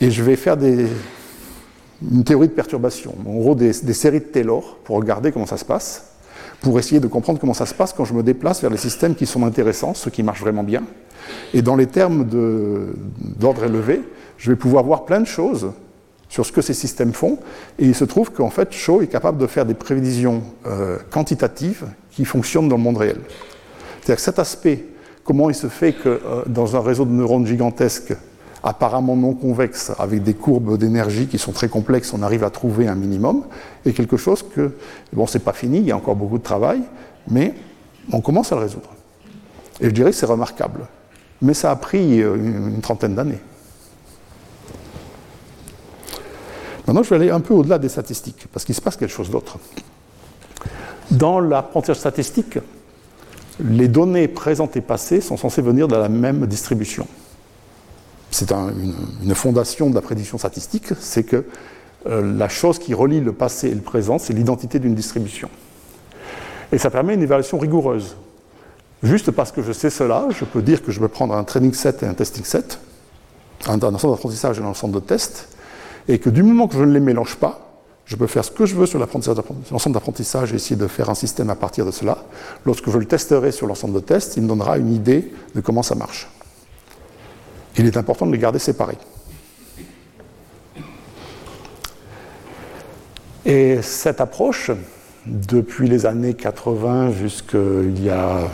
et 0.00 0.10
je 0.10 0.22
vais 0.22 0.36
faire 0.36 0.56
une 0.58 2.24
théorie 2.24 2.48
de 2.48 2.52
perturbation, 2.52 3.14
en 3.26 3.34
gros 3.34 3.54
des, 3.54 3.72
séries 3.72 4.20
de 4.20 4.24
Taylor 4.24 4.78
pour 4.84 4.96
regarder 4.96 5.32
comment 5.32 5.46
ça 5.46 5.56
se 5.56 5.64
passe, 5.64 6.06
pour 6.60 6.78
essayer 6.78 7.00
de 7.00 7.06
comprendre 7.06 7.38
comment 7.38 7.54
ça 7.54 7.66
se 7.66 7.74
passe 7.74 7.92
quand 7.92 8.04
je 8.04 8.14
me 8.14 8.22
déplace 8.22 8.60
vers 8.60 8.70
les 8.70 8.76
systèmes 8.76 9.14
qui 9.14 9.26
sont 9.26 9.44
intéressants, 9.44 9.94
ceux 9.94 10.10
qui 10.10 10.22
marchent 10.22 10.40
vraiment 10.40 10.62
bien. 10.62 10.82
Et 11.54 11.62
dans 11.62 11.76
les 11.76 11.86
termes 11.86 12.24
d'ordre 12.24 13.64
élevé, 13.64 14.02
je 14.38 14.50
vais 14.50 14.56
pouvoir 14.56 14.84
voir 14.84 15.04
plein 15.04 15.20
de 15.20 15.26
choses 15.26 15.70
sur 16.28 16.46
ce 16.46 16.52
que 16.52 16.62
ces 16.62 16.74
systèmes 16.74 17.12
font. 17.12 17.38
Et 17.78 17.86
il 17.86 17.94
se 17.94 18.04
trouve 18.04 18.30
qu'en 18.30 18.50
fait, 18.50 18.72
Shaw 18.72 19.02
est 19.02 19.06
capable 19.06 19.38
de 19.38 19.46
faire 19.46 19.66
des 19.66 19.74
prévisions 19.74 20.42
euh, 20.66 20.96
quantitatives 21.10 21.84
qui 22.10 22.24
fonctionnent 22.24 22.68
dans 22.68 22.76
le 22.76 22.82
monde 22.82 22.96
réel. 22.98 23.18
C'est-à-dire 24.00 24.20
cet 24.20 24.38
aspect, 24.38 24.84
comment 25.24 25.50
il 25.50 25.54
se 25.54 25.66
fait 25.66 25.92
que 25.92 26.08
euh, 26.08 26.42
dans 26.46 26.76
un 26.76 26.80
réseau 26.80 27.04
de 27.04 27.10
neurones 27.10 27.46
gigantesques, 27.46 28.14
apparemment 28.62 29.16
non 29.16 29.34
convexe, 29.34 29.92
avec 29.98 30.22
des 30.22 30.34
courbes 30.34 30.76
d'énergie 30.76 31.26
qui 31.26 31.38
sont 31.38 31.52
très 31.52 31.68
complexes, 31.68 32.12
on 32.12 32.22
arrive 32.22 32.44
à 32.44 32.50
trouver 32.50 32.88
un 32.88 32.94
minimum, 32.94 33.44
est 33.86 33.92
quelque 33.92 34.16
chose 34.16 34.42
que, 34.42 34.72
bon, 35.12 35.26
c'est 35.26 35.40
pas 35.40 35.52
fini, 35.52 35.78
il 35.78 35.86
y 35.86 35.92
a 35.92 35.96
encore 35.96 36.16
beaucoup 36.16 36.38
de 36.38 36.42
travail, 36.42 36.82
mais 37.28 37.54
on 38.12 38.20
commence 38.20 38.52
à 38.52 38.56
le 38.56 38.62
résoudre. 38.62 38.90
Et 39.80 39.86
je 39.86 39.90
dirais 39.90 40.10
que 40.10 40.16
c'est 40.16 40.26
remarquable. 40.26 40.86
Mais 41.42 41.54
ça 41.54 41.70
a 41.70 41.76
pris 41.76 42.20
euh, 42.20 42.36
une 42.36 42.80
trentaine 42.82 43.14
d'années. 43.14 43.38
Maintenant, 46.86 47.02
je 47.02 47.10
vais 47.10 47.16
aller 47.16 47.30
un 47.30 47.40
peu 47.40 47.54
au-delà 47.54 47.78
des 47.78 47.88
statistiques, 47.88 48.46
parce 48.52 48.64
qu'il 48.64 48.74
se 48.74 48.80
passe 48.80 48.96
quelque 48.96 49.12
chose 49.12 49.30
d'autre. 49.30 49.58
Dans 51.10 51.40
l'apprentissage 51.40 51.98
statistique, 51.98 52.58
les 53.58 53.88
données 53.88 54.28
présentes 54.28 54.76
et 54.76 54.80
passées 54.80 55.20
sont 55.20 55.36
censées 55.36 55.62
venir 55.62 55.88
de 55.88 55.96
la 55.96 56.08
même 56.08 56.46
distribution. 56.46 57.06
C'est 58.30 58.52
une, 58.52 59.34
fondation 59.34 59.90
de 59.90 59.94
la 59.94 60.00
prédiction 60.00 60.38
statistique, 60.38 60.88
c'est 61.00 61.24
que 61.24 61.44
euh, 62.06 62.36
la 62.36 62.48
chose 62.48 62.78
qui 62.78 62.94
relie 62.94 63.20
le 63.20 63.32
passé 63.32 63.68
et 63.68 63.74
le 63.74 63.80
présent, 63.80 64.18
c'est 64.18 64.32
l'identité 64.32 64.78
d'une 64.78 64.94
distribution. 64.94 65.50
Et 66.72 66.78
ça 66.78 66.90
permet 66.90 67.14
une 67.14 67.22
évaluation 67.22 67.58
rigoureuse. 67.58 68.16
Juste 69.02 69.30
parce 69.30 69.50
que 69.50 69.62
je 69.62 69.72
sais 69.72 69.90
cela, 69.90 70.26
je 70.30 70.44
peux 70.44 70.62
dire 70.62 70.82
que 70.82 70.92
je 70.92 71.00
vais 71.00 71.08
prendre 71.08 71.34
un 71.34 71.44
training 71.44 71.72
set 71.72 72.02
et 72.02 72.06
un 72.06 72.14
testing 72.14 72.44
set, 72.44 72.78
un, 73.66 73.82
un 73.82 73.94
ensemble 73.94 74.14
d'apprentissage 74.14 74.58
et 74.58 74.62
un 74.62 74.66
ensemble 74.66 74.94
de 74.94 75.00
tests, 75.00 75.48
et 76.08 76.18
que 76.18 76.30
du 76.30 76.42
moment 76.42 76.68
que 76.68 76.76
je 76.76 76.84
ne 76.84 76.92
les 76.92 77.00
mélange 77.00 77.36
pas, 77.36 77.70
je 78.10 78.16
peux 78.16 78.26
faire 78.26 78.44
ce 78.44 78.50
que 78.50 78.66
je 78.66 78.74
veux 78.74 78.86
sur 78.86 78.98
l'ensemble 78.98 79.94
d'apprentissage 79.94 80.52
et 80.52 80.56
essayer 80.56 80.74
de 80.74 80.88
faire 80.88 81.10
un 81.10 81.14
système 81.14 81.48
à 81.48 81.54
partir 81.54 81.86
de 81.86 81.92
cela. 81.92 82.24
Lorsque 82.66 82.90
je 82.90 82.98
le 82.98 83.04
testerai 83.04 83.52
sur 83.52 83.68
l'ensemble 83.68 83.94
de 83.94 84.00
tests, 84.00 84.36
il 84.36 84.42
me 84.42 84.48
donnera 84.48 84.78
une 84.78 84.92
idée 84.92 85.32
de 85.54 85.60
comment 85.60 85.84
ça 85.84 85.94
marche. 85.94 86.28
Il 87.78 87.86
est 87.86 87.96
important 87.96 88.26
de 88.26 88.32
les 88.32 88.38
garder 88.38 88.58
séparés. 88.58 88.98
Et 93.44 93.80
cette 93.82 94.20
approche, 94.20 94.70
depuis 95.26 95.88
les 95.88 96.06
années 96.06 96.34
80 96.34 97.12
jusqu'il 97.12 98.02
y 98.02 98.10
a 98.10 98.48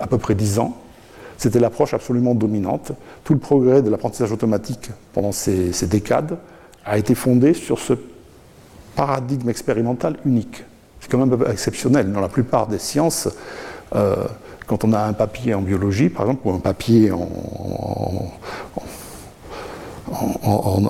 à 0.00 0.06
peu 0.06 0.18
près 0.18 0.34
10 0.34 0.58
ans, 0.58 0.76
c'était 1.36 1.58
l'approche 1.60 1.94
absolument 1.94 2.34
dominante. 2.34 2.92
Tout 3.22 3.34
le 3.34 3.38
progrès 3.38 3.82
de 3.82 3.90
l'apprentissage 3.90 4.32
automatique 4.32 4.90
pendant 5.12 5.32
ces, 5.32 5.86
décades 5.86 6.38
a 6.84 6.98
été 6.98 7.14
fondé 7.14 7.54
sur 7.54 7.78
ce 7.78 7.94
paradigme 8.94 9.48
expérimental 9.48 10.16
unique. 10.24 10.64
C'est 11.00 11.10
quand 11.10 11.24
même 11.24 11.38
exceptionnel. 11.50 12.12
Dans 12.12 12.20
la 12.20 12.28
plupart 12.28 12.66
des 12.66 12.78
sciences, 12.78 13.28
euh, 13.94 14.16
quand 14.66 14.84
on 14.84 14.92
a 14.92 15.00
un 15.00 15.12
papier 15.12 15.54
en 15.54 15.60
biologie, 15.60 16.08
par 16.08 16.22
exemple, 16.22 16.46
ou 16.46 16.52
un 16.52 16.58
papier 16.58 17.10
en, 17.12 17.28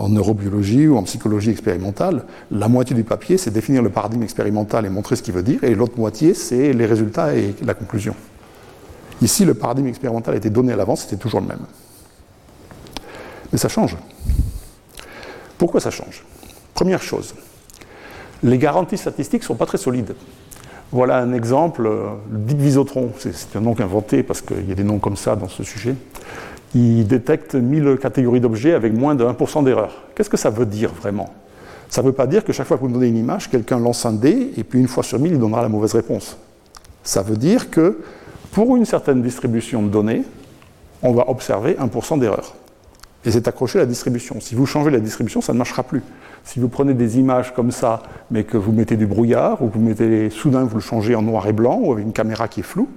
neurobiologie 0.09 0.87
ou 0.87 0.97
en 0.97 1.03
psychologie 1.03 1.51
expérimentale, 1.51 2.25
la 2.51 2.69
moitié 2.69 2.95
du 2.95 3.05
papier, 3.05 3.39
c'est 3.39 3.51
définir 3.51 3.83
le 3.83 3.91
paradigme 3.91 4.23
expérimental 4.23 4.87
et 4.87 4.91
montrer 4.91 5.17
ce 5.17 5.23
qu'il 5.23 5.35
veut 5.35 5.43
dire, 5.43 5.65
et 5.65 5.75
l'autre 5.75 5.99
moitié, 5.99 6.35
c'est 6.35 6.73
les 6.73 6.87
résultats 6.87 7.35
et 7.35 7.55
la 7.65 7.75
conclusion. 7.75 8.15
Ici, 9.23 9.45
le 9.45 9.55
paradigme 9.55 9.89
expérimental 9.89 10.35
a 10.35 10.37
été 10.37 10.51
donné 10.51 10.73
à 10.73 10.77
l'avance, 10.77 11.03
c'était 11.03 11.17
toujours 11.17 11.41
le 11.41 11.47
même. 11.47 11.65
Mais 13.53 13.59
ça 13.59 13.69
change. 13.69 13.97
Pourquoi 15.59 15.81
ça 15.81 15.91
change? 15.91 16.25
Première 16.75 17.03
chose, 17.03 17.35
les 18.43 18.59
garanties 18.59 18.99
statistiques 18.99 19.43
ne 19.43 19.47
sont 19.47 19.55
pas 19.55 19.67
très 19.67 19.79
solides. 19.79 20.15
Voilà 20.95 21.19
un 21.19 21.33
exemple, 21.33 21.83
le 21.83 22.55
Visotron, 22.55 23.11
c'est 23.19 23.57
un 23.57 23.61
nom 23.61 23.75
inventé 23.81 24.23
parce 24.23 24.41
qu'il 24.41 24.69
y 24.69 24.71
a 24.71 24.77
des 24.77 24.85
noms 24.85 25.01
comme 25.01 25.17
ça 25.17 25.35
dans 25.35 25.49
ce 25.49 25.65
sujet. 25.65 25.97
Il 26.73 27.05
détecte 27.09 27.57
1000 27.57 27.99
catégories 28.01 28.39
d'objets 28.39 28.75
avec 28.75 28.93
moins 28.93 29.17
de 29.17 29.25
1% 29.25 29.65
d'erreur. 29.65 30.05
Qu'est-ce 30.15 30.31
que 30.31 30.37
ça 30.37 30.51
veut 30.51 30.67
dire 30.67 30.93
vraiment? 30.95 31.35
Ça 31.89 32.01
ne 32.01 32.07
veut 32.07 32.13
pas 32.13 32.29
dire 32.29 32.45
que 32.45 32.53
chaque 32.53 32.69
fois 32.69 32.77
que 32.77 32.83
vous 32.83 32.93
donnez 32.93 33.09
une 33.09 33.17
image, 33.17 33.51
quelqu'un 33.51 33.81
lance 33.81 34.07
un 34.07 34.13
dé 34.13 34.53
et 34.57 34.63
puis 34.63 34.79
une 34.79 34.87
fois 34.87 35.03
sur 35.03 35.19
1000, 35.19 35.33
il 35.33 35.39
donnera 35.41 35.63
la 35.63 35.69
mauvaise 35.69 35.95
réponse. 35.95 36.39
Ça 37.03 37.23
veut 37.23 37.37
dire 37.37 37.71
que 37.71 37.99
pour 38.53 38.77
une 38.77 38.85
certaine 38.85 39.21
distribution 39.21 39.83
de 39.83 39.89
données, 39.89 40.23
on 41.03 41.13
va 41.13 41.29
observer 41.29 41.73
1% 41.73 42.21
d'erreur. 42.21 42.55
Et 43.25 43.33
c'est 43.33 43.49
accroché 43.49 43.81
à 43.81 43.83
la 43.83 43.87
distribution. 43.87 44.37
Si 44.39 44.55
vous 44.55 44.65
changez 44.65 44.93
la 44.93 45.01
distribution, 45.01 45.41
ça 45.41 45.53
ne 45.53 45.59
marchera 45.59 45.83
plus. 45.83 46.05
Si 46.45 46.61
vous 46.61 46.69
prenez 46.69 46.93
des 46.93 47.19
images 47.19 47.55
comme 47.55 47.71
ça, 47.71 48.03
mais 48.31 48.45
que 48.45 48.59
vous 48.59 48.71
mettez 48.71 48.97
du 48.97 49.07
brouillard, 49.07 49.63
ou 49.63 49.69
que 49.69 49.75
vous 49.75 49.85
mettez 49.85 50.29
soudain, 50.31 50.65
vous 50.65 50.77
le 50.77 50.83
changez 50.83 51.15
en 51.15 51.23
noir 51.23 51.47
et 51.49 51.53
blanc, 51.53 51.81
ou 51.83 51.93
avec 51.93 52.05
une 52.05 52.13
caméra 52.13 52.49
qui 52.49 52.61
est 52.61 52.65
floue, 52.65 52.89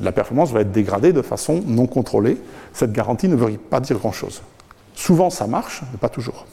la 0.00 0.12
performance 0.12 0.50
va 0.50 0.60
être 0.60 0.72
dégradée 0.72 1.12
de 1.12 1.22
façon 1.22 1.62
non 1.66 1.86
contrôlée. 1.86 2.38
Cette 2.72 2.92
garantie 2.92 3.28
ne 3.28 3.36
veut 3.36 3.52
pas 3.52 3.80
dire 3.80 3.98
grand-chose. 3.98 4.42
Souvent, 4.94 5.30
ça 5.30 5.46
marche, 5.46 5.82
mais 5.92 5.98
pas 5.98 6.08
toujours. 6.08 6.46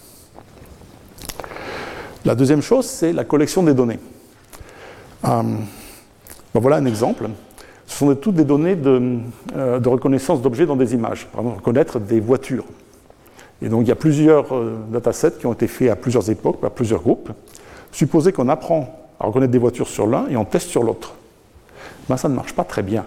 La 2.25 2.35
deuxième 2.35 2.61
chose, 2.61 2.85
c'est 2.85 3.11
la 3.11 3.23
collection 3.23 3.63
des 3.63 3.73
données. 3.73 3.99
Euh, 5.25 5.41
ben 6.53 6.59
voilà 6.59 6.77
un 6.77 6.85
exemple. 6.85 7.29
Ce 7.87 7.97
sont 7.97 8.13
toutes 8.15 8.35
des 8.35 8.43
données 8.43 8.75
de, 8.75 9.19
euh, 9.55 9.79
de 9.79 9.89
reconnaissance 9.89 10.41
d'objets 10.41 10.65
dans 10.65 10.75
des 10.75 10.93
images. 10.93 11.27
Par 11.31 11.41
exemple, 11.41 11.57
reconnaître 11.57 11.99
des 11.99 12.19
voitures. 12.19 12.65
Et 13.61 13.69
donc 13.69 13.81
il 13.81 13.89
y 13.89 13.91
a 13.91 13.95
plusieurs 13.95 14.55
euh, 14.55 14.77
datasets 14.91 15.33
qui 15.39 15.45
ont 15.45 15.53
été 15.53 15.67
faits 15.67 15.89
à 15.89 15.95
plusieurs 15.95 16.29
époques, 16.29 16.59
par 16.59 16.71
plusieurs 16.71 17.01
groupes. 17.01 17.31
Supposez 17.91 18.31
qu'on 18.31 18.49
apprend 18.49 19.09
à 19.19 19.27
reconnaître 19.27 19.51
des 19.51 19.59
voitures 19.59 19.87
sur 19.87 20.07
l'un 20.07 20.27
et 20.29 20.37
on 20.37 20.45
teste 20.45 20.69
sur 20.69 20.83
l'autre. 20.83 21.15
Ben, 22.07 22.17
ça 22.17 22.29
ne 22.29 22.35
marche 22.35 22.53
pas 22.53 22.63
très 22.63 22.83
bien. 22.83 23.05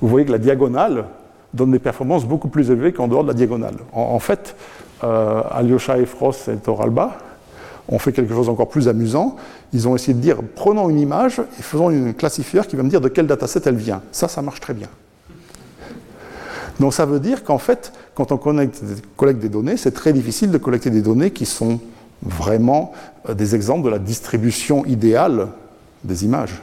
Vous 0.00 0.08
voyez 0.08 0.26
que 0.26 0.32
la 0.32 0.38
diagonale 0.38 1.04
donne 1.52 1.72
des 1.72 1.78
performances 1.78 2.24
beaucoup 2.24 2.48
plus 2.48 2.70
élevées 2.70 2.92
qu'en 2.92 3.08
dehors 3.08 3.22
de 3.22 3.28
la 3.28 3.34
diagonale. 3.34 3.74
En, 3.92 4.18
fait, 4.20 4.54
euh, 5.02 5.42
Alyosha 5.50 5.98
et 5.98 6.06
Frost 6.06 6.48
et 6.48 6.56
Toralba 6.56 7.18
ont 7.88 7.98
fait 7.98 8.12
quelque 8.12 8.32
chose 8.32 8.48
encore 8.48 8.68
plus 8.68 8.88
amusant. 8.88 9.36
Ils 9.72 9.88
ont 9.88 9.96
essayé 9.96 10.14
de 10.14 10.20
dire 10.20 10.36
prenons 10.54 10.88
une 10.88 11.00
image 11.00 11.40
et 11.58 11.62
faisons 11.62 11.88
un 11.88 12.12
classifieur 12.12 12.66
qui 12.66 12.76
va 12.76 12.84
me 12.84 12.88
dire 12.88 13.00
de 13.00 13.08
quel 13.08 13.26
dataset 13.26 13.62
elle 13.66 13.76
vient. 13.76 14.00
Ça, 14.12 14.28
ça 14.28 14.42
marche 14.42 14.60
très 14.60 14.74
bien. 14.74 14.88
Donc 16.80 16.94
ça 16.94 17.04
veut 17.04 17.20
dire 17.20 17.44
qu'en 17.44 17.58
fait, 17.58 17.92
quand 18.14 18.32
on 18.32 18.38
collecte 18.38 18.82
des 19.38 19.48
données, 19.50 19.76
c'est 19.76 19.92
très 19.92 20.12
difficile 20.12 20.50
de 20.50 20.58
collecter 20.58 20.90
des 20.90 21.02
données 21.02 21.30
qui 21.30 21.44
sont 21.44 21.78
vraiment 22.22 22.92
euh, 23.28 23.34
des 23.34 23.54
exemples 23.54 23.84
de 23.84 23.90
la 23.90 23.98
distribution 23.98 24.84
idéale 24.86 25.48
des 26.04 26.24
images. 26.24 26.60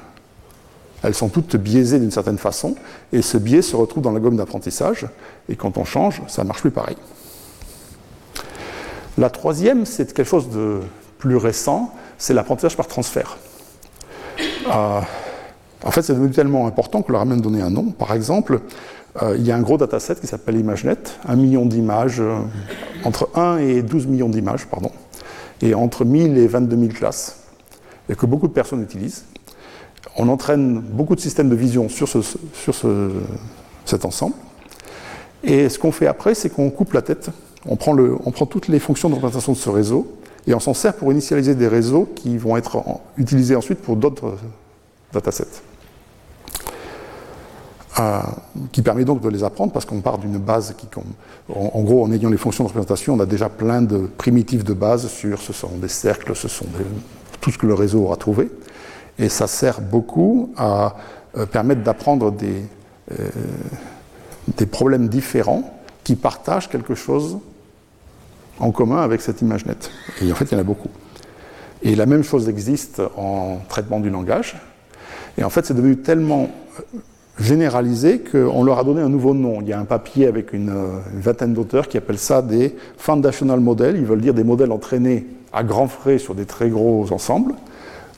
Elles 1.03 1.13
sont 1.13 1.29
toutes 1.29 1.55
biaisées 1.55 1.99
d'une 1.99 2.11
certaine 2.11 2.39
façon, 2.39 2.75
et 3.13 3.21
ce 3.21 3.37
biais 3.37 3.61
se 3.61 3.75
retrouve 3.75 4.01
dans 4.01 4.11
la 4.11 4.19
gomme 4.19 4.37
d'apprentissage, 4.37 5.05
et 5.47 5.55
quand 5.55 5.77
on 5.77 5.85
change, 5.85 6.23
ça 6.27 6.41
ne 6.41 6.47
marche 6.47 6.61
plus 6.61 6.71
pareil. 6.71 6.97
La 9.19 9.29
troisième, 9.29 9.85
c'est 9.85 10.11
quelque 10.13 10.27
chose 10.27 10.49
de 10.49 10.79
plus 11.19 11.35
récent, 11.35 11.93
c'est 12.17 12.33
l'apprentissage 12.33 12.75
par 12.75 12.87
transfert. 12.87 13.37
Euh, 14.67 15.01
En 15.83 15.91
fait, 15.91 16.01
c'est 16.01 16.13
devenu 16.13 16.31
tellement 16.31 16.65
important 16.65 17.03
qu'on 17.03 17.11
leur 17.11 17.21
a 17.21 17.25
même 17.25 17.41
donné 17.41 17.61
un 17.61 17.69
nom. 17.69 17.91
Par 17.91 18.13
exemple, 18.13 18.61
il 19.35 19.45
y 19.45 19.51
a 19.51 19.55
un 19.55 19.61
gros 19.61 19.77
dataset 19.77 20.15
qui 20.15 20.27
s'appelle 20.27 20.57
ImageNet, 20.57 21.17
un 21.27 21.35
million 21.35 21.65
d'images, 21.65 22.19
euh, 22.19 22.37
entre 23.03 23.29
1 23.35 23.57
et 23.57 23.81
12 23.81 24.07
millions 24.07 24.29
d'images, 24.29 24.67
pardon, 24.67 24.91
et 25.61 25.73
entre 25.73 26.05
1000 26.05 26.37
et 26.37 26.47
22 26.47 26.77
000 26.77 26.89
classes, 26.93 27.39
et 28.09 28.15
que 28.15 28.25
beaucoup 28.25 28.47
de 28.47 28.53
personnes 28.53 28.81
utilisent. 28.81 29.25
On 30.17 30.29
entraîne 30.29 30.79
beaucoup 30.79 31.15
de 31.15 31.19
systèmes 31.19 31.49
de 31.49 31.55
vision 31.55 31.89
sur, 31.89 32.07
ce, 32.07 32.19
sur 32.53 32.73
ce, 32.73 33.11
cet 33.85 34.05
ensemble. 34.05 34.35
Et 35.43 35.69
ce 35.69 35.77
qu'on 35.77 35.91
fait 35.91 36.07
après, 36.07 36.33
c'est 36.35 36.49
qu'on 36.49 36.69
coupe 36.69 36.93
la 36.93 37.01
tête. 37.01 37.29
On 37.67 37.75
prend, 37.75 37.95
toutes 38.45 38.67
les 38.67 38.79
fonctions 38.79 39.09
de 39.09 39.15
représentation 39.15 39.51
de 39.51 39.57
ce 39.57 39.69
réseau 39.69 40.07
et 40.47 40.53
on 40.53 40.59
s'en 40.59 40.73
sert 40.73 40.93
pour 40.93 41.11
initialiser 41.11 41.53
des 41.53 41.67
réseaux 41.67 42.07
qui 42.15 42.37
vont 42.37 42.55
être 42.55 42.81
utilisés 43.17 43.55
ensuite 43.55 43.79
pour 43.79 43.97
d'autres 43.97 44.37
datasets. 45.11 45.61
Qui 48.71 48.83
permet 48.83 49.05
donc 49.05 49.21
de 49.21 49.29
les 49.29 49.43
apprendre 49.43 49.71
parce 49.71 49.85
qu'on 49.85 50.01
part 50.01 50.19
d'une 50.19 50.37
base 50.37 50.75
qui, 50.77 50.87
en, 51.49 51.81
gros, 51.81 52.03
en 52.03 52.11
ayant 52.11 52.29
les 52.29 52.37
fonctions 52.37 52.63
de 52.63 52.69
représentation, 52.69 53.15
on 53.15 53.19
a 53.19 53.25
déjà 53.25 53.49
plein 53.49 53.81
de 53.81 54.07
primitives 54.17 54.63
de 54.63 54.73
base 54.73 55.07
sur 55.07 55.41
ce 55.41 55.51
sont 55.51 55.77
des 55.77 55.87
cercles, 55.87 56.35
ce 56.35 56.47
sont 56.47 56.67
tout 57.41 57.49
ce 57.49 57.57
que 57.57 57.65
le 57.65 57.73
réseau 57.73 58.03
aura 58.03 58.15
trouvé. 58.15 58.51
Et 59.17 59.29
ça 59.29 59.47
sert 59.47 59.81
beaucoup 59.81 60.53
à 60.57 60.95
euh, 61.37 61.47
permettre 61.47 61.81
d'apprendre 61.81 62.31
des, 62.31 62.61
euh, 63.11 63.29
des 64.55 64.65
problèmes 64.67 65.07
différents 65.07 65.79
qui 66.03 66.15
partagent 66.15 66.69
quelque 66.69 66.93
chose 66.93 67.39
en 68.59 68.71
commun 68.71 69.01
avec 69.01 69.21
cette 69.21 69.41
ImageNet. 69.41 69.89
Et 70.21 70.31
en 70.31 70.35
fait, 70.35 70.45
il 70.45 70.51
y 70.53 70.55
en 70.55 70.59
a 70.59 70.63
beaucoup. 70.63 70.89
Et 71.81 71.95
la 71.95 72.05
même 72.05 72.23
chose 72.23 72.47
existe 72.49 73.01
en 73.17 73.59
traitement 73.69 73.99
du 73.99 74.09
langage. 74.09 74.55
Et 75.37 75.43
en 75.43 75.49
fait, 75.49 75.65
c'est 75.65 75.73
devenu 75.73 75.97
tellement 75.97 76.49
généralisé 77.39 78.19
qu'on 78.19 78.63
leur 78.63 78.79
a 78.79 78.83
donné 78.83 79.01
un 79.01 79.09
nouveau 79.09 79.33
nom. 79.33 79.61
Il 79.61 79.67
y 79.67 79.73
a 79.73 79.79
un 79.79 79.85
papier 79.85 80.27
avec 80.27 80.53
une, 80.53 80.69
une 81.13 81.19
vingtaine 81.19 81.53
d'auteurs 81.53 81.87
qui 81.87 81.97
appellent 81.97 82.17
ça 82.17 82.41
des 82.41 82.75
foundational 82.97 83.59
models. 83.59 83.95
Ils 83.97 84.05
veulent 84.05 84.21
dire 84.21 84.33
des 84.33 84.43
modèles 84.43 84.71
entraînés 84.71 85.27
à 85.53 85.63
grands 85.63 85.87
frais 85.87 86.17
sur 86.17 86.35
des 86.35 86.45
très 86.45 86.69
gros 86.69 87.11
ensembles. 87.11 87.53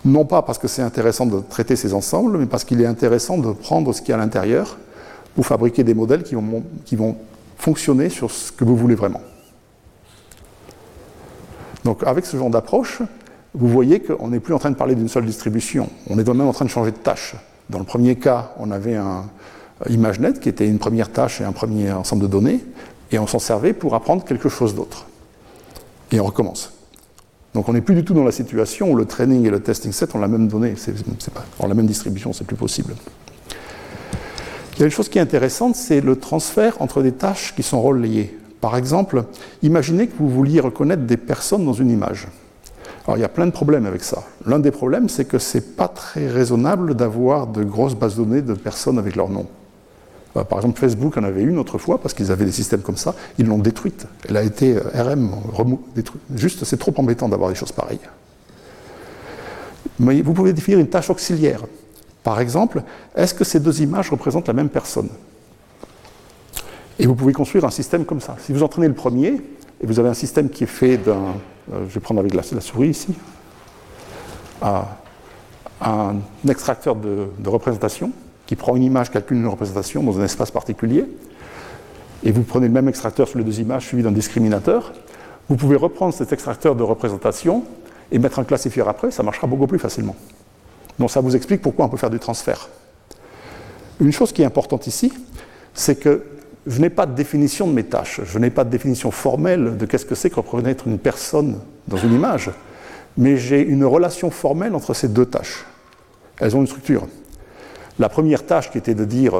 Non 0.06 0.26
pas 0.26 0.42
parce 0.42 0.58
que 0.58 0.68
c'est 0.68 0.82
intéressant 0.82 1.26
de 1.26 1.40
traiter 1.42 1.76
ces 1.76 1.94
ensembles, 1.94 2.38
mais 2.38 2.46
parce 2.46 2.64
qu'il 2.64 2.82
est 2.82 2.86
intéressant 2.86 3.38
de 3.38 3.52
prendre 3.52 3.94
ce 3.94 4.02
qu'il 4.02 4.10
y 4.10 4.12
a 4.14 4.16
à 4.16 4.20
l'intérieur 4.20 4.78
pour 5.36 5.46
fabriquer 5.46 5.84
des 5.84 5.94
modèles 5.94 6.24
qui 6.24 6.36
vont, 6.36 6.64
qui 6.86 6.96
vont 6.96 7.18
fonctionner 7.58 8.10
sur 8.10 8.32
ce 8.32 8.52
que 8.52 8.64
vous 8.64 8.78
voulez 8.78 8.96
vraiment. 8.96 9.22
Donc 11.84 12.04
avec 12.04 12.26
ce 12.26 12.38
genre 12.38 12.50
d'approche, 12.50 13.02
vous 13.54 13.68
voyez 13.68 14.00
qu'on 14.00 14.30
n'est 14.30 14.40
plus 14.40 14.54
en 14.54 14.60
train 14.60 14.72
de 14.72 14.76
parler 14.76 14.96
d'une 14.96 15.10
seule 15.10 15.26
distribution, 15.26 15.90
on 16.10 16.18
est 16.18 16.28
même 16.28 16.48
en 16.48 16.54
train 16.54 16.66
de 16.66 16.70
changer 16.70 16.92
de 16.92 16.98
tâche. 16.98 17.36
Dans 17.70 17.80
le 17.80 17.86
premier 17.86 18.16
cas, 18.16 18.54
on 18.58 18.72
avait 18.72 18.96
un 18.96 19.26
ImageNet 19.90 20.40
qui 20.40 20.50
était 20.50 20.68
une 20.68 20.80
première 20.80 21.12
tâche 21.12 21.42
et 21.42 21.44
un 21.44 21.52
premier 21.52 21.92
ensemble 21.92 22.24
de 22.24 22.28
données, 22.28 22.64
et 23.12 23.20
on 23.20 23.28
s'en 23.28 23.40
servait 23.40 23.74
pour 23.74 23.96
apprendre 23.96 24.24
quelque 24.24 24.50
chose 24.50 24.76
d'autre. 24.76 25.06
Et 26.12 26.20
on 26.20 26.26
recommence. 26.26 26.74
Donc 27.54 27.68
on 27.70 27.74
n'est 27.74 27.82
plus 27.82 27.96
du 27.96 28.04
tout 28.04 28.14
dans 28.14 28.24
la 28.24 28.32
situation 28.32 28.92
où 28.92 28.96
le 28.96 29.06
training 29.06 29.46
et 29.46 29.50
le 29.50 29.60
testing 29.60 29.92
set 29.92 30.14
ont 30.16 30.20
la 30.20 30.28
même 30.28 30.48
donnée, 30.48 30.76
c'est 30.78 30.94
pas, 31.34 31.46
ont 31.60 31.68
la 31.68 31.74
même 31.74 31.88
distribution, 31.88 32.34
c'est 32.34 32.46
plus 32.46 32.56
possible. 32.56 32.96
Il 34.76 34.80
y 34.80 34.84
a 34.84 34.86
une 34.86 34.92
chose 34.92 35.10
qui 35.10 35.18
est 35.18 35.22
intéressante, 35.22 35.76
c'est 35.76 36.00
le 36.00 36.16
transfert 36.16 36.82
entre 36.82 37.02
des 37.02 37.12
tâches 37.12 37.54
qui 37.56 37.64
sont 37.64 37.82
relayées. 37.82 38.38
Par 38.62 38.78
exemple, 38.78 39.26
imaginez 39.62 40.08
que 40.08 40.14
vous 40.18 40.30
vouliez 40.30 40.60
reconnaître 40.60 41.04
des 41.04 41.18
personnes 41.18 41.66
dans 41.66 41.74
une 41.74 41.90
image. 41.90 42.28
Alors 43.06 43.18
il 43.18 43.22
y 43.22 43.26
a 43.26 43.30
plein 43.30 43.46
de 43.46 43.52
problèmes 43.52 43.86
avec 43.86 44.04
ça. 44.04 44.24
L'un 44.46 44.60
des 44.60 44.72
problèmes, 44.72 45.10
c'est 45.10 45.26
que 45.26 45.40
c'est 45.40 45.76
pas 45.76 45.88
très 45.88 46.28
raisonnable 46.28 46.96
d'avoir 46.96 47.48
de 47.48 47.64
grosses 47.64 47.96
bases 47.96 48.16
de 48.16 48.24
données 48.24 48.42
de 48.42 48.54
personnes 48.54 49.00
avec 49.00 49.16
leur 49.16 49.30
nom. 49.30 49.48
Euh, 50.38 50.44
par 50.44 50.60
exemple, 50.60 50.80
Facebook 50.80 51.18
en 51.18 51.24
avait 51.24 51.42
une 51.42 51.58
autrefois 51.58 52.00
parce 52.00 52.14
qu'ils 52.14 52.32
avaient 52.32 52.46
des 52.46 52.52
systèmes 52.52 52.82
comme 52.82 52.98
ça. 52.98 53.16
Ils 53.38 53.48
l'ont 53.48 53.58
détruite. 53.58 54.06
Elle 54.28 54.38
a 54.38 54.44
été 54.44 54.76
euh, 54.76 55.04
RM 55.04 55.32
détruite. 55.96 56.22
Juste, 56.36 56.66
c'est 56.66 56.78
trop 56.78 56.94
embêtant 56.98 57.30
d'avoir 57.30 57.50
des 57.50 57.56
choses 57.56 57.72
pareilles. 57.72 58.00
Mais 60.00 60.22
vous 60.22 60.34
pouvez 60.34 60.54
définir 60.54 60.80
une 60.80 60.88
tâche 60.88 61.10
auxiliaire. 61.10 61.62
Par 62.24 62.40
exemple, 62.40 62.84
est-ce 63.16 63.34
que 63.34 63.44
ces 63.44 63.60
deux 63.60 63.82
images 63.82 64.10
représentent 64.12 64.48
la 64.48 64.54
même 64.54 64.70
personne? 64.70 65.10
Et 67.00 67.08
vous 67.08 67.16
pouvez 67.16 67.34
construire 67.34 67.66
un 67.66 67.72
système 67.72 68.06
comme 68.06 68.20
ça. 68.20 68.36
Si 68.46 68.52
vous 68.52 68.62
entraînez 68.62 68.88
le 68.88 68.94
premier, 68.94 69.42
et 69.82 69.86
vous 69.86 70.00
avez 70.00 70.10
un 70.10 70.14
système 70.14 70.50
qui 70.50 70.66
est 70.66 70.68
fait 70.68 70.98
d'un, 70.98 71.36
euh, 71.74 71.86
je 71.88 71.94
vais 71.94 72.00
prendre 72.00 72.20
avec 72.20 72.34
la, 72.34 72.42
la 72.52 72.62
souris 72.62 72.90
ici, 72.90 73.14
un, 74.62 76.16
extracteur 76.48 76.96
de, 76.96 77.28
de, 77.38 77.50
représentation 77.50 78.12
qui 78.46 78.56
prend 78.56 78.76
une 78.76 78.84
image, 78.84 79.12
calcule 79.12 79.38
une 79.38 79.48
représentation 79.48 80.04
dans 80.04 80.20
un 80.20 80.24
espace 80.24 80.52
particulier, 80.52 81.06
et 82.24 82.32
vous 82.32 82.44
prenez 82.44 82.68
le 82.68 82.74
même 82.74 82.90
extracteur 82.90 83.28
sur 83.28 83.38
les 83.38 83.46
deux 83.46 83.60
images 83.60 83.86
suivi 83.86 84.04
d'un 84.04 84.12
discriminateur, 84.12 84.94
vous 85.48 85.56
pouvez 85.56 85.76
reprendre 85.76 86.14
cet 86.14 86.34
extracteur 86.34 86.76
de 86.76 86.84
représentation 86.84 87.64
et 88.12 88.20
mettre 88.20 88.40
un 88.40 88.44
classifieur 88.44 88.90
après, 88.90 89.12
ça 89.12 89.24
marchera 89.24 89.48
beaucoup 89.48 89.68
plus 89.68 89.80
facilement. 89.80 90.16
Donc 90.98 91.12
ça 91.12 91.22
vous 91.22 91.36
explique 91.36 91.62
pourquoi 91.62 91.86
on 91.86 91.90
peut 91.90 91.98
faire 91.98 92.10
du 92.10 92.20
transfert. 92.20 92.68
Une 94.00 94.12
chose 94.12 94.32
qui 94.32 94.42
est 94.42 94.46
importante 94.46 94.88
ici, 94.88 95.14
c'est 95.74 95.98
que 95.98 96.24
je 96.67 96.82
n'ai 96.82 96.89
pas 96.89 97.06
de 97.06 97.13
définition 97.13 97.67
de 97.67 97.74
mes 97.74 97.84
tâches, 97.84 98.22
je 98.24 98.39
n'ai 98.39 98.50
pas 98.50 98.63
de 98.63 98.69
définition 98.69 99.12
formelle 99.12 99.78
de 99.78 99.86
qu'est-ce 99.86 100.06
que 100.06 100.15
c'est 100.15 100.30
que 100.30 100.36
reconnaître 100.36 100.88
une 100.88 101.00
personne 101.00 101.60
dans 101.88 101.98
une 101.98 102.13
image, 102.13 102.52
mais 103.17 103.38
j'ai 103.38 103.62
une 103.62 103.86
relation 103.86 104.30
formelle 104.30 104.76
entre 104.76 104.93
ces 104.93 105.08
deux 105.08 105.26
tâches. 105.26 105.65
Elles 106.39 106.56
ont 106.56 106.62
une 106.62 106.67
structure. 106.67 107.08
La 107.98 108.08
première 108.08 108.45
tâche 108.45 108.72
qui 108.72 108.78
était 108.78 108.95
de 108.95 109.04
dire, 109.04 109.34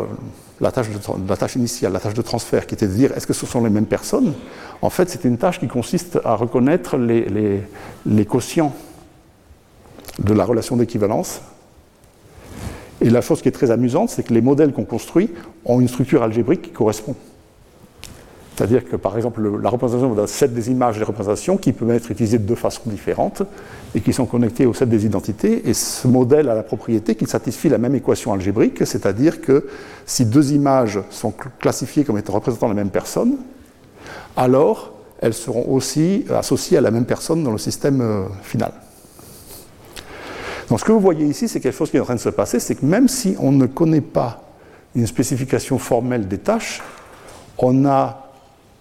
la 0.60 0.71
tâche, 0.71 0.89
de, 0.89 0.99
la 1.27 1.38
tâche 1.38 1.55
initiale, 1.55 1.93
la 1.93 1.99
tâche 1.99 2.13
de 2.13 2.21
transfert, 2.21 2.67
qui 2.67 2.75
était 2.75 2.88
de 2.88 2.93
dire 2.93 3.12
est-ce 3.15 3.27
que 3.27 3.34
ce 3.34 3.45
sont 3.45 3.63
les 3.63 3.69
mêmes 3.69 3.86
personnes, 3.86 4.34
en 4.82 4.89
fait 4.89 5.10
c'est 5.10 5.23
une 5.23 5.38
tâche 5.38 5.60
qui 5.60 5.67
consiste 5.67 6.19
à 6.25 6.36
reconnaître 6.36 6.97
les 6.97 8.25
quotients 8.25 8.73
de 10.19 10.34
la 10.34 10.45
relation 10.45 10.75
d'équivalence. 10.75 11.41
Et 13.01 13.09
la 13.09 13.21
chose 13.21 13.41
qui 13.41 13.47
est 13.47 13.53
très 13.53 13.71
amusante, 13.71 14.09
c'est 14.09 14.23
que 14.23 14.33
les 14.33 14.41
modèles 14.41 14.73
qu'on 14.73 14.85
construit 14.85 15.29
ont 15.65 15.79
une 15.79 15.88
structure 15.88 16.23
algébrique 16.23 16.62
qui 16.63 16.71
correspond. 16.71 17.15
C'est-à-dire 18.59 18.83
que, 18.83 18.97
par 18.97 19.15
exemple, 19.15 19.41
la 19.62 19.69
représentation 19.69 20.13
d'un 20.13 20.27
set 20.27 20.53
des 20.53 20.69
images 20.69 20.97
des 20.97 21.05
représentations 21.05 21.55
qui 21.55 21.71
peut 21.71 21.89
être 21.91 22.12
utilisée 22.12 22.39
de 22.39 22.43
deux 22.43 22.55
façons 22.55 22.81
différentes 22.88 23.43
et 23.95 24.01
qui 24.01 24.12
sont 24.12 24.25
connectées 24.25 24.65
au 24.65 24.73
set 24.73 24.89
des 24.89 25.05
identités. 25.05 25.69
Et 25.69 25.73
ce 25.73 26.09
modèle 26.09 26.49
a 26.49 26.55
la 26.55 26.63
propriété 26.63 27.15
qu'il 27.15 27.29
satisfie 27.29 27.69
la 27.69 27.77
même 27.77 27.95
équation 27.95 28.33
algébrique, 28.33 28.85
c'est-à-dire 28.85 29.39
que 29.39 29.67
si 30.05 30.25
deux 30.25 30.51
images 30.51 30.99
sont 31.09 31.33
classifiées 31.57 32.03
comme 32.03 32.17
étant 32.17 32.33
représentant 32.33 32.67
la 32.67 32.73
même 32.73 32.89
personne, 32.89 33.38
alors 34.35 34.91
elles 35.21 35.33
seront 35.33 35.73
aussi 35.73 36.25
associées 36.29 36.77
à 36.77 36.81
la 36.81 36.91
même 36.91 37.05
personne 37.05 37.45
dans 37.45 37.53
le 37.53 37.57
système 37.57 38.01
euh, 38.01 38.23
final. 38.43 38.73
Donc 40.69 40.79
ce 40.79 40.86
que 40.86 40.91
vous 40.91 40.99
voyez 40.99 41.25
ici, 41.25 41.47
c'est 41.47 41.60
quelque 41.60 41.75
chose 41.75 41.89
qui 41.89 41.97
est 41.97 41.99
en 41.99 42.05
train 42.05 42.15
de 42.15 42.19
se 42.19 42.29
passer, 42.29 42.60
c'est 42.60 42.75
que 42.75 42.86
même 42.86 43.08
si 43.08 43.36
on 43.39 43.51
ne 43.51 43.65
connaît 43.65 44.01
pas 44.01 44.43
une 44.95 45.08
spécification 45.08 45.79
formelle 45.79 46.27
des 46.27 46.38
tâches, 46.38 46.82
on 47.58 47.86
a 47.86 48.32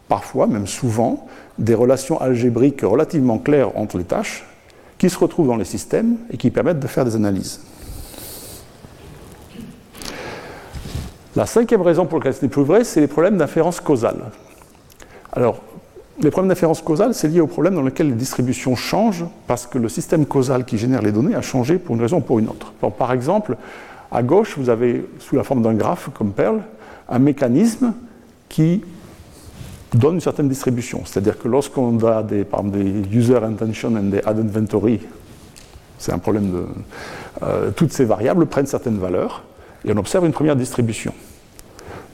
parfois, 0.09 0.47
même 0.47 0.67
souvent, 0.67 1.27
des 1.59 1.75
relations 1.75 2.21
algébriques 2.21 2.83
relativement 2.83 3.39
claires 3.39 3.77
entre 3.77 3.99
les 3.99 4.05
tâches 4.05 4.45
qui 4.99 5.09
se 5.09 5.19
retrouvent 5.19 5.47
dans 5.47 5.57
les 5.57 5.65
systèmes 5.65 6.17
et 6.31 6.37
qui 6.37 6.51
permettent 6.51 6.81
de 6.81 6.87
faire 6.87 7.05
des 7.05 7.15
analyses. 7.15 7.61
La 11.37 11.47
cinquième 11.47 11.83
raison 11.83 12.05
pour 12.05 12.19
laquelle 12.19 12.35
ce 12.35 12.43
n'est 12.43 12.49
plus 12.49 12.65
vrai, 12.65 12.85
c'est 12.85 13.01
les 13.01 13.07
problèmes 13.07 13.39
d'inférence 13.39 13.81
causale. 13.81 14.31
Alors, 15.33 15.63
les 16.21 16.31
problèmes 16.31 16.49
d'inférence 16.49 16.83
causale, 16.83 17.15
c'est 17.15 17.29
lié 17.29 17.41
au 17.41 17.47
problème 17.47 17.75
dans 17.75 17.83
lequel 17.83 18.09
les 18.09 18.15
distributions 18.15 18.75
changent 18.75 19.25
parce 19.47 19.67
que 19.67 19.79
le 19.79 19.89
système 19.89 20.27
causal 20.27 20.65
qui 20.65 20.79
génère 20.79 21.03
les 21.03 21.13
données 21.13 21.35
a 21.35 21.43
changé 21.43 21.79
pour 21.79 21.95
une 21.95 22.01
raison 22.01 22.19
ou 22.19 22.21
pour 22.21 22.39
une 22.39 22.49
autre. 22.49 22.73
Par 22.99 23.13
exemple, 23.13 23.57
à 24.11 24.23
gauche, 24.23 24.57
vous 24.59 24.69
avez, 24.69 25.07
sous 25.21 25.37
la 25.37 25.45
forme 25.45 25.63
d'un 25.63 25.75
graphe 25.75 26.11
comme 26.15 26.33
Perl, 26.33 26.61
un 27.09 27.19
mécanisme 27.19 27.95
qui 28.49 28.83
donne 29.95 30.17
une 30.17 30.21
certaine 30.21 30.49
distribution. 30.49 31.03
C'est-à-dire 31.05 31.39
que 31.39 31.49
lorsqu'on 31.49 31.99
a 32.07 32.23
des, 32.23 32.45
par 32.45 32.63
des 32.63 33.03
user 33.13 33.37
intention 33.37 33.97
et 33.97 34.03
des 34.03 34.21
add 34.25 34.39
inventory, 34.39 35.01
c'est 35.99 36.13
un 36.13 36.19
problème 36.19 36.51
de. 36.51 36.65
Euh, 37.43 37.71
toutes 37.71 37.93
ces 37.93 38.05
variables 38.05 38.47
prennent 38.47 38.67
certaines 38.67 38.99
valeurs 38.99 39.45
et 39.85 39.93
on 39.93 39.97
observe 39.97 40.27
une 40.27 40.33
première 40.33 40.57
distribution. 40.57 41.13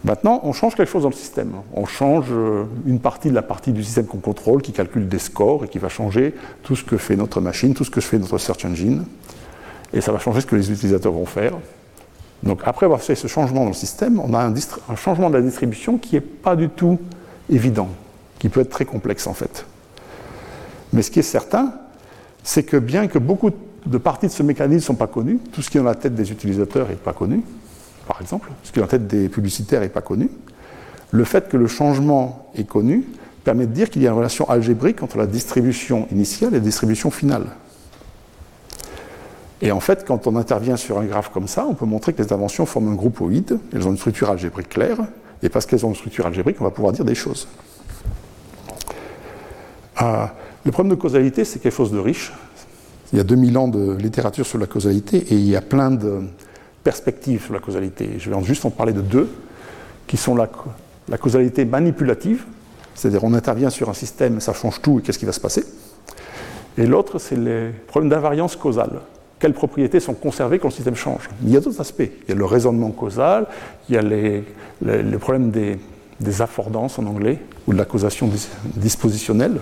Maintenant, 0.05 0.41
on 0.45 0.53
change 0.53 0.75
quelque 0.75 0.91
chose 0.91 1.05
dans 1.05 1.09
le 1.09 1.15
système. 1.15 1.53
On 1.73 1.87
change 1.87 2.27
euh, 2.31 2.65
une 2.87 3.01
partie 3.01 3.31
de 3.31 3.35
la 3.35 3.43
partie 3.43 3.73
du 3.73 3.83
système 3.83 4.07
qu'on 4.07 4.19
contrôle, 4.19 4.61
qui 4.61 4.73
calcule 4.73 5.09
des 5.09 5.19
scores 5.19 5.65
et 5.65 5.69
qui 5.69 5.79
va 5.79 5.89
changer 5.89 6.35
tout 6.63 6.77
ce 6.77 6.85
que 6.85 6.99
fait 6.99 7.17
notre 7.17 7.41
machine, 7.41 7.73
tout 7.73 7.85
ce 7.85 7.91
que 7.91 8.03
fait 8.03 8.19
notre 8.19 8.37
search 8.37 8.67
engine. 8.67 9.07
Et 9.95 10.03
ça 10.03 10.13
va 10.13 10.19
changer 10.19 10.43
ce 10.43 10.47
que 10.47 10.57
les 10.57 10.71
utilisateurs 10.71 11.13
vont 11.13 11.25
faire. 11.25 11.55
Donc 12.43 12.61
après 12.67 12.85
avoir 12.85 13.01
fait 13.01 13.15
ce 13.15 13.27
changement 13.29 13.63
dans 13.63 13.69
le 13.69 13.75
système, 13.75 14.21
on 14.21 14.35
a 14.35 14.41
un, 14.41 14.53
un 14.53 14.97
changement 14.97 15.31
de 15.31 15.37
la 15.37 15.43
distribution 15.43 15.97
qui 15.97 16.17
n'est 16.17 16.21
pas 16.21 16.55
du 16.55 16.69
tout 16.69 16.99
évident, 17.49 17.89
qui 18.39 18.51
peut 18.51 18.61
être 18.61 18.69
très 18.69 18.85
complexe 18.85 19.27
en 19.27 19.33
fait. 19.33 19.65
Mais 20.93 21.01
ce 21.01 21.11
qui 21.11 21.21
est 21.21 21.23
certain, 21.23 21.73
c'est 22.43 22.65
que 22.65 22.77
bien 22.77 23.07
que 23.07 23.19
beaucoup 23.19 23.51
de 23.87 23.99
parties 23.99 24.27
de 24.27 24.33
ce 24.33 24.43
mécanisme 24.43 24.77
ne 24.77 24.81
sont 24.81 24.95
pas 24.95 25.07
connues. 25.07 25.39
Tout 25.53 25.63
ce 25.63 25.71
qui 25.71 25.79
est 25.79 25.81
dans 25.81 25.87
la 25.87 25.95
tête 25.95 26.15
des 26.15 26.31
utilisateurs 26.31 26.89
n'est 26.89 26.95
pas 26.95 27.15
connu, 27.15 27.43
par 28.07 28.21
exemple. 28.21 28.51
Ce 28.63 28.73
qui 28.73 28.79
est 28.79 28.83
la 28.83 28.89
tête 28.89 29.07
des 29.07 29.29
publicitaires 29.29 29.81
n'est 29.81 29.89
pas 29.89 30.03
connu. 30.03 30.31
Le 31.11 31.25
fait 31.25 31.49
que 31.49 31.57
le 31.57 31.67
changement 31.67 32.51
est 32.55 32.65
connu 32.65 33.05
permet 33.45 33.67
de 33.67 33.73
dire 33.73 33.91
qu'il 33.91 34.03
y 34.03 34.07
a 34.07 34.11
une 34.11 34.17
relation 34.17 34.49
algébrique 34.49 35.03
entre 35.03 35.19
la 35.19 35.27
distribution 35.27 36.09
initiale 36.11 36.55
et 36.55 36.59
la 36.59 36.65
distribution 36.65 37.11
finale. 37.11 37.47
Et 39.63 39.71
en 39.71 39.81
fait, 39.81 40.05
quand 40.07 40.27
on 40.27 40.37
intervient 40.37 40.77
sur 40.77 40.99
un 40.99 41.05
graphe 41.05 41.31
comme 41.31 41.49
ça, 41.49 41.67
on 41.69 41.75
peut 41.75 41.87
montrer 41.87 42.13
que 42.13 42.19
les 42.19 42.25
interventions 42.25 42.67
forment 42.67 42.89
un 42.89 42.95
groupoïde, 42.95 43.59
elles 43.73 43.87
ont 43.87 43.91
une 43.91 43.97
structure 43.97 44.31
algébrique 44.31 44.69
claire, 44.69 44.99
et 45.43 45.49
parce 45.49 45.67
qu'elles 45.67 45.87
ont 45.87 45.91
une 45.91 45.95
structure 45.95 46.27
algébrique, 46.27 46.57
on 46.61 46.65
va 46.65 46.71
pouvoir 46.71 46.93
dire 46.93 47.05
des 47.05 47.15
choses. 47.15 47.47
Euh, 50.03 50.27
le 50.65 50.73
problème 50.73 50.97
de 50.97 51.01
causalité, 51.01 51.45
c'est 51.45 51.61
quelque 51.61 51.75
chose 51.75 51.93
de 51.93 51.99
riche. 51.99 52.33
Il 53.13 53.19
y 53.19 53.21
a 53.21 53.25
2000 53.25 53.59
ans 53.59 53.69
de 53.69 53.95
littérature 53.95 54.47
sur 54.47 54.59
la 54.59 54.67
causalité 54.67 55.19
et 55.19 55.35
il 55.35 55.49
y 55.49 55.57
a 55.57 55.61
plein 55.61 55.91
de 55.91 56.23
perspectives 56.85 57.45
sur 57.45 57.55
la 57.55 57.61
causalité. 57.61 58.11
Je 58.19 58.31
vais 58.31 58.45
juste 58.45 58.65
en 58.65 58.71
parler 58.71 58.93
de 58.93 59.01
deux, 59.01 59.29
qui 60.07 60.17
sont 60.17 60.37
la, 60.37 60.49
causalité 61.19 61.65
manipulative, 61.65 62.45
c'est-à-dire 62.95 63.25
on 63.25 63.35
intervient 63.35 63.71
sur 63.71 63.89
un 63.89 63.95
système, 63.95 64.39
ça 64.41 64.53
change 64.53 64.81
tout 64.81 64.99
et 64.99 65.03
qu'est-ce 65.03 65.19
qui 65.19 65.25
va 65.25 65.33
se 65.33 65.41
passer. 65.41 65.65
Et 66.77 66.87
l'autre, 66.87 67.19
c'est 67.19 67.37
les 67.37 67.71
problèmes 67.87 68.11
d'invariance 68.11 68.57
causale. 68.57 69.01
Quelles 69.39 69.55
propriétés 69.55 70.01
sont 70.01 70.15
conservées 70.15 70.59
quand 70.59 70.69
le 70.69 70.75
système 70.75 70.95
change? 70.95 71.29
Il 71.43 71.51
y 71.51 71.57
a 71.57 71.61
d'autres 71.61 71.81
aspects. 71.81 72.03
Il 72.25 72.29
y 72.29 72.33
a 72.33 72.35
le 72.35 72.45
raisonnement 72.45 72.91
causal, 72.91 73.47
il 73.89 73.95
y 73.95 73.99
a 73.99 74.03
les, 74.03 74.45
problèmes 75.19 75.51
des, 75.51 75.79
affordances 76.41 76.99
en 76.99 77.07
anglais, 77.07 77.39
ou 77.67 77.73
de 77.73 77.79
la 77.79 77.85
causation 77.85 78.31
dispositionnelle, 78.77 79.59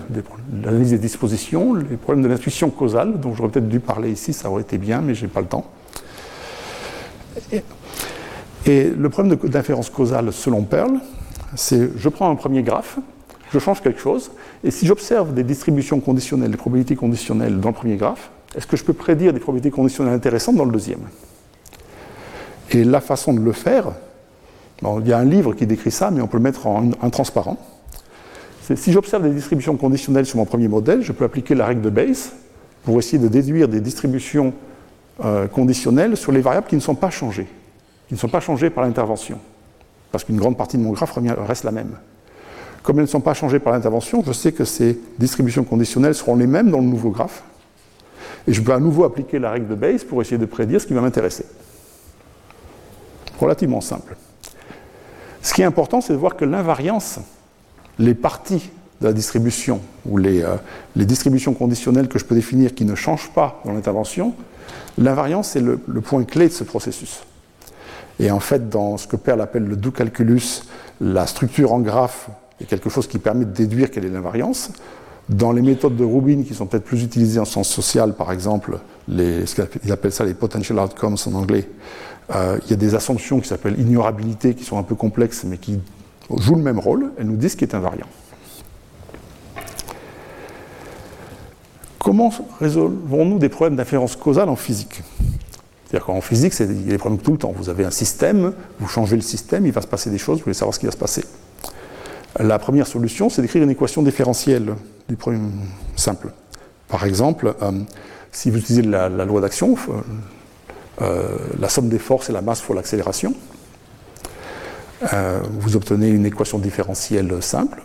l'analyse 0.63 0.91
des 0.91 0.97
dispositions, 0.97 1.73
les 1.73 1.97
problèmes 1.97 2.23
de 2.23 2.29
l'intuition 2.29 2.69
causale, 2.69 3.19
dont 3.19 3.33
j'aurais 3.33 3.49
peut-être 3.49 3.69
dû 3.69 3.79
parler 3.79 4.11
ici, 4.11 4.33
ça 4.33 4.49
aurait 4.49 4.61
été 4.61 4.77
bien, 4.77 5.01
mais 5.01 5.15
je 5.15 5.23
n'ai 5.23 5.31
pas 5.31 5.41
le 5.41 5.47
temps. 5.47 5.65
Et, 8.65 8.89
le 8.89 9.09
problème 9.09 9.37
d'inférence 9.37 9.89
causale 9.89 10.31
selon 10.31 10.63
Perl, 10.63 10.99
c'est 11.55 11.89
je 11.97 12.09
prends 12.09 12.29
un 12.29 12.35
premier 12.35 12.63
graphe, 12.63 12.97
je 13.51 13.59
change 13.59 13.81
quelque 13.81 13.99
chose, 13.99 14.31
et 14.63 14.71
si 14.71 14.85
j'observe 14.85 15.33
des 15.33 15.43
distributions 15.43 15.99
conditionnelles, 15.99 16.51
des 16.51 16.57
probabilités 16.57 16.95
conditionnelles 16.95 17.59
dans 17.59 17.69
le 17.69 17.75
premier 17.75 17.97
graphe, 17.97 18.31
est-ce 18.55 18.67
que 18.67 18.77
je 18.77 18.83
peux 18.83 18.93
prédire 18.93 19.33
des 19.33 19.39
probabilités 19.39 19.71
conditionnelles 19.75 20.13
intéressantes 20.13 20.55
dans 20.55 20.65
le 20.65 20.71
deuxième? 20.71 21.01
Et 22.71 22.83
la 22.83 23.01
façon 23.01 23.33
de 23.33 23.39
le 23.39 23.51
faire, 23.51 23.91
il 24.81 25.07
y 25.07 25.13
a 25.13 25.17
un 25.17 25.25
livre 25.25 25.53
qui 25.53 25.65
décrit 25.65 25.91
ça, 25.91 26.11
mais 26.11 26.21
on 26.21 26.27
peut 26.27 26.37
le 26.37 26.43
mettre 26.43 26.67
en, 26.67 26.89
transparent. 27.09 27.57
Si 28.75 28.91
j'observe 28.91 29.23
des 29.23 29.31
distributions 29.31 29.75
conditionnelles 29.75 30.25
sur 30.25 30.37
mon 30.37 30.45
premier 30.45 30.67
modèle, 30.67 31.01
je 31.01 31.11
peux 31.11 31.25
appliquer 31.25 31.53
la 31.55 31.65
règle 31.65 31.81
de 31.81 31.89
Bayes 31.89 32.31
pour 32.83 32.97
essayer 32.97 33.17
de 33.17 33.27
déduire 33.27 33.67
des 33.67 33.81
distributions 33.81 34.53
euh, 35.23 35.47
conditionnelles 35.47 36.17
sur 36.17 36.31
les 36.31 36.41
variables 36.41 36.67
qui 36.67 36.75
ne 36.75 36.81
sont 36.81 36.95
pas 36.95 37.09
changées, 37.09 37.47
qui 38.07 38.13
ne 38.13 38.19
sont 38.19 38.29
pas 38.29 38.39
changées 38.39 38.69
par 38.69 38.83
l'intervention, 38.83 39.39
parce 40.11 40.23
qu'une 40.23 40.37
grande 40.37 40.57
partie 40.57 40.77
de 40.77 40.83
mon 40.83 40.91
graphe 40.91 41.17
reste 41.47 41.63
la 41.63 41.71
même. 41.71 41.97
Comme 42.81 42.97
elles 42.97 43.05
ne 43.05 43.09
sont 43.09 43.21
pas 43.21 43.33
changées 43.33 43.59
par 43.59 43.73
l'intervention, 43.73 44.23
je 44.25 44.33
sais 44.33 44.51
que 44.51 44.65
ces 44.65 44.99
distributions 45.17 45.63
conditionnelles 45.63 46.15
seront 46.15 46.35
les 46.35 46.47
mêmes 46.47 46.69
dans 46.69 46.79
le 46.79 46.85
nouveau 46.85 47.11
graphe. 47.11 47.43
Et 48.45 48.51
je 48.53 48.61
peux 48.61 48.73
à 48.73 48.79
nouveau 48.79 49.05
appliquer 49.05 49.39
la 49.39 49.51
règle 49.51 49.67
de 49.67 49.75
Bayes 49.75 50.03
pour 50.03 50.21
essayer 50.21 50.37
de 50.37 50.45
prédire 50.45 50.81
ce 50.81 50.87
qui 50.87 50.93
va 50.93 50.99
m'intéresser. 50.99 51.45
Relativement 53.39 53.79
simple. 53.79 54.17
Ce 55.41 55.53
qui 55.53 55.61
est 55.61 55.65
important, 55.65 56.01
c'est 56.01 56.13
de 56.13 56.17
voir 56.17 56.35
que 56.35 56.43
l'invariance, 56.43 57.19
les 57.99 58.13
parties 58.13 58.69
la 59.03 59.13
distribution, 59.13 59.81
ou 60.05 60.17
les, 60.17 60.41
euh, 60.43 60.55
les, 60.95 61.05
distributions 61.05 61.53
conditionnelles 61.53 62.07
que 62.07 62.19
je 62.19 62.25
peux 62.25 62.35
définir 62.35 62.73
qui 62.73 62.85
ne 62.85 62.95
changent 62.95 63.31
pas 63.33 63.61
dans 63.65 63.73
l'intervention, 63.73 64.33
l'invariance 64.97 65.55
est 65.55 65.61
le, 65.61 65.77
point 65.77 66.23
clé 66.23 66.47
de 66.47 66.53
ce 66.53 66.63
processus. 66.63 67.23
Et 68.19 68.31
en 68.31 68.39
fait, 68.39 68.69
dans 68.69 68.97
ce 68.97 69.07
que 69.07 69.15
Perl 69.15 69.41
appelle 69.41 69.65
le 69.65 69.75
doux 69.75 69.91
calculus, 69.91 70.63
la 71.01 71.25
structure 71.25 71.73
en 71.73 71.79
graphe 71.79 72.29
est 72.61 72.65
quelque 72.65 72.89
chose 72.89 73.07
qui 73.07 73.17
permet 73.17 73.45
de 73.45 73.51
déduire 73.51 73.89
quelle 73.91 74.05
est 74.05 74.09
l'invariance. 74.09 74.69
Dans 75.29 75.51
les 75.51 75.61
méthodes 75.61 75.95
de 75.95 76.03
Rubin, 76.03 76.43
qui 76.43 76.53
sont 76.53 76.65
peut-être 76.65 76.83
plus 76.83 77.03
utilisées 77.03 77.39
en 77.39 77.45
sens 77.45 77.69
social, 77.69 78.13
par 78.13 78.31
exemple, 78.31 78.79
les, 79.07 79.45
ce 79.45 79.61
qu'ils 79.61 79.91
appellent 79.91 80.11
ça 80.11 80.25
les 80.25 80.33
potential 80.33 80.79
outcomes 80.79 81.17
en 81.25 81.33
anglais, 81.33 81.67
euh, 82.35 82.57
il 82.65 82.71
y 82.71 82.73
a 82.73 82.77
des 82.77 82.95
assumptions 82.95 83.39
qui 83.39 83.47
s'appellent 83.47 83.79
ignorabilité, 83.79 84.53
qui 84.53 84.63
sont 84.63 84.77
un 84.77 84.83
peu 84.83 84.95
complexes, 84.95 85.43
mais 85.45 85.57
qui 85.57 85.79
jouent 86.37 86.55
le 86.55 86.61
même 86.61 86.79
rôle. 86.79 87.11
Elles 87.17 87.27
nous 87.27 87.35
disent 87.35 87.53
ce 87.53 87.57
qui 87.57 87.65
est 87.65 87.75
invariant. 87.75 88.07
Comment 92.03 92.33
résolvons-nous 92.59 93.39
des 93.39 93.47
problèmes 93.47 93.77
d'inférence 93.77 94.17
causale 94.17 94.49
en 94.49 94.57
physique? 94.57 95.01
C'est-à-dire 95.85 96.05
qu'en 96.05 96.19
physique, 96.19 96.59
a 96.59 96.65
des 96.65 96.97
problèmes 96.97 97.21
tout 97.21 97.31
le 97.31 97.37
temps. 97.37 97.53
Vous 97.55 97.69
avez 97.69 97.85
un 97.85 97.91
système, 97.91 98.53
vous 98.79 98.87
changez 98.89 99.15
le 99.15 99.21
système, 99.21 99.65
il 99.65 99.71
va 99.71 99.81
se 99.81 99.87
passer 99.87 100.09
des 100.09 100.17
choses, 100.17 100.39
vous 100.39 100.43
voulez 100.43 100.53
savoir 100.53 100.73
ce 100.73 100.79
qui 100.79 100.85
va 100.85 100.91
se 100.91 100.97
passer. 100.97 101.23
La 102.39 102.59
première 102.59 102.87
solution, 102.87 103.29
c'est 103.29 103.41
d'écrire 103.41 103.63
une 103.63 103.69
équation 103.69 104.03
différentielle 104.03 104.75
du 105.07 105.15
problème 105.15 105.51
simple. 105.95 106.33
Par 106.89 107.05
exemple, 107.05 107.55
euh, 107.61 107.71
si 108.33 108.49
vous 108.49 108.57
utilisez 108.57 108.81
la, 108.81 109.07
loi 109.07 109.39
d'action, 109.39 109.75
euh, 109.87 110.01
euh, 111.03 111.37
la 111.57 111.69
somme 111.69 111.87
des 111.87 111.99
forces 111.99 112.29
et 112.29 112.33
la 112.33 112.41
masse 112.41 112.59
fois 112.59 112.75
l'accélération, 112.75 113.33
vous 115.59 115.75
obtenez 115.75 116.07
une 116.07 116.25
équation 116.25 116.59
différentielle 116.59 117.41
simple. 117.41 117.83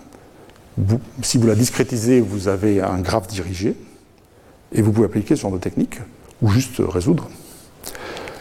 si 1.20 1.36
vous 1.36 1.48
la 1.48 1.56
discrétisez, 1.56 2.20
vous 2.20 2.46
avez 2.46 2.80
un 2.80 3.00
graphe 3.00 3.26
dirigé, 3.26 3.74
et 4.72 4.82
vous 4.82 4.92
pouvez 4.92 5.06
appliquer 5.06 5.36
ce 5.36 5.42
genre 5.42 5.52
de 5.52 5.58
technique, 5.58 6.00
ou 6.42 6.50
juste 6.50 6.76
résoudre. 6.78 7.28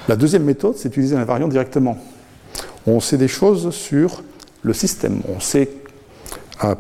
La 0.08 0.16
deuxième 0.16 0.44
méthode, 0.44 0.76
c'est 0.78 0.90
d'utiliser 0.90 1.16
l'invariant 1.16 1.48
directement. 1.48 1.98
On 2.86 3.00
sait 3.00 3.18
des 3.18 3.28
choses 3.28 3.72
sur 3.72 4.24
le 4.62 4.74
système. 4.74 5.22
On 5.28 5.40
sait 5.40 5.70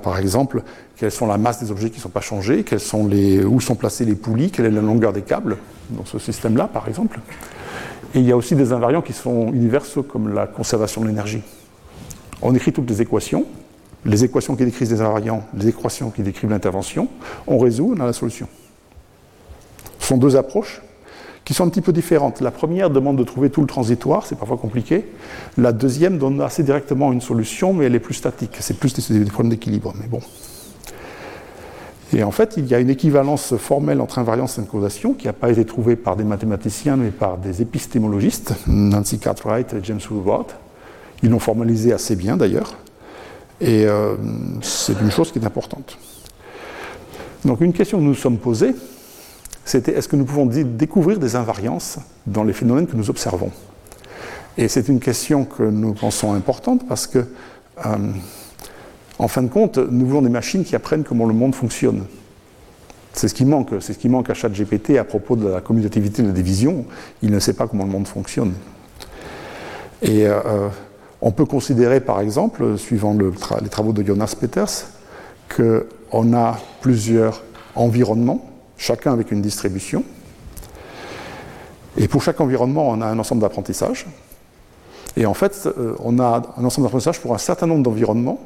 par 0.02 0.18
exemple, 0.18 0.64
quelles 0.96 1.12
sont 1.12 1.28
la 1.28 1.38
masse 1.38 1.62
des 1.62 1.72
objets 1.72 1.90
qui 1.90 1.98
ne 1.98 2.02
sont 2.02 2.10
pas 2.10 2.22
changés, 2.22 2.66
les, 3.10 3.44
où 3.44 3.62
sont 3.62 3.76
placées 3.76 4.06
les 4.06 4.16
poulies, 4.16 4.50
quelle 4.50 4.66
est 4.66 4.72
la 4.72 4.82
longueur 4.82 5.14
des 5.14 5.22
câbles 5.22 5.58
dans 5.92 6.06
ce 6.06 6.20
système-là, 6.20 6.68
par 6.68 6.88
exemple. 6.88 7.20
Et 8.16 8.20
il 8.20 8.26
y 8.26 8.32
a 8.32 8.38
aussi 8.38 8.56
des 8.56 8.74
invariants 8.74 9.02
qui 9.02 9.14
sont 9.14 9.52
universaux, 9.54 10.04
comme 10.04 10.34
la 10.34 10.48
conservation 10.48 11.02
de 11.02 11.08
l'énergie. 11.08 11.42
On 12.42 12.56
écrit 12.56 12.74
toutes 12.74 12.90
les 12.90 13.02
équations, 13.02 13.46
les 14.06 14.24
équations 14.24 14.56
qui 14.56 14.66
décrivent 14.66 14.90
des 14.90 15.02
invariants, 15.02 15.44
les 15.56 15.68
équations 15.68 16.10
qui 16.10 16.24
décrivent 16.24 16.50
l'intervention, 16.50 17.10
on 17.46 17.58
résout, 17.60 17.94
on 17.96 18.00
a 18.00 18.06
la 18.06 18.14
solution. 18.14 18.48
Ce 20.08 20.14
sont 20.14 20.18
deux 20.20 20.38
approches 20.38 20.82
qui 21.44 21.54
sont 21.54 21.66
un 21.66 21.70
petit 21.70 21.82
peu 21.82 21.92
différentes. 21.92 22.40
La 22.40 22.52
première 22.52 22.90
demande 22.90 23.18
de 23.18 23.26
trouver 23.26 23.50
tout 23.50 23.60
le 23.60 23.68
transitoire, 23.68 24.26
c'est 24.26 24.38
parfois 24.38 24.56
compliqué. 24.56 25.06
La 25.58 25.74
deuxième 25.74 26.18
donne 26.18 26.40
assez 26.40 26.64
directement 26.64 27.12
une 27.12 27.20
solution, 27.20 27.74
mais 27.74 27.88
elle 27.88 27.96
est 27.96 28.00
plus 28.00 28.14
statique. 28.14 28.56
C'est 28.62 28.78
plus 28.78 28.94
des, 28.94 29.26
problèmes 29.26 29.50
d'équilibre, 29.50 29.94
mais 30.00 30.08
bon. 30.08 30.22
Et 32.14 32.24
en 32.24 32.32
fait, 32.32 32.54
il 32.56 32.68
y 32.68 32.74
a 32.74 32.80
une 32.80 32.90
équivalence 32.90 33.58
formelle 33.58 34.00
entre 34.00 34.18
invariance 34.20 34.58
et 34.60 34.62
causation 34.64 35.14
qui 35.14 35.28
n'a 35.28 35.34
pas 35.34 35.50
été 35.50 35.66
trouvée 35.66 35.98
par 35.98 36.16
des 36.16 36.24
mathématiciens, 36.24 36.96
mais 36.96 37.10
par 37.10 37.38
des 37.38 37.62
épistémologistes, 37.62 38.54
Nancy 38.66 39.20
Cartwright 39.20 39.74
et 39.74 39.80
James 39.84 40.00
Woodward. 40.10 40.54
Ils 41.22 41.32
l'ont 41.32 41.40
formalisé 41.40 41.92
assez 41.92 42.16
bien 42.16 42.38
d'ailleurs. 42.38 42.76
Et 43.60 43.86
euh, 43.86 44.16
c'est 44.62 45.02
une 45.02 45.12
chose 45.12 45.34
qui 45.34 45.40
est 45.40 45.46
importante. 45.46 45.98
Donc 47.44 47.60
une 47.60 47.74
question 47.74 47.98
que 47.98 48.04
nous 48.04 48.12
nous 48.12 48.16
sommes 48.16 48.38
posées, 48.38 48.74
c'était 49.68 49.92
est-ce 49.98 50.08
que 50.08 50.16
nous 50.16 50.24
pouvons 50.24 50.46
découvrir 50.46 51.20
des 51.20 51.36
invariances 51.36 51.98
dans 52.26 52.46
les 52.46 52.54
phénomènes 52.54 52.88
que 52.88 52.96
nous 52.96 53.10
observons? 53.10 53.52
Et 54.58 54.70
c'est 54.70 54.88
une 54.88 55.02
question 55.02 55.44
que 55.44 55.62
nous 55.62 55.94
pensons 55.94 56.34
importante 56.34 56.88
parce 56.88 57.06
que, 57.06 57.20
euh, 57.86 57.98
en 59.20 59.28
fin 59.28 59.44
de 59.44 59.50
compte, 59.50 59.78
nous 59.78 60.08
voulons 60.08 60.22
des 60.22 60.30
machines 60.30 60.64
qui 60.64 60.74
apprennent 60.76 61.04
comment 61.04 61.26
le 61.26 61.34
monde 61.34 61.54
fonctionne. 61.54 62.06
C'est 63.12 63.28
ce 63.28 63.34
qui 63.34 63.44
manque, 63.44 63.72
c'est 63.82 63.92
ce 63.92 64.00
qui 64.00 64.08
manque 64.08 64.30
à 64.30 64.34
ChatGPT 64.34 64.98
à 64.98 65.04
propos 65.04 65.36
de 65.36 65.50
la 65.50 65.60
commutativité 65.60 66.22
de 66.22 66.28
la 66.28 66.34
division. 66.34 66.86
Il 67.22 67.32
ne 67.32 67.40
sait 67.40 67.54
pas 67.54 67.68
comment 67.68 67.84
le 67.84 67.92
monde 67.92 68.08
fonctionne. 68.08 68.54
Et 70.02 70.28
euh, 70.28 70.40
euh, 70.46 70.70
on 71.22 71.32
peut 71.32 71.46
considérer, 71.46 72.00
par 72.00 72.22
exemple, 72.22 72.78
suivant 72.78 73.18
les 73.62 73.70
travaux 73.70 73.92
de 73.92 74.02
Jonas 74.06 74.34
Peters, 74.40 74.86
qu'on 75.54 76.34
a 76.34 76.58
plusieurs 76.80 77.44
environnements 77.76 78.57
chacun 78.78 79.14
avec 79.14 79.32
une 79.32 79.42
distribution. 79.42 80.04
Et 81.98 82.08
pour 82.08 82.22
chaque 82.22 82.40
environnement, 82.40 82.90
on 82.90 83.02
a 83.02 83.08
un 83.08 83.20
ensemble 83.20 83.42
d'apprentissage. 83.42 84.06
Et 85.16 85.26
en 85.26 85.34
fait, 85.34 85.66
euh, 85.66 85.96
on 86.00 86.20
a 86.20 86.44
un 86.58 86.64
ensemble 86.64 86.86
d'apprentissage 86.86 87.20
pour 87.20 87.34
un 87.34 87.40
certain 87.40 87.66
nombre 87.66 87.84
d'environnements, 87.84 88.40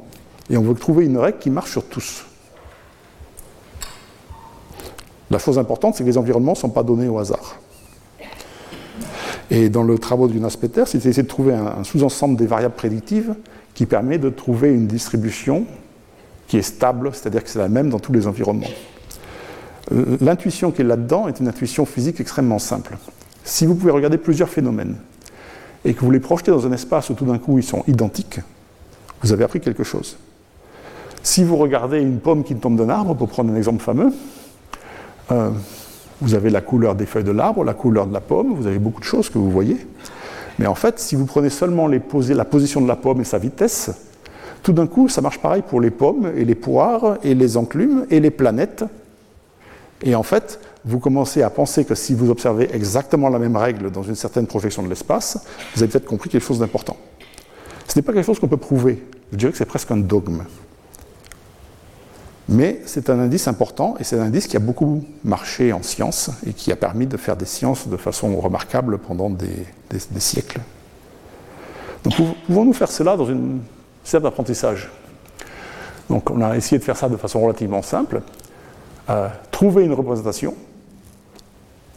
et 0.50 0.56
on 0.56 0.62
veut 0.62 0.74
trouver 0.74 1.04
une 1.04 1.18
règle 1.18 1.38
qui 1.38 1.50
marche 1.50 1.70
sur 1.70 1.84
tous. 1.84 2.24
La 5.30 5.38
chose 5.38 5.58
importante, 5.58 5.94
c'est 5.94 6.04
que 6.04 6.08
les 6.08 6.18
environnements 6.18 6.52
ne 6.52 6.56
sont 6.56 6.70
pas 6.70 6.82
donnés 6.82 7.08
au 7.08 7.18
hasard. 7.18 7.56
Et 9.50 9.68
dans 9.68 9.82
le 9.82 9.98
travaux 9.98 10.28
de 10.28 10.32
Jonas 10.32 10.56
Peters, 10.58 10.86
il 10.94 10.96
essayé 10.96 11.22
de 11.22 11.28
trouver 11.28 11.54
un 11.54 11.84
sous-ensemble 11.84 12.36
des 12.36 12.46
variables 12.46 12.74
prédictives 12.74 13.34
qui 13.74 13.84
permet 13.86 14.18
de 14.18 14.30
trouver 14.30 14.72
une 14.72 14.86
distribution 14.86 15.66
qui 16.46 16.58
est 16.58 16.62
stable, 16.62 17.10
c'est-à-dire 17.12 17.44
que 17.44 17.50
c'est 17.50 17.58
la 17.58 17.68
même 17.68 17.90
dans 17.90 17.98
tous 17.98 18.12
les 18.12 18.26
environnements. 18.26 18.66
L'intuition 19.90 20.70
qui 20.70 20.82
est 20.82 20.84
là-dedans 20.84 21.28
est 21.28 21.40
une 21.40 21.48
intuition 21.48 21.84
physique 21.84 22.20
extrêmement 22.20 22.58
simple. 22.58 22.96
Si 23.44 23.66
vous 23.66 23.74
pouvez 23.74 23.90
regarder 23.90 24.18
plusieurs 24.18 24.48
phénomènes 24.48 24.96
et 25.84 25.94
que 25.94 26.00
vous 26.00 26.10
les 26.10 26.20
projetez 26.20 26.50
dans 26.50 26.66
un 26.66 26.72
espace 26.72 27.10
où 27.10 27.14
tout 27.14 27.24
d'un 27.24 27.38
coup 27.38 27.58
ils 27.58 27.64
sont 27.64 27.82
identiques, 27.88 28.40
vous 29.22 29.32
avez 29.32 29.44
appris 29.44 29.60
quelque 29.60 29.84
chose. 29.84 30.16
Si 31.22 31.44
vous 31.44 31.56
regardez 31.56 32.00
une 32.00 32.18
pomme 32.18 32.42
qui 32.44 32.54
tombe 32.56 32.76
d'un 32.76 32.88
arbre, 32.88 33.14
pour 33.14 33.28
prendre 33.28 33.52
un 33.52 33.56
exemple 33.56 33.82
fameux, 33.82 34.12
euh, 35.30 35.50
vous 36.20 36.34
avez 36.34 36.50
la 36.50 36.60
couleur 36.60 36.94
des 36.94 37.06
feuilles 37.06 37.24
de 37.24 37.32
l'arbre, 37.32 37.64
la 37.64 37.74
couleur 37.74 38.06
de 38.06 38.12
la 38.12 38.20
pomme, 38.20 38.54
vous 38.54 38.66
avez 38.66 38.78
beaucoup 38.78 39.00
de 39.00 39.04
choses 39.04 39.28
que 39.28 39.38
vous 39.38 39.50
voyez. 39.50 39.86
Mais 40.58 40.66
en 40.66 40.74
fait, 40.74 40.98
si 40.98 41.16
vous 41.16 41.26
prenez 41.26 41.50
seulement 41.50 41.88
la 41.88 42.44
position 42.44 42.80
de 42.80 42.88
la 42.88 42.96
pomme 42.96 43.20
et 43.20 43.24
sa 43.24 43.38
vitesse, 43.38 43.90
tout 44.62 44.72
d'un 44.72 44.86
coup, 44.86 45.08
ça 45.08 45.20
marche 45.20 45.38
pareil 45.38 45.62
pour 45.66 45.80
les 45.80 45.90
pommes 45.90 46.30
et 46.36 46.44
les 46.44 46.54
poires 46.54 47.16
et 47.24 47.34
les 47.34 47.56
enclumes 47.56 48.06
et 48.10 48.20
les 48.20 48.30
planètes. 48.30 48.84
Et 50.02 50.14
en 50.14 50.22
fait, 50.22 50.58
vous 50.84 50.98
commencez 50.98 51.42
à 51.42 51.50
penser 51.50 51.84
que 51.84 51.94
si 51.94 52.14
vous 52.14 52.30
observez 52.30 52.74
exactement 52.74 53.28
la 53.28 53.38
même 53.38 53.56
règle 53.56 53.90
dans 53.90 54.02
une 54.02 54.16
certaine 54.16 54.46
projection 54.46 54.82
de 54.82 54.88
l'espace, 54.88 55.38
vous 55.74 55.82
avez 55.82 55.90
peut-être 55.90 56.06
compris 56.06 56.28
quelque 56.28 56.44
chose 56.44 56.58
d'important. 56.58 56.96
Ce 57.86 57.98
n'est 57.98 58.02
pas 58.02 58.12
quelque 58.12 58.26
chose 58.26 58.38
qu'on 58.38 58.48
peut 58.48 58.56
prouver. 58.56 59.02
Je 59.32 59.36
dirais 59.36 59.52
que 59.52 59.58
c'est 59.58 59.64
presque 59.64 59.90
un 59.90 59.98
dogme. 59.98 60.44
Mais 62.48 62.82
c'est 62.86 63.08
un 63.08 63.18
indice 63.18 63.46
important 63.48 63.94
et 63.98 64.04
c'est 64.04 64.18
un 64.18 64.22
indice 64.22 64.46
qui 64.46 64.56
a 64.56 64.60
beaucoup 64.60 65.04
marché 65.24 65.72
en 65.72 65.82
science 65.82 66.30
et 66.46 66.52
qui 66.52 66.72
a 66.72 66.76
permis 66.76 67.06
de 67.06 67.16
faire 67.16 67.36
des 67.36 67.46
sciences 67.46 67.88
de 67.88 67.96
façon 67.96 68.36
remarquable 68.40 68.98
pendant 68.98 69.30
des, 69.30 69.66
siècles. 70.18 70.60
Donc 72.02 72.14
pouvons-nous 72.46 72.72
faire 72.72 72.90
cela 72.90 73.16
dans 73.16 73.26
une 73.26 73.60
système 74.02 74.22
d'apprentissage 74.22 74.90
Donc 76.10 76.30
on 76.30 76.42
a 76.42 76.56
essayé 76.56 76.78
de 76.78 76.84
faire 76.84 76.96
ça 76.96 77.08
de 77.08 77.16
façon 77.16 77.40
relativement 77.40 77.82
simple. 77.82 78.22
Euh, 79.10 79.28
trouver 79.50 79.84
une 79.84 79.94
représentation 79.94 80.54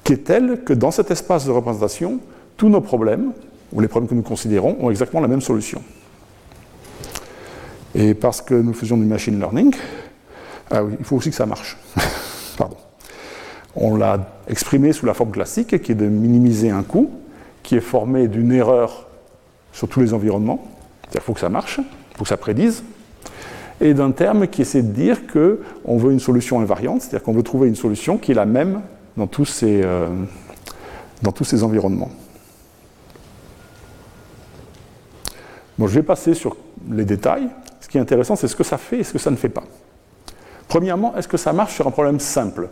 qui 0.03 0.13
est 0.13 0.23
telle 0.23 0.63
que 0.63 0.73
dans 0.73 0.91
cet 0.91 1.11
espace 1.11 1.45
de 1.45 1.51
représentation, 1.51 2.19
tous 2.57 2.69
nos 2.69 2.81
problèmes, 2.81 3.31
ou 3.73 3.81
les 3.81 3.87
problèmes 3.87 4.09
que 4.09 4.15
nous 4.15 4.23
considérons, 4.23 4.77
ont 4.79 4.89
exactement 4.89 5.21
la 5.21 5.27
même 5.27 5.41
solution. 5.41 5.81
Et 7.93 8.13
parce 8.13 8.41
que 8.41 8.53
nous 8.53 8.73
faisions 8.73 8.97
du 8.97 9.05
machine 9.05 9.37
learning, 9.39 9.75
ah 10.71 10.83
oui, 10.83 10.93
il 10.99 11.05
faut 11.05 11.15
aussi 11.15 11.29
que 11.29 11.35
ça 11.35 11.45
marche. 11.45 11.77
Pardon. 12.57 12.77
On 13.75 13.95
l'a 13.95 14.31
exprimé 14.47 14.93
sous 14.93 15.05
la 15.05 15.13
forme 15.13 15.31
classique, 15.31 15.81
qui 15.81 15.91
est 15.91 15.95
de 15.95 16.07
minimiser 16.07 16.69
un 16.69 16.83
coût, 16.83 17.11
qui 17.61 17.75
est 17.75 17.81
formé 17.81 18.27
d'une 18.27 18.51
erreur 18.51 19.07
sur 19.73 19.87
tous 19.87 20.01
les 20.01 20.13
environnements. 20.13 20.65
C'est-à-dire 21.01 21.11
qu'il 21.11 21.21
faut 21.21 21.33
que 21.33 21.39
ça 21.39 21.49
marche, 21.49 21.79
il 21.79 22.17
faut 22.17 22.23
que 22.23 22.29
ça 22.29 22.37
prédise. 22.37 22.83
Et 23.81 23.93
d'un 23.93 24.11
terme 24.11 24.47
qui 24.47 24.61
essaie 24.61 24.81
de 24.81 24.91
dire 24.91 25.27
qu'on 25.27 25.97
veut 25.97 26.11
une 26.11 26.19
solution 26.19 26.59
invariante, 26.59 27.01
c'est-à-dire 27.01 27.23
qu'on 27.23 27.33
veut 27.33 27.43
trouver 27.43 27.67
une 27.67 27.75
solution 27.75 28.17
qui 28.17 28.31
est 28.31 28.35
la 28.35 28.45
même 28.45 28.81
dans 29.17 29.27
tous 29.27 29.45
ces, 29.45 29.81
euh, 29.83 30.07
dans 31.21 31.31
tous 31.31 31.43
ces 31.43 31.63
environnements. 31.63 32.11
Bon, 35.77 35.87
je 35.87 35.95
vais 35.95 36.03
passer 36.03 36.33
sur 36.33 36.55
les 36.89 37.03
détails. 37.03 37.49
Ce 37.81 37.89
qui 37.89 37.97
est 37.97 38.01
intéressant, 38.01 38.35
c'est 38.35 38.47
ce 38.47 38.55
que 38.55 38.63
ça 38.63 38.77
fait 38.77 38.99
et 38.99 39.03
ce 39.03 39.11
que 39.11 39.19
ça 39.19 39.29
ne 39.29 39.35
fait 39.35 39.49
pas. 39.49 39.63
Premièrement, 40.67 41.15
est-ce 41.17 41.27
que 41.27 41.37
ça 41.37 41.53
marche 41.53 41.75
sur 41.75 41.85
un 41.85 41.91
problème 41.91 42.19
simple? 42.19 42.69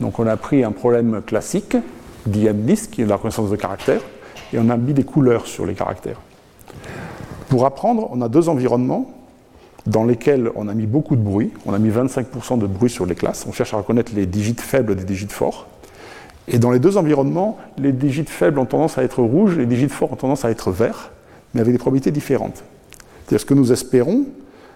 Donc 0.00 0.18
on 0.18 0.26
a 0.26 0.36
pris 0.36 0.64
un 0.64 0.72
problème 0.72 1.22
classique, 1.26 1.76
d'IM10, 2.28 2.88
qui 2.88 3.02
est 3.02 3.06
la 3.06 3.16
reconnaissance 3.16 3.50
de 3.50 3.56
caractères, 3.56 4.00
et 4.52 4.58
on 4.58 4.70
a 4.70 4.76
mis 4.76 4.94
des 4.94 5.04
couleurs 5.04 5.46
sur 5.46 5.66
les 5.66 5.74
caractères. 5.74 6.20
Pour 7.48 7.66
apprendre, 7.66 8.08
on 8.12 8.22
a 8.22 8.28
deux 8.28 8.48
environnements 8.48 9.10
dans 9.86 10.04
lesquels 10.04 10.50
on 10.54 10.68
a 10.68 10.74
mis 10.74 10.86
beaucoup 10.86 11.16
de 11.16 11.22
bruit. 11.22 11.52
On 11.66 11.74
a 11.74 11.78
mis 11.78 11.90
25% 11.90 12.58
de 12.58 12.66
bruit 12.66 12.90
sur 12.90 13.06
les 13.06 13.14
classes. 13.14 13.46
On 13.48 13.52
cherche 13.52 13.74
à 13.74 13.78
reconnaître 13.78 14.12
les 14.14 14.26
digits 14.26 14.54
faibles 14.56 14.94
des 14.94 15.04
digits 15.04 15.26
forts. 15.28 15.66
Et 16.48 16.58
dans 16.58 16.70
les 16.70 16.78
deux 16.78 16.96
environnements, 16.96 17.58
les 17.78 17.92
digits 17.92 18.24
faibles 18.24 18.58
ont 18.58 18.66
tendance 18.66 18.98
à 18.98 19.04
être 19.04 19.22
rouges, 19.22 19.56
les 19.56 19.66
digits 19.66 19.88
forts 19.88 20.12
ont 20.12 20.16
tendance 20.16 20.44
à 20.44 20.50
être 20.50 20.72
verts, 20.72 21.12
mais 21.54 21.60
avec 21.60 21.72
des 21.72 21.78
probabilités 21.78 22.10
différentes. 22.10 22.64
C'est-à-dire 23.24 23.40
ce 23.40 23.46
que 23.46 23.54
nous 23.54 23.72
espérons, 23.72 24.24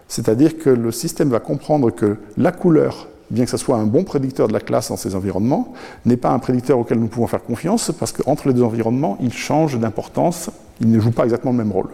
c'est-à-dire 0.06 0.58
que 0.58 0.70
le 0.70 0.92
système 0.92 1.30
va 1.30 1.40
comprendre 1.40 1.90
que 1.90 2.16
la 2.36 2.52
couleur, 2.52 3.08
bien 3.30 3.44
que 3.44 3.50
ce 3.50 3.56
soit 3.56 3.76
un 3.76 3.86
bon 3.86 4.04
prédicteur 4.04 4.46
de 4.46 4.52
la 4.52 4.60
classe 4.60 4.90
dans 4.90 4.96
ces 4.96 5.16
environnements, 5.16 5.72
n'est 6.04 6.16
pas 6.16 6.30
un 6.30 6.38
prédicteur 6.38 6.78
auquel 6.78 6.98
nous 6.98 7.08
pouvons 7.08 7.26
faire 7.26 7.42
confiance 7.42 7.90
parce 7.98 8.12
qu'entre 8.12 8.46
les 8.46 8.54
deux 8.54 8.62
environnements, 8.62 9.18
il 9.20 9.32
change 9.32 9.78
d'importance, 9.78 10.50
il 10.80 10.90
ne 10.90 11.00
joue 11.00 11.10
pas 11.10 11.24
exactement 11.24 11.52
le 11.52 11.58
même 11.58 11.72
rôle. 11.72 11.88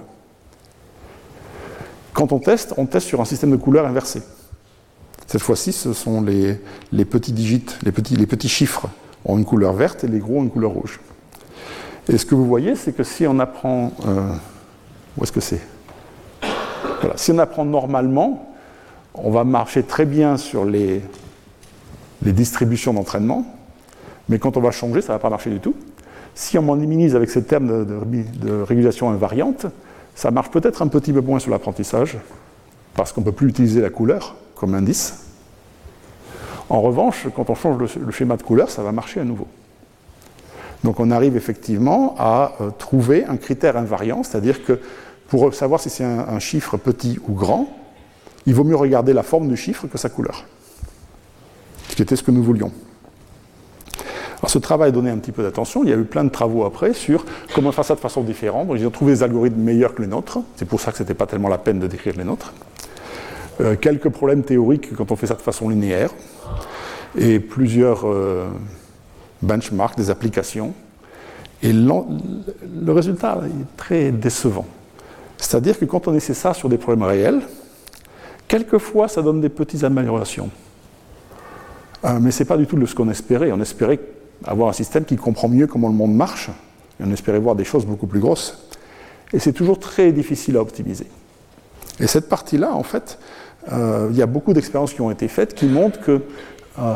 Quand 2.12 2.32
on 2.32 2.38
teste, 2.38 2.74
on 2.76 2.86
teste 2.86 3.06
sur 3.06 3.20
un 3.20 3.24
système 3.24 3.50
de 3.50 3.56
couleurs 3.56 3.86
inversé. 3.86 4.22
Cette 5.26 5.42
fois-ci, 5.42 5.72
ce 5.72 5.92
sont 5.92 6.22
les, 6.22 6.58
petits 7.04 7.32
digits, 7.32 7.64
les 7.84 7.92
petits, 7.92 8.16
les 8.16 8.26
petits 8.26 8.48
chiffres 8.48 8.88
ont 9.24 9.38
une 9.38 9.44
couleur 9.44 9.74
verte 9.74 10.02
et 10.04 10.08
les 10.08 10.18
gros 10.18 10.38
ont 10.38 10.42
une 10.42 10.50
couleur 10.50 10.72
rouge. 10.72 11.00
Et 12.08 12.18
ce 12.18 12.26
que 12.26 12.34
vous 12.34 12.46
voyez, 12.46 12.74
c'est 12.74 12.92
que 12.92 13.04
si 13.04 13.26
on 13.26 13.38
apprend... 13.38 13.92
Euh, 14.06 14.32
où 15.16 15.22
est-ce 15.22 15.32
que 15.32 15.40
c'est? 15.40 15.60
Si 17.16 17.32
on 17.32 17.38
apprend 17.38 17.64
normalement, 17.64 18.54
on 19.14 19.30
va 19.30 19.44
marcher 19.44 19.82
très 19.82 20.04
bien 20.04 20.36
sur 20.36 20.64
les, 20.64 21.02
distributions 22.22 22.92
d'entraînement, 22.92 23.46
mais 24.28 24.38
quand 24.38 24.56
on 24.56 24.60
va 24.60 24.70
changer, 24.70 25.00
ça 25.00 25.12
ne 25.12 25.18
va 25.18 25.18
pas 25.18 25.30
marcher 25.30 25.50
du 25.50 25.60
tout. 25.60 25.74
Si 26.34 26.58
on 26.58 26.74
minimise 26.74 27.16
avec 27.16 27.30
ces 27.30 27.42
termes 27.44 27.84
de, 27.86 28.62
régulation 28.62 29.10
invariante, 29.10 29.66
ça 30.14 30.30
marche 30.30 30.50
peut-être 30.50 30.82
un 30.82 30.88
petit 30.88 31.12
peu 31.12 31.20
moins 31.20 31.38
sur 31.38 31.50
l'apprentissage, 31.50 32.18
parce 32.94 33.12
qu'on 33.12 33.20
ne 33.20 33.26
peut 33.26 33.32
plus 33.32 33.48
utiliser 33.48 33.80
la 33.80 33.90
couleur 33.90 34.36
comme 34.54 34.74
indice. 34.74 35.26
En 36.68 36.82
revanche, 36.82 37.26
quand 37.34 37.50
on 37.50 37.54
change 37.54 37.78
le, 37.78 38.12
schéma 38.12 38.36
de 38.36 38.42
couleur, 38.42 38.70
ça 38.70 38.82
va 38.82 38.92
marcher 38.92 39.20
à 39.20 39.24
nouveau. 39.24 39.48
Donc 40.84 41.00
on 41.00 41.10
arrive 41.10 41.36
effectivement 41.36 42.14
à 42.18 42.52
euh, 42.60 42.70
trouver 42.70 43.24
un 43.24 43.36
critère 43.36 43.76
invariant, 43.76 44.22
c'est-à-dire 44.22 44.64
que 44.64 44.80
pour 45.28 45.52
savoir 45.54 45.80
si 45.80 45.90
c'est 45.90 46.04
un, 46.04 46.38
chiffre 46.38 46.76
petit 46.76 47.18
ou 47.28 47.32
grand, 47.32 47.68
il 48.46 48.54
vaut 48.54 48.64
mieux 48.64 48.76
regarder 48.76 49.12
la 49.12 49.22
forme 49.22 49.48
du 49.48 49.56
chiffre 49.56 49.86
que 49.86 49.98
sa 49.98 50.08
couleur. 50.08 50.44
Ce 51.88 51.96
qui 51.96 52.02
était 52.02 52.16
ce 52.16 52.22
que 52.22 52.30
nous 52.30 52.42
voulions. 52.42 52.72
Alors 54.40 54.50
ce 54.50 54.58
travail 54.58 54.88
a 54.88 54.92
donné 54.92 55.10
un 55.10 55.18
petit 55.18 55.32
peu 55.32 55.42
d'attention. 55.42 55.84
Il 55.84 55.90
y 55.90 55.92
a 55.92 55.96
eu 55.96 56.04
plein 56.04 56.24
de 56.24 56.30
travaux 56.30 56.64
après 56.64 56.94
sur 56.94 57.26
comment 57.54 57.72
faire 57.72 57.84
ça 57.84 57.94
de 57.94 58.00
façon 58.00 58.22
différente. 58.22 58.68
ils 58.74 58.86
ont 58.86 58.90
trouvé 58.90 59.12
des 59.12 59.22
algorithmes 59.22 59.60
meilleurs 59.60 59.94
que 59.94 60.00
les 60.00 60.08
nôtres. 60.08 60.38
C'est 60.56 60.64
pour 60.64 60.80
ça 60.80 60.92
que 60.92 60.98
ce 60.98 61.02
n'était 61.02 61.14
pas 61.14 61.26
tellement 61.26 61.48
la 61.48 61.58
peine 61.58 61.78
de 61.78 61.86
décrire 61.86 62.14
les 62.16 62.24
nôtres. 62.24 62.54
Euh, 63.60 63.76
quelques 63.76 64.08
problèmes 64.08 64.42
théoriques 64.42 64.94
quand 64.96 65.12
on 65.12 65.16
fait 65.16 65.26
ça 65.26 65.34
de 65.34 65.42
façon 65.42 65.68
linéaire. 65.68 66.10
Et 67.18 67.38
plusieurs 67.38 68.08
euh, 68.08 68.48
benchmarks, 69.42 69.96
des 69.98 70.08
applications. 70.08 70.72
Et 71.62 71.74
le 71.74 72.92
résultat 72.92 73.40
est 73.44 73.76
très 73.76 74.10
décevant. 74.10 74.66
C'est-à-dire 75.36 75.78
que 75.78 75.84
quand 75.84 76.08
on 76.08 76.14
essaie 76.14 76.32
ça 76.32 76.54
sur 76.54 76.70
des 76.70 76.78
problèmes 76.78 77.06
réels, 77.06 77.42
quelquefois 78.48 79.08
ça 79.08 79.20
donne 79.20 79.42
des 79.42 79.50
petites 79.50 79.84
améliorations. 79.84 80.48
Euh, 82.06 82.18
mais 82.18 82.30
ce 82.30 82.42
n'est 82.42 82.46
pas 82.46 82.56
du 82.56 82.66
tout 82.66 82.86
ce 82.86 82.94
qu'on 82.94 83.10
espérait. 83.10 83.52
On 83.52 83.60
espérait 83.60 84.00
avoir 84.44 84.68
un 84.68 84.72
système 84.72 85.04
qui 85.04 85.16
comprend 85.16 85.48
mieux 85.48 85.66
comment 85.66 85.88
le 85.88 85.94
monde 85.94 86.14
marche, 86.14 86.48
et 87.00 87.04
on 87.06 87.12
espérait 87.12 87.38
voir 87.38 87.54
des 87.54 87.64
choses 87.64 87.86
beaucoup 87.86 88.06
plus 88.06 88.20
grosses. 88.20 88.66
Et 89.32 89.38
c'est 89.38 89.52
toujours 89.52 89.78
très 89.78 90.12
difficile 90.12 90.56
à 90.56 90.60
optimiser. 90.60 91.06
Et 92.00 92.06
cette 92.06 92.28
partie-là, 92.28 92.74
en 92.74 92.82
fait, 92.82 93.18
euh, 93.72 94.08
il 94.10 94.16
y 94.16 94.22
a 94.22 94.26
beaucoup 94.26 94.52
d'expériences 94.52 94.94
qui 94.94 95.00
ont 95.00 95.10
été 95.10 95.28
faites 95.28 95.54
qui 95.54 95.66
montrent 95.66 96.00
que 96.00 96.22
euh, 96.78 96.94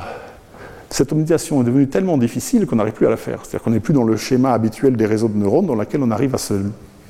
cette 0.90 1.12
optimisation 1.12 1.60
est 1.60 1.64
devenue 1.64 1.88
tellement 1.88 2.16
difficile 2.18 2.66
qu'on 2.66 2.76
n'arrive 2.76 2.94
plus 2.94 3.06
à 3.06 3.10
la 3.10 3.16
faire. 3.16 3.40
C'est-à-dire 3.42 3.62
qu'on 3.62 3.70
n'est 3.70 3.80
plus 3.80 3.94
dans 3.94 4.04
le 4.04 4.16
schéma 4.16 4.52
habituel 4.52 4.96
des 4.96 5.06
réseaux 5.06 5.28
de 5.28 5.36
neurones 5.36 5.66
dans 5.66 5.74
lequel 5.74 6.02
on 6.02 6.10
arrive 6.10 6.34
à 6.34 6.38
se 6.38 6.54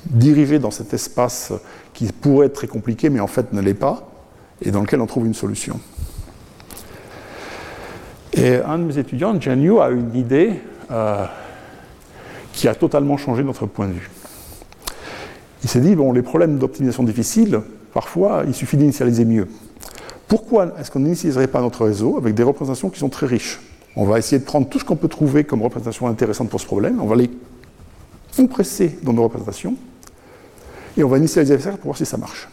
diriger 0.05 0.59
dans 0.59 0.71
cet 0.71 0.93
espace 0.93 1.53
qui 1.93 2.07
pourrait 2.07 2.47
être 2.47 2.53
très 2.53 2.67
compliqué, 2.67 3.09
mais 3.09 3.19
en 3.19 3.27
fait 3.27 3.53
ne 3.53 3.61
l'est 3.61 3.73
pas, 3.73 4.09
et 4.61 4.71
dans 4.71 4.81
lequel 4.81 5.01
on 5.01 5.05
trouve 5.05 5.25
une 5.25 5.33
solution. 5.33 5.79
Et 8.35 8.55
un 8.57 8.77
de 8.77 8.83
mes 8.83 8.97
étudiants, 8.97 9.39
Jian 9.39 9.79
a 9.79 9.89
une 9.89 10.13
idée 10.13 10.59
euh, 10.91 11.25
qui 12.51 12.67
a 12.67 12.75
totalement 12.75 13.15
changé 13.15 13.43
notre 13.43 13.65
point 13.65 13.87
de 13.87 13.93
vue. 13.93 14.09
Il 15.63 15.69
s'est 15.69 15.79
dit, 15.79 15.95
bon, 15.95 16.11
les 16.11 16.21
problèmes 16.21 16.57
d'optimisation 16.57 17.03
difficiles, 17.03 17.61
parfois, 17.93 18.43
il 18.45 18.53
suffit 18.53 18.75
d'initialiser 18.75 19.23
mieux. 19.23 19.47
Pourquoi 20.27 20.73
est-ce 20.77 20.91
qu'on 20.91 20.99
n'initialiserait 20.99 21.47
pas 21.47 21.61
notre 21.61 21.85
réseau 21.85 22.17
avec 22.17 22.35
des 22.35 22.43
représentations 22.43 22.89
qui 22.89 22.99
sont 22.99 23.09
très 23.09 23.25
riches? 23.25 23.61
On 23.95 24.03
va 24.03 24.19
essayer 24.19 24.39
de 24.39 24.43
prendre 24.43 24.67
tout 24.67 24.79
ce 24.79 24.83
qu'on 24.83 24.97
peut 24.97 25.07
trouver 25.07 25.45
comme 25.45 25.61
représentation 25.61 26.07
intéressante 26.07 26.49
pour 26.49 26.59
ce 26.59 26.65
problème, 26.65 26.99
on 26.99 27.05
va 27.05 27.15
les 27.15 27.31
compresser 28.35 28.99
dans 29.01 29.13
nos 29.13 29.23
représentations, 29.23 29.75
et 30.97 31.03
on 31.05 31.07
va 31.07 31.19
initialiser 31.19 31.57
ça 31.57 31.71
pour 31.71 31.85
voir 31.85 31.97
si 31.97 32.05
ça 32.05 32.17
marche. 32.17 32.49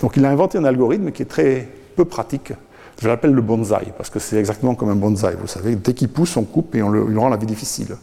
Donc 0.00 0.16
il 0.16 0.24
a 0.24 0.30
inventé 0.30 0.58
un 0.58 0.64
algorithme 0.64 1.12
qui 1.12 1.22
est 1.22 1.26
très 1.26 1.68
peu 1.94 2.04
pratique. 2.04 2.52
Je 3.00 3.08
l'appelle 3.08 3.32
le 3.32 3.42
bonsaï, 3.42 3.92
parce 3.96 4.08
que 4.08 4.18
c'est 4.18 4.36
exactement 4.36 4.74
comme 4.74 4.88
un 4.88 4.96
bonsaï. 4.96 5.36
Vous 5.38 5.46
savez, 5.46 5.76
dès 5.76 5.92
qu'il 5.92 6.08
pousse, 6.08 6.36
on 6.36 6.44
coupe 6.44 6.74
et 6.74 6.82
on, 6.82 6.90
lui 6.90 7.18
rend 7.18 7.28
la 7.28 7.36
vie 7.36 7.46
difficile. 7.46 7.96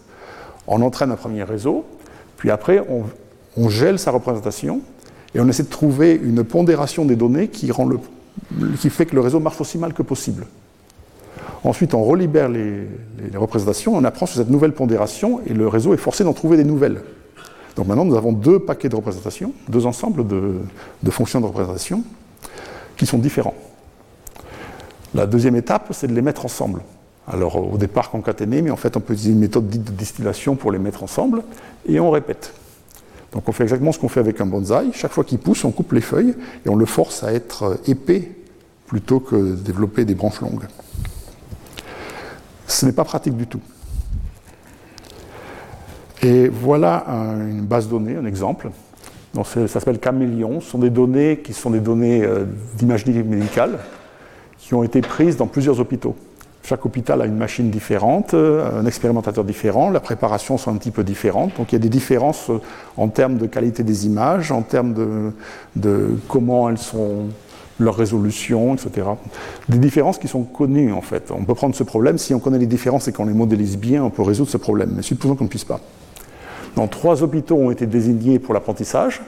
On 0.67 0.81
entraîne 0.81 1.11
un 1.11 1.15
premier 1.15 1.43
réseau, 1.43 1.85
puis 2.37 2.51
après, 2.51 2.85
on, 3.57 3.69
gèle 3.69 3.99
sa 3.99 4.11
représentation 4.11 4.81
et 5.35 5.39
on 5.39 5.47
essaie 5.47 5.63
de 5.63 5.69
trouver 5.69 6.13
une 6.13 6.43
pondération 6.43 7.05
des 7.05 7.15
données 7.15 7.47
qui 7.47 7.71
rend 7.71 7.89
qui 8.79 8.89
fait 8.89 9.05
que 9.05 9.15
le 9.15 9.21
réseau 9.21 9.39
marche 9.39 9.61
aussi 9.61 9.77
mal 9.77 9.93
que 9.93 10.03
possible. 10.03 10.45
Ensuite, 11.63 11.93
on 11.93 12.03
relibère 12.03 12.49
les, 12.49 12.87
représentations, 13.35 13.95
on 13.95 14.03
apprend 14.03 14.25
sur 14.25 14.37
cette 14.37 14.49
nouvelle 14.49 14.73
pondération 14.73 15.39
et 15.47 15.53
le 15.53 15.67
réseau 15.67 15.93
est 15.93 15.97
forcé 15.97 16.23
d'en 16.23 16.33
trouver 16.33 16.57
des 16.57 16.65
nouvelles. 16.65 17.01
Donc 17.75 17.87
maintenant, 17.87 18.05
nous 18.05 18.15
avons 18.15 18.33
deux 18.33 18.59
paquets 18.59 18.89
de 18.89 18.95
représentations, 18.95 19.53
deux 19.69 19.85
ensembles 19.85 20.27
de, 20.27 21.09
fonctions 21.09 21.39
de 21.39 21.45
représentation 21.45 22.03
qui 22.97 23.05
sont 23.05 23.17
différents. 23.17 23.55
La 25.13 25.27
deuxième 25.27 25.55
étape, 25.55 25.89
c'est 25.91 26.07
de 26.07 26.13
les 26.13 26.21
mettre 26.21 26.45
ensemble. 26.45 26.81
Alors 27.27 27.73
au 27.73 27.77
départ 27.77 28.09
concaténés, 28.09 28.61
mais 28.61 28.71
en 28.71 28.75
fait 28.75 28.97
on 28.97 28.99
peut 28.99 29.13
utiliser 29.13 29.33
une 29.33 29.39
méthode 29.39 29.67
dite 29.67 29.83
de 29.85 29.91
distillation 29.91 30.55
pour 30.55 30.71
les 30.71 30.79
mettre 30.79 31.03
ensemble, 31.03 31.43
et 31.87 31.99
on 31.99 32.11
répète. 32.11 32.53
Donc 33.31 33.47
on 33.47 33.51
fait 33.51 33.63
exactement 33.63 33.91
ce 33.91 33.99
qu'on 33.99 34.09
fait 34.09 34.19
avec 34.19 34.41
un 34.41 34.45
bonsaï. 34.45 34.91
Chaque 34.93 35.11
fois 35.11 35.23
qu'il 35.23 35.39
pousse, 35.39 35.63
on 35.63 35.71
coupe 35.71 35.93
les 35.93 36.01
feuilles 36.01 36.35
et 36.65 36.69
on 36.69 36.75
le 36.75 36.85
force 36.85 37.23
à 37.23 37.33
être 37.33 37.79
épais 37.87 38.31
plutôt 38.85 39.19
que 39.19 39.35
de 39.35 39.55
développer 39.55 40.05
des 40.05 40.15
branches 40.15 40.41
longues. 40.41 40.65
Ce 42.67 42.85
n'est 42.85 42.91
pas 42.91 43.05
pratique 43.05 43.37
du 43.37 43.47
tout. 43.47 43.61
Et 46.21 46.47
voilà 46.47 47.05
une 47.07 47.65
base 47.65 47.87
de 47.87 47.91
données, 47.91 48.15
un 48.15 48.25
exemple. 48.25 48.69
ça 49.43 49.67
s'appelle 49.67 49.99
Caméléon. 49.99 50.61
Ce 50.61 50.69
sont 50.69 50.79
des 50.79 50.89
données 50.89 51.39
qui 51.43 51.53
sont 51.53 51.69
des 51.69 51.79
données 51.79 52.23
euh, 52.23 52.45
d'imagerie 52.77 53.23
médicale 53.23 53.79
qui 54.63 54.73
ont 54.73 54.83
été 54.83 55.01
prises 55.01 55.35
dans 55.35 55.47
plusieurs 55.47 55.81
hôpitaux. 55.81 56.15
Chaque 56.63 56.85
hôpital 56.85 57.21
a 57.21 57.25
une 57.25 57.35
machine 57.35 57.69
différente, 57.69 58.33
euh, 58.33 58.79
un 58.79 58.85
expérimentateur 58.85 59.43
différent, 59.43 59.89
la 59.89 59.99
préparation 59.99 60.57
sont 60.57 60.71
un 60.71 60.77
petit 60.77 60.91
peu 60.91 61.03
différente. 61.03 61.51
Donc 61.57 61.73
il 61.73 61.75
y 61.75 61.75
a 61.75 61.79
des 61.79 61.89
différences 61.89 62.49
euh, 62.49 62.61
en 62.95 63.09
termes 63.09 63.37
de 63.37 63.45
qualité 63.45 63.83
des 63.83 64.05
images, 64.05 64.53
en 64.53 64.61
termes 64.61 64.93
de, 64.93 65.33
de 65.75 66.17
comment 66.29 66.69
elles 66.69 66.77
sont 66.77 67.25
leur 67.77 67.97
résolution, 67.97 68.75
etc. 68.75 69.05
Des 69.67 69.79
différences 69.79 70.17
qui 70.17 70.29
sont 70.29 70.43
connues 70.43 70.93
en 70.93 71.01
fait. 71.01 71.29
On 71.31 71.43
peut 71.43 71.55
prendre 71.55 71.75
ce 71.75 71.83
problème, 71.83 72.17
si 72.17 72.33
on 72.33 72.39
connaît 72.39 72.59
les 72.59 72.65
différences 72.65 73.09
et 73.09 73.11
qu'on 73.11 73.25
les 73.25 73.33
modélise 73.33 73.77
bien, 73.77 74.01
on 74.01 74.11
peut 74.11 74.21
résoudre 74.21 74.49
ce 74.49 74.57
problème, 74.57 74.93
mais 74.95 75.01
supposons 75.01 75.35
qu'on 75.35 75.43
ne 75.43 75.49
puisse 75.49 75.65
pas. 75.65 75.81
Donc 76.77 76.91
trois 76.91 77.21
hôpitaux 77.21 77.57
ont 77.57 77.71
été 77.71 77.85
désignés 77.85 78.39
pour 78.39 78.53
l'apprentissage 78.53 79.21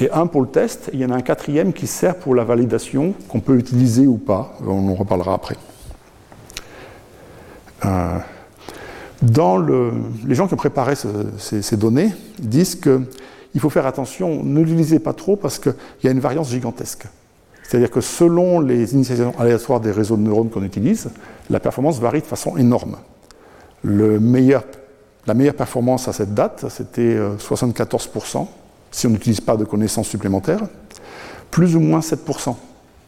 et 0.00 0.10
un 0.10 0.26
pour 0.26 0.40
le 0.40 0.48
test, 0.48 0.88
et 0.88 0.94
il 0.94 1.00
y 1.00 1.04
en 1.04 1.10
a 1.10 1.14
un 1.14 1.22
quatrième 1.22 1.72
qui 1.72 1.86
sert 1.86 2.16
pour 2.16 2.34
la 2.34 2.44
validation, 2.44 3.14
qu'on 3.28 3.40
peut 3.40 3.56
utiliser 3.56 4.06
ou 4.06 4.16
pas, 4.16 4.56
on 4.66 4.88
en 4.88 4.94
reparlera 4.94 5.34
après. 5.34 5.56
Euh, 7.84 8.18
les 10.26 10.34
gens 10.34 10.46
qui 10.48 10.54
ont 10.54 10.58
préparé 10.58 10.94
ces, 10.96 11.76
données 11.76 12.12
disent 12.38 12.74
qu'il 12.74 13.60
faut 13.60 13.70
faire 13.70 13.86
attention, 13.86 14.42
ne 14.42 14.60
l'utilisez 14.60 14.98
pas 14.98 15.12
trop 15.12 15.36
parce 15.36 15.58
qu'il 15.58 15.74
y 16.02 16.08
a 16.08 16.10
une 16.10 16.20
variance 16.20 16.50
gigantesque. 16.50 17.06
C'est-à-dire 17.62 17.90
que 17.90 18.00
selon 18.00 18.60
les 18.60 18.92
initialisations 18.92 19.38
aléatoires 19.38 19.80
des 19.80 19.90
réseaux 19.90 20.16
de 20.16 20.22
neurones 20.22 20.50
qu'on 20.50 20.62
utilise, 20.62 21.08
la 21.48 21.60
performance 21.60 21.98
varie 21.98 22.20
de 22.20 22.26
façon 22.26 22.56
énorme. 22.56 22.96
La 23.84 24.18
meilleure 24.18 25.54
performance 25.56 26.06
à 26.08 26.12
cette 26.12 26.34
date, 26.34 26.66
c'était 26.68 27.16
74%, 27.38 28.42
euh, 28.42 28.44
si 28.94 29.06
on 29.06 29.10
n'utilise 29.10 29.40
pas 29.40 29.56
de 29.56 29.64
connaissances 29.64 30.08
supplémentaires, 30.08 30.62
plus 31.50 31.76
ou 31.76 31.80
moins 31.80 32.00
7%. 32.00 32.56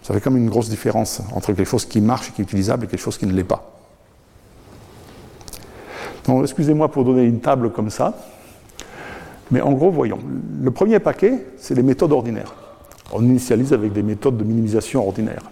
Ça 0.02 0.14
fait 0.14 0.20
quand 0.20 0.30
même 0.30 0.42
une 0.42 0.50
grosse 0.50 0.68
différence 0.68 1.20
entre 1.34 1.52
quelque 1.52 1.68
chose 1.68 1.84
qui 1.84 2.00
marche 2.00 2.28
et 2.28 2.32
qui 2.32 2.42
est 2.42 2.44
utilisable 2.44 2.84
et 2.84 2.88
quelque 2.88 3.00
chose 3.00 3.18
qui 3.18 3.26
ne 3.26 3.32
l'est 3.32 3.44
pas. 3.44 3.72
Donc, 6.26 6.42
excusez-moi 6.42 6.90
pour 6.90 7.04
donner 7.04 7.24
une 7.24 7.40
table 7.40 7.70
comme 7.70 7.90
ça, 7.90 8.14
mais 9.50 9.60
en 9.60 9.72
gros, 9.72 9.90
voyons. 9.90 10.18
Le 10.60 10.70
premier 10.70 10.98
paquet, 10.98 11.46
c'est 11.56 11.74
les 11.74 11.82
méthodes 11.82 12.12
ordinaires 12.12 12.52
on 13.12 13.22
initialise 13.22 13.72
avec 13.72 13.92
des 13.92 14.02
méthodes 14.02 14.36
de 14.36 14.44
minimisation 14.44 15.06
ordinaires. 15.06 15.50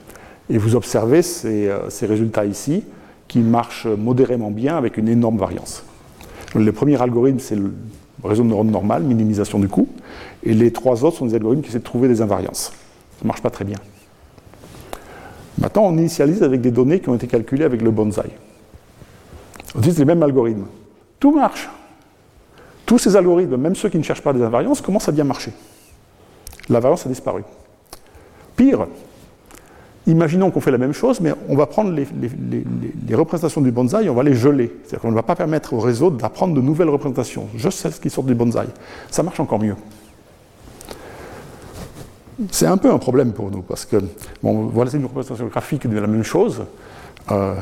Et 0.50 0.58
vous 0.58 0.74
observez 0.76 1.22
ces, 1.22 1.68
euh, 1.68 1.88
résultats 2.02 2.44
ici 2.44 2.84
qui 3.28 3.38
marchent 3.40 3.86
modérément 3.86 4.50
bien 4.50 4.76
avec 4.76 4.96
une 4.98 5.08
énorme 5.08 5.38
variance. 5.38 5.84
Le 6.54 6.70
premier 6.72 7.00
algorithme, 7.00 7.38
c'est 7.38 7.56
le 7.56 7.72
réseau 8.28 8.42
de 8.42 8.48
neurones 8.48 8.70
normal, 8.70 9.02
minimisation 9.02 9.58
du 9.58 9.68
coût, 9.68 9.88
et 10.42 10.54
les 10.54 10.72
trois 10.72 11.04
autres 11.04 11.18
sont 11.18 11.26
des 11.26 11.34
algorithmes 11.34 11.62
qui 11.62 11.68
essaient 11.68 11.78
de 11.78 11.84
trouver 11.84 12.08
des 12.08 12.22
invariances. 12.22 12.72
Ça 13.18 13.22
ne 13.22 13.28
marche 13.28 13.42
pas 13.42 13.50
très 13.50 13.64
bien. 13.64 13.78
Maintenant, 15.58 15.84
on 15.84 15.96
initialise 15.96 16.42
avec 16.42 16.60
des 16.60 16.70
données 16.70 17.00
qui 17.00 17.08
ont 17.08 17.14
été 17.14 17.26
calculées 17.26 17.64
avec 17.64 17.82
le 17.82 17.90
bonsaï. 17.90 18.30
On 19.74 19.78
utilise 19.78 19.98
les 19.98 20.04
mêmes 20.04 20.22
algorithmes. 20.22 20.66
Tout 21.20 21.32
marche. 21.34 21.68
Tous 22.86 22.98
ces 22.98 23.16
algorithmes, 23.16 23.56
même 23.56 23.74
ceux 23.74 23.88
qui 23.88 23.98
ne 23.98 24.02
cherchent 24.02 24.22
pas 24.22 24.32
des 24.32 24.42
invariances, 24.42 24.80
commencent 24.80 25.08
à 25.08 25.12
bien 25.12 25.24
marcher 25.24 25.52
la 26.68 26.80
variance 26.80 27.06
a 27.06 27.08
disparu. 27.08 27.42
Pire, 28.56 28.86
imaginons 30.06 30.50
qu'on 30.50 30.60
fait 30.60 30.70
la 30.70 30.78
même 30.78 30.92
chose, 30.92 31.20
mais 31.20 31.32
on 31.48 31.56
va 31.56 31.66
prendre 31.66 31.92
les, 31.92 33.14
représentations 33.14 33.60
du 33.60 33.70
bonsaï 33.70 34.06
et 34.06 34.10
on 34.10 34.14
va 34.14 34.22
les 34.22 34.34
geler. 34.34 34.72
C'est-à-dire 34.82 35.00
qu'on 35.00 35.10
ne 35.10 35.14
va 35.14 35.22
pas 35.22 35.36
permettre 35.36 35.72
au 35.72 35.80
réseau 35.80 36.10
d'apprendre 36.10 36.54
de 36.54 36.60
nouvelles 36.60 36.88
représentations, 36.88 37.48
juste 37.56 37.78
celles 37.78 37.92
qui 37.92 38.10
sortent 38.10 38.26
du 38.26 38.34
bonsaï. 38.34 38.66
Ça 39.10 39.22
marche 39.22 39.40
encore 39.40 39.60
mieux. 39.60 39.76
C'est 42.50 42.66
un 42.66 42.76
peu 42.76 42.90
un 42.90 42.98
problème 42.98 43.32
pour 43.32 43.50
nous, 43.50 43.62
parce 43.62 43.84
que, 43.84 43.96
bon, 44.42 44.66
voilà, 44.66 44.90
c'est 44.90 44.96
une 44.96 45.06
représentation 45.06 45.46
graphique 45.46 45.86
de 45.86 45.98
la 45.98 46.06
même 46.06 46.24
chose. 46.24 46.64
Euh, 47.30 47.54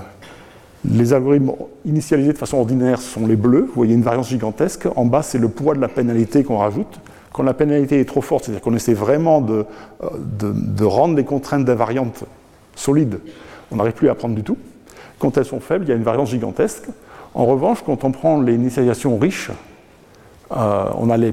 les 0.84 1.12
algorithmes 1.12 1.53
initialisés 1.84 2.32
de 2.32 2.38
façon 2.38 2.57
ordinaire 2.57 3.01
sont 3.01 3.26
les 3.26 3.36
bleus, 3.36 3.66
vous 3.68 3.74
voyez 3.74 3.95
une 3.95 4.03
variance 4.03 4.30
gigantesque. 4.30 4.88
En 4.97 5.05
bas, 5.05 5.22
c'est 5.22 5.38
le 5.38 5.49
poids 5.49 5.74
de 5.74 5.80
la 5.80 5.88
pénalité 5.88 6.43
qu'on 6.43 6.59
rajoute. 6.59 7.01
Quand 7.33 7.43
la 7.43 7.55
pénalité 7.55 8.01
est 8.01 8.05
trop 8.05 8.20
forte, 8.20 8.45
c'est-à-dire 8.45 8.62
qu'on 8.62 8.74
essaie 8.74 8.95
vraiment 8.95 9.45
euh, 9.49 9.64
de, 10.18 10.85
rendre 10.85 11.16
les 11.16 11.24
contraintes 11.24 11.64
d'invariantes 11.64 12.24
solides, 12.76 13.20
on 13.70 13.76
n'arrive 13.76 13.95
plus 13.95 14.09
à 14.09 14.12
apprendre 14.12 14.35
du 14.35 14.43
tout. 14.43 14.59
Quand 15.18 15.37
elles 15.39 15.45
sont 15.45 15.61
faibles, 15.61 15.85
il 15.87 15.89
y 15.89 15.93
a 15.93 15.97
une 15.97 16.03
variance 16.03 16.30
gigantesque. 16.30 16.85
En 17.35 17.47
revanche, 17.47 17.83
quand 17.85 18.05
on 18.05 18.12
prend 18.12 18.41
les 18.41 18.55
initialisations 18.55 19.16
riches, 19.16 19.51
euh, 20.55 20.85
on 20.99 21.09
a 21.09 21.16
les, 21.16 21.33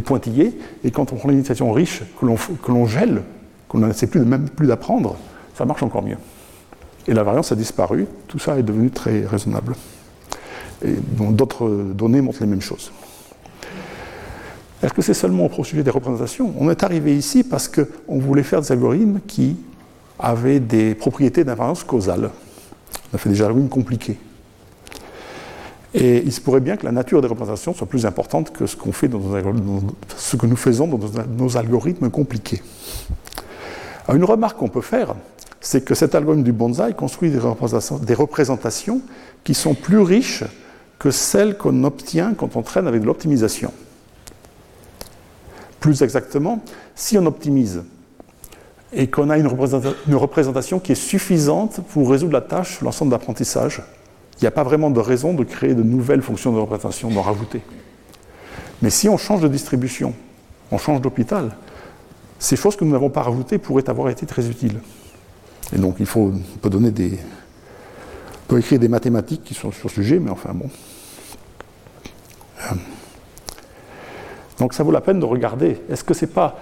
pointillés, 0.00 0.56
et 0.84 0.90
quand 0.90 1.12
on 1.12 1.16
prend 1.16 1.28
les 1.28 1.34
initialisations 1.34 1.72
riches 1.72 2.02
que 2.20 2.70
l'on 2.72 2.86
gèle, 2.86 3.22
qu'on 3.68 3.78
n'essaie 3.78 4.06
plus, 4.06 4.20
même 4.20 4.48
plus 4.48 4.66
d'apprendre, 4.66 5.16
ça 5.54 5.64
marche 5.64 5.82
encore 5.82 6.02
mieux. 6.02 6.18
Et 7.08 7.14
la 7.14 7.24
variance 7.24 7.50
a 7.50 7.56
disparu, 7.56 8.06
tout 8.28 8.38
ça 8.38 8.58
est 8.58 8.62
devenu 8.62 8.90
très 8.90 9.26
raisonnable. 9.26 9.74
D'autres 10.82 11.68
données 11.68 12.20
montrent 12.20 12.40
les 12.40 12.46
mêmes 12.46 12.60
choses. 12.60 12.92
Est-ce 14.82 14.92
que 14.92 15.02
c'est 15.02 15.14
seulement 15.14 15.48
au 15.56 15.64
sujet 15.64 15.84
des 15.84 15.90
représentations? 15.90 16.52
On 16.58 16.68
est 16.68 16.82
arrivé 16.82 17.16
ici 17.16 17.44
parce 17.44 17.68
qu'on 17.68 18.18
voulait 18.18 18.42
faire 18.42 18.60
des 18.60 18.72
algorithmes 18.72 19.20
qui 19.26 19.56
avaient 20.18 20.58
des 20.58 20.94
propriétés 20.96 21.44
d'invariance 21.44 21.84
causale. 21.84 22.30
On 23.12 23.16
a 23.16 23.18
fait 23.18 23.30
des 23.30 23.40
algorithmes 23.42 23.68
compliqués. 23.68 24.18
Et 25.94 26.22
il 26.24 26.32
se 26.32 26.40
pourrait 26.40 26.60
bien 26.60 26.76
que 26.76 26.84
la 26.84 26.90
nature 26.90 27.20
des 27.20 27.28
représentations 27.28 27.74
soit 27.74 27.86
plus 27.86 28.06
importante 28.06 28.52
que 28.52 28.66
ce, 28.66 28.76
fait 28.92 29.08
dans 29.08 29.20
ce 30.16 30.36
que 30.36 30.46
nous 30.46 30.56
faisons 30.56 30.88
dans 30.88 30.98
nos 31.38 31.56
algorithmes 31.56 32.10
compliqués. 32.10 32.62
une 34.12 34.24
remarque 34.24 34.58
qu'on 34.58 34.68
peut 34.68 34.80
faire, 34.80 35.14
c'est 35.60 35.84
que 35.84 35.94
cet 35.94 36.14
algorithme 36.16 36.42
du 36.42 36.52
bonsaï 36.52 36.94
construit 36.94 37.30
des 37.30 38.14
représentations 38.14 39.00
qui 39.44 39.54
sont 39.54 39.74
plus 39.74 40.00
riches 40.00 40.44
que 40.98 41.10
celles 41.10 41.56
qu'on 41.56 41.84
obtient 41.84 42.34
quand 42.34 42.56
on 42.56 42.62
traîne 42.62 42.88
avec 42.88 43.02
de 43.02 43.06
l'optimisation. 43.06 43.72
Plus 45.82 46.00
exactement, 46.02 46.60
si 46.94 47.18
on 47.18 47.26
optimise 47.26 47.82
et 48.94 49.08
qu'on 49.08 49.30
a 49.30 49.36
une 49.36 49.46
représentation, 49.46 50.78
qui 50.78 50.92
est 50.92 50.94
suffisante 50.94 51.80
pour 51.88 52.10
résoudre 52.10 52.34
la 52.34 52.40
tâche 52.40 52.80
l'ensemble 52.82 53.10
d'apprentissage, 53.10 53.82
il 54.38 54.44
n'y 54.44 54.48
a 54.48 54.52
pas 54.52 54.62
vraiment 54.62 54.90
de 54.90 55.00
raison 55.00 55.34
de 55.34 55.44
créer 55.44 55.74
de 55.74 55.82
nouvelles 55.82 56.22
fonctions 56.22 56.52
de 56.52 56.58
représentation, 56.58 57.10
d'en 57.10 57.22
rajouter. 57.22 57.62
Mais 58.80 58.90
si 58.90 59.08
on 59.08 59.16
change 59.16 59.40
de 59.40 59.48
distribution, 59.48 60.14
on 60.70 60.78
change 60.78 61.00
d'hôpital, 61.00 61.56
ces 62.38 62.56
choses 62.56 62.76
que 62.76 62.84
nous 62.84 62.92
n'avons 62.92 63.10
pas 63.10 63.22
rajoutées 63.22 63.58
pourraient 63.58 63.88
avoir 63.90 64.08
été 64.08 64.24
très 64.24 64.48
utiles. 64.48 64.80
Et 65.74 65.78
donc 65.78 65.96
il 65.98 66.06
faut, 66.06 66.32
on 66.32 66.58
peut 66.58 66.70
donner 66.70 66.90
des, 66.90 67.18
on 68.44 68.48
peut 68.48 68.58
écrire 68.58 68.78
des 68.78 68.88
mathématiques 68.88 69.42
qui 69.42 69.54
sont 69.54 69.72
sur 69.72 69.88
ce 69.88 69.96
sujet, 69.96 70.18
mais 70.20 70.30
enfin 70.30 70.52
bon. 70.52 70.70
Euh, 72.70 72.74
donc 74.62 74.74
ça 74.74 74.84
vaut 74.84 74.92
la 74.92 75.00
peine 75.00 75.18
de 75.18 75.24
regarder. 75.24 75.76
Est-ce 75.90 76.04
que 76.04 76.14
ce 76.14 76.24
n'est 76.24 76.30
pas 76.30 76.56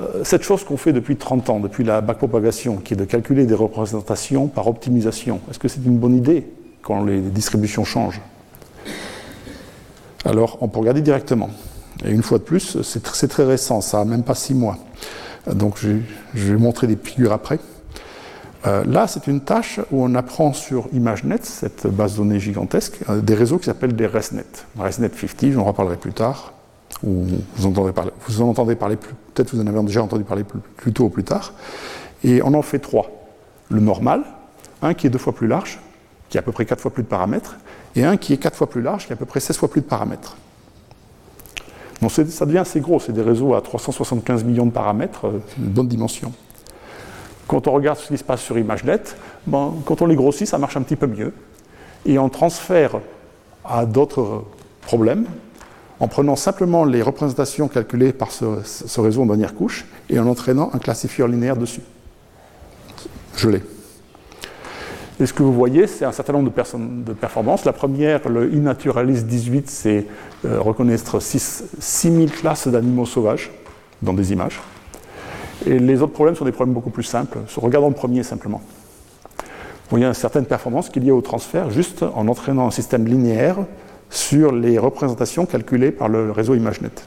euh, 0.00 0.24
cette 0.24 0.42
chose 0.42 0.64
qu'on 0.64 0.76
fait 0.76 0.92
depuis 0.92 1.14
30 1.14 1.48
ans, 1.48 1.60
depuis 1.60 1.84
la 1.84 2.00
backpropagation, 2.00 2.78
qui 2.78 2.94
est 2.94 2.96
de 2.96 3.04
calculer 3.04 3.46
des 3.46 3.54
représentations 3.54 4.48
par 4.48 4.66
optimisation 4.66 5.40
Est-ce 5.48 5.60
que 5.60 5.68
c'est 5.68 5.84
une 5.84 5.96
bonne 5.96 6.16
idée 6.16 6.44
quand 6.82 7.04
les 7.04 7.20
distributions 7.20 7.84
changent? 7.84 8.20
Alors 10.24 10.58
on 10.60 10.66
peut 10.66 10.80
regarder 10.80 11.02
directement. 11.02 11.50
Et 12.04 12.10
une 12.10 12.24
fois 12.24 12.38
de 12.38 12.42
plus, 12.42 12.82
c'est 12.82 13.28
très 13.28 13.44
récent, 13.44 13.80
ça 13.80 13.98
n'a 13.98 14.04
même 14.06 14.24
pas 14.24 14.34
six 14.34 14.52
mois. 14.52 14.76
Donc 15.48 15.78
je, 15.78 15.98
vais 16.34 16.56
montrer 16.56 16.88
des 16.88 16.96
figures 16.96 17.32
après. 17.32 17.60
Euh, 18.66 18.82
là, 18.86 19.06
c'est 19.06 19.28
une 19.28 19.40
tâche 19.40 19.78
où 19.92 20.02
on 20.02 20.16
apprend 20.16 20.52
sur 20.52 20.88
ImageNet, 20.92 21.44
cette 21.44 21.86
base 21.86 22.14
de 22.14 22.16
données 22.18 22.40
gigantesque, 22.40 22.98
euh, 23.08 23.20
des 23.20 23.36
réseaux 23.36 23.58
qui 23.58 23.66
s'appellent 23.66 23.94
des 23.94 24.08
ResNet. 24.08 24.66
ResNet 24.76 25.12
50, 25.14 25.52
j'en 25.52 25.62
reparlerai 25.62 25.96
plus 25.96 26.12
tard 26.12 26.52
ou 27.02 27.24
vous, 27.56 27.66
entendez 27.66 27.92
parler, 27.92 28.10
vous 28.26 28.42
en 28.42 28.48
entendez 28.48 28.74
parler, 28.74 28.96
peut-être 28.96 29.54
vous 29.54 29.60
en 29.60 29.66
avez 29.66 29.80
déjà 29.82 30.02
entendu 30.02 30.24
parler 30.24 30.44
plus, 30.76 30.92
tôt 30.92 31.04
ou 31.04 31.08
plus 31.08 31.24
tard. 31.24 31.52
Et 32.24 32.42
on 32.42 32.54
en 32.54 32.62
fait 32.62 32.78
trois. 32.78 33.10
Le 33.68 33.80
normal, 33.80 34.24
un 34.82 34.94
qui 34.94 35.06
est 35.06 35.10
deux 35.10 35.18
fois 35.18 35.34
plus 35.34 35.46
large, 35.46 35.80
qui 36.28 36.38
a 36.38 36.40
à 36.40 36.42
peu 36.42 36.52
près 36.52 36.64
quatre 36.64 36.80
fois 36.80 36.92
plus 36.92 37.02
de 37.02 37.08
paramètres, 37.08 37.56
et 37.94 38.04
un 38.04 38.16
qui 38.16 38.32
est 38.32 38.38
quatre 38.38 38.56
fois 38.56 38.68
plus 38.68 38.82
large, 38.82 39.06
qui 39.06 39.12
a 39.12 39.14
à 39.14 39.16
peu 39.16 39.26
près 39.26 39.40
16 39.40 39.56
fois 39.56 39.70
plus 39.70 39.80
de 39.80 39.86
paramètres. 39.86 40.36
Donc 42.00 42.10
ça 42.12 42.46
devient 42.46 42.58
assez 42.58 42.80
gros, 42.80 43.00
c'est 43.00 43.12
des 43.12 43.22
réseaux 43.22 43.54
à 43.54 43.62
375 43.62 44.44
millions 44.44 44.66
de 44.66 44.70
paramètres, 44.70 45.26
euh, 45.26 45.40
une 45.58 45.70
bonne 45.70 45.88
dimension. 45.88 46.32
Quand 47.48 47.68
on 47.68 47.72
regarde 47.72 47.98
ce 47.98 48.08
qui 48.08 48.18
se 48.18 48.24
passe 48.24 48.42
sur 48.42 48.58
ImageNet, 48.58 49.16
ben, 49.46 49.72
quand 49.84 50.02
on 50.02 50.06
les 50.06 50.16
grossit, 50.16 50.46
ça 50.46 50.58
marche 50.58 50.76
un 50.76 50.82
petit 50.82 50.96
peu 50.96 51.06
mieux. 51.06 51.32
Et 52.04 52.18
on 52.18 52.28
transfère 52.28 53.00
à 53.64 53.86
d'autres 53.86 54.44
problèmes 54.82 55.26
en 56.00 56.08
prenant 56.08 56.36
simplement 56.36 56.84
les 56.84 57.02
représentations 57.02 57.68
calculées 57.68 58.12
par 58.12 58.30
ce, 58.30 59.00
réseau 59.00 59.22
en 59.22 59.26
dernière 59.26 59.54
couche 59.54 59.86
et 60.10 60.18
en 60.18 60.26
entraînant 60.26 60.70
un 60.72 60.78
classifieur 60.78 61.28
linéaire 61.28 61.56
dessus. 61.56 61.80
Je 63.36 63.48
l'ai. 63.48 63.62
Et 65.18 65.24
ce 65.24 65.32
que 65.32 65.42
vous 65.42 65.52
voyez, 65.52 65.86
c'est 65.86 66.04
un 66.04 66.12
certain 66.12 66.34
nombre 66.34 66.50
de, 66.50 67.12
performances. 67.14 67.64
La 67.64 67.72
première, 67.72 68.28
le 68.28 68.52
iNaturalist 68.52 69.26
18, 69.26 69.70
c'est 69.70 70.06
euh, 70.44 70.60
reconnaître 70.60 71.20
6000 71.20 72.30
classes 72.30 72.68
d'animaux 72.68 73.06
sauvages 73.06 73.50
dans 74.02 74.12
des 74.12 74.32
images. 74.32 74.60
Et 75.64 75.78
les 75.78 76.02
autres 76.02 76.12
problèmes 76.12 76.34
sont 76.36 76.44
des 76.44 76.52
problèmes 76.52 76.74
beaucoup 76.74 76.90
plus 76.90 77.02
simples. 77.02 77.38
Regardons 77.56 77.88
le 77.88 77.94
premier 77.94 78.22
simplement. 78.22 78.60
Vous 79.38 79.90
voyez 79.90 80.04
une 80.04 80.14
certaine 80.14 80.44
performance 80.44 80.90
qui 80.90 80.98
est 80.98 81.02
liée 81.02 81.12
au 81.12 81.22
transfert 81.22 81.70
juste 81.70 82.02
en 82.02 82.28
entraînant 82.28 82.66
un 82.66 82.70
système 82.70 83.06
linéaire 83.06 83.56
sur 84.10 84.52
les 84.52 84.78
représentations 84.78 85.46
calculées 85.46 85.90
par 85.90 86.08
le 86.08 86.30
réseau 86.30 86.54
ImageNet. 86.54 87.04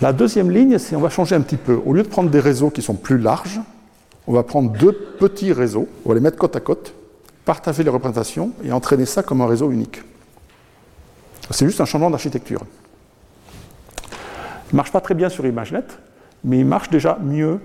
La 0.00 0.12
deuxième 0.12 0.50
ligne, 0.50 0.78
c'est 0.78 0.94
on 0.94 1.00
va 1.00 1.08
changer 1.08 1.34
un 1.34 1.40
petit 1.40 1.56
peu. 1.56 1.80
Au 1.84 1.94
lieu 1.94 2.02
de 2.02 2.08
prendre 2.08 2.28
des 2.30 2.40
réseaux 2.40 2.70
qui 2.70 2.82
sont 2.82 2.94
plus 2.94 3.18
larges, 3.18 3.60
on 4.26 4.32
va 4.32 4.42
prendre 4.42 4.70
deux 4.70 4.92
petits 4.92 5.52
réseaux, 5.52 5.88
on 6.04 6.10
va 6.10 6.14
les 6.14 6.20
mettre 6.20 6.36
côte 6.36 6.56
à 6.56 6.60
côte, 6.60 6.92
partager 7.44 7.82
les 7.82 7.90
représentations 7.90 8.52
et 8.62 8.72
entraîner 8.72 9.06
ça 9.06 9.22
comme 9.22 9.40
un 9.40 9.46
réseau 9.46 9.70
unique. 9.70 10.02
C'est 11.50 11.64
juste 11.66 11.80
un 11.80 11.84
changement 11.84 12.10
d'architecture. 12.10 12.60
Il 14.68 14.74
ne 14.74 14.76
marche 14.76 14.90
pas 14.92 15.00
très 15.00 15.14
bien 15.14 15.28
sur 15.28 15.46
ImageNet, 15.46 15.86
mais 16.44 16.58
il 16.58 16.66
marche 16.66 16.90
déjà 16.90 17.18
mieux 17.22 17.60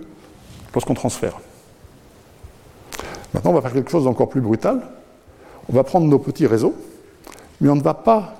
lorsqu'on 0.74 0.94
transfère. 0.94 1.40
Maintenant, 3.34 3.52
on 3.52 3.56
va 3.56 3.62
faire 3.62 3.74
quelque 3.74 3.92
chose 3.92 4.04
d'encore 4.04 4.30
plus 4.30 4.42
brutal. 4.42 4.82
On 5.68 5.74
va 5.74 5.84
prendre 5.84 6.08
nos 6.08 6.20
petits 6.20 6.48
réseaux, 6.48 6.76
mais 7.62 7.70
on 7.70 7.76
ne 7.76 7.82
va 7.82 7.94
pas 7.94 8.36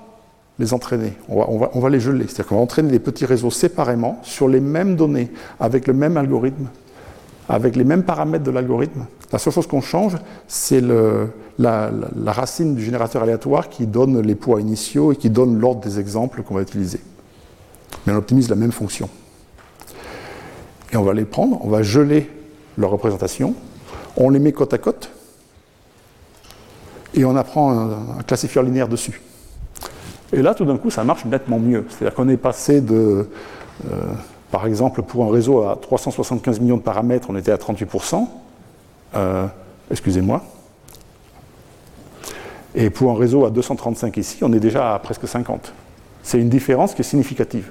les 0.58 0.74
entraîner, 0.74 1.14
on 1.28 1.80
va, 1.80 1.88
les 1.88 2.00
geler. 2.00 2.26
C'est-à-dire 2.26 2.48
qu'on 2.48 2.56
va 2.56 2.60
entraîner 2.60 2.90
les 2.90 2.98
petits 2.98 3.24
réseaux 3.24 3.50
séparément 3.50 4.20
sur 4.22 4.48
les 4.48 4.60
mêmes 4.60 4.96
données, 4.96 5.30
avec 5.58 5.86
le 5.86 5.94
même 5.94 6.16
algorithme, 6.16 6.68
avec 7.48 7.74
les 7.74 7.84
mêmes 7.84 8.02
paramètres 8.02 8.44
de 8.44 8.50
l'algorithme. 8.50 9.06
La 9.32 9.38
seule 9.38 9.52
chose 9.52 9.66
qu'on 9.66 9.80
change, 9.80 10.16
c'est 10.46 10.82
la, 10.82 11.30
la, 11.58 12.32
racine 12.32 12.74
du 12.74 12.84
générateur 12.84 13.22
aléatoire 13.22 13.70
qui 13.70 13.86
donne 13.86 14.20
les 14.20 14.34
poids 14.34 14.60
initiaux 14.60 15.12
et 15.12 15.16
qui 15.16 15.30
donne 15.30 15.58
l'ordre 15.58 15.80
des 15.80 15.98
exemples 15.98 16.42
qu'on 16.42 16.54
va 16.54 16.62
utiliser. 16.62 17.00
Mais 18.06 18.12
on 18.12 18.16
optimise 18.16 18.50
la 18.50 18.56
même 18.56 18.72
fonction. 18.72 19.08
Et 20.92 20.96
on 20.96 21.02
va 21.02 21.14
les 21.14 21.24
prendre, 21.24 21.64
on 21.64 21.68
va 21.68 21.82
geler 21.82 22.28
leur 22.76 22.90
représentation, 22.90 23.54
on 24.16 24.28
les 24.28 24.38
met 24.38 24.52
côte 24.52 24.74
à 24.74 24.78
côte, 24.78 25.10
et 27.14 27.24
on 27.24 27.36
apprend 27.36 27.72
un, 27.72 28.22
classifieur 28.26 28.64
linéaire 28.64 28.88
dessus. 28.88 29.20
Et 30.32 30.40
là, 30.40 30.54
tout 30.54 30.64
d'un 30.64 30.78
coup, 30.78 30.90
ça 30.90 31.04
marche 31.04 31.24
nettement 31.24 31.58
mieux. 31.58 31.84
C'est-à-dire 31.88 32.14
qu'on 32.14 32.28
est 32.28 32.38
passé 32.38 32.80
de, 32.80 33.28
euh, 33.90 33.96
par 34.50 34.66
exemple, 34.66 35.02
pour 35.02 35.24
un 35.24 35.30
réseau 35.30 35.62
à 35.62 35.76
375 35.76 36.60
millions 36.60 36.78
de 36.78 36.82
paramètres, 36.82 37.28
on 37.30 37.36
était 37.36 37.52
à 37.52 37.58
38%. 37.58 38.28
Euh, 39.14 39.46
excusez-moi. 39.90 40.42
Et 42.74 42.88
pour 42.88 43.10
un 43.10 43.18
réseau 43.18 43.44
à 43.44 43.50
235 43.50 44.16
ici, 44.16 44.38
on 44.42 44.52
est 44.54 44.60
déjà 44.60 44.94
à 44.94 44.98
presque 44.98 45.28
50. 45.28 45.74
C'est 46.22 46.38
une 46.38 46.48
différence 46.48 46.94
qui 46.94 47.02
est 47.02 47.04
significative. 47.04 47.68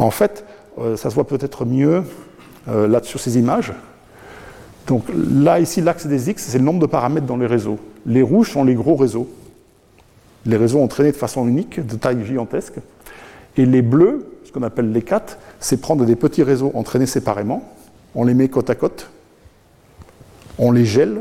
En 0.00 0.10
fait, 0.10 0.44
euh, 0.78 0.96
ça 0.96 1.10
se 1.10 1.14
voit 1.14 1.26
peut-être 1.26 1.64
mieux 1.64 2.02
là 2.66 3.00
sur 3.02 3.18
ces 3.18 3.38
images. 3.38 3.72
Donc 4.88 5.04
là, 5.14 5.60
ici, 5.60 5.82
l'axe 5.82 6.06
des 6.06 6.30
X, 6.30 6.46
c'est 6.48 6.58
le 6.58 6.64
nombre 6.64 6.80
de 6.80 6.86
paramètres 6.86 7.26
dans 7.26 7.36
les 7.36 7.46
réseaux. 7.46 7.78
Les 8.06 8.22
rouges 8.22 8.50
sont 8.50 8.64
les 8.64 8.74
gros 8.74 8.96
réseaux. 8.96 9.28
Les 10.46 10.56
réseaux 10.56 10.82
entraînés 10.82 11.12
de 11.12 11.16
façon 11.16 11.46
unique, 11.46 11.86
de 11.86 11.94
taille 11.94 12.24
gigantesque. 12.24 12.76
Et 13.58 13.66
les 13.66 13.82
bleus, 13.82 14.26
ce 14.44 14.50
qu'on 14.50 14.62
appelle 14.62 14.90
les 14.90 15.02
4, 15.02 15.38
c'est 15.60 15.76
prendre 15.76 16.06
des 16.06 16.16
petits 16.16 16.42
réseaux 16.42 16.72
entraînés 16.74 17.06
séparément, 17.06 17.62
on 18.14 18.24
les 18.24 18.32
met 18.32 18.48
côte 18.48 18.70
à 18.70 18.74
côte, 18.74 19.10
on 20.56 20.72
les 20.72 20.86
gèle, 20.86 21.20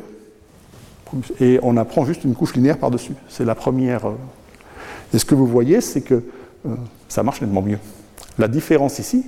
et 1.41 1.59
on 1.61 1.75
apprend 1.75 2.05
juste 2.05 2.23
une 2.23 2.35
couche 2.35 2.55
linéaire 2.55 2.77
par-dessus. 2.77 3.13
C'est 3.27 3.45
la 3.45 3.55
première. 3.55 4.07
Euh, 4.07 4.13
et 5.13 5.19
ce 5.19 5.25
que 5.25 5.35
vous 5.35 5.45
voyez, 5.45 5.81
c'est 5.81 6.01
que 6.01 6.15
euh, 6.15 6.75
ça 7.09 7.21
marche 7.21 7.41
nettement 7.41 7.61
mieux. 7.61 7.79
La 8.37 8.47
différence 8.47 8.99
ici, 8.99 9.25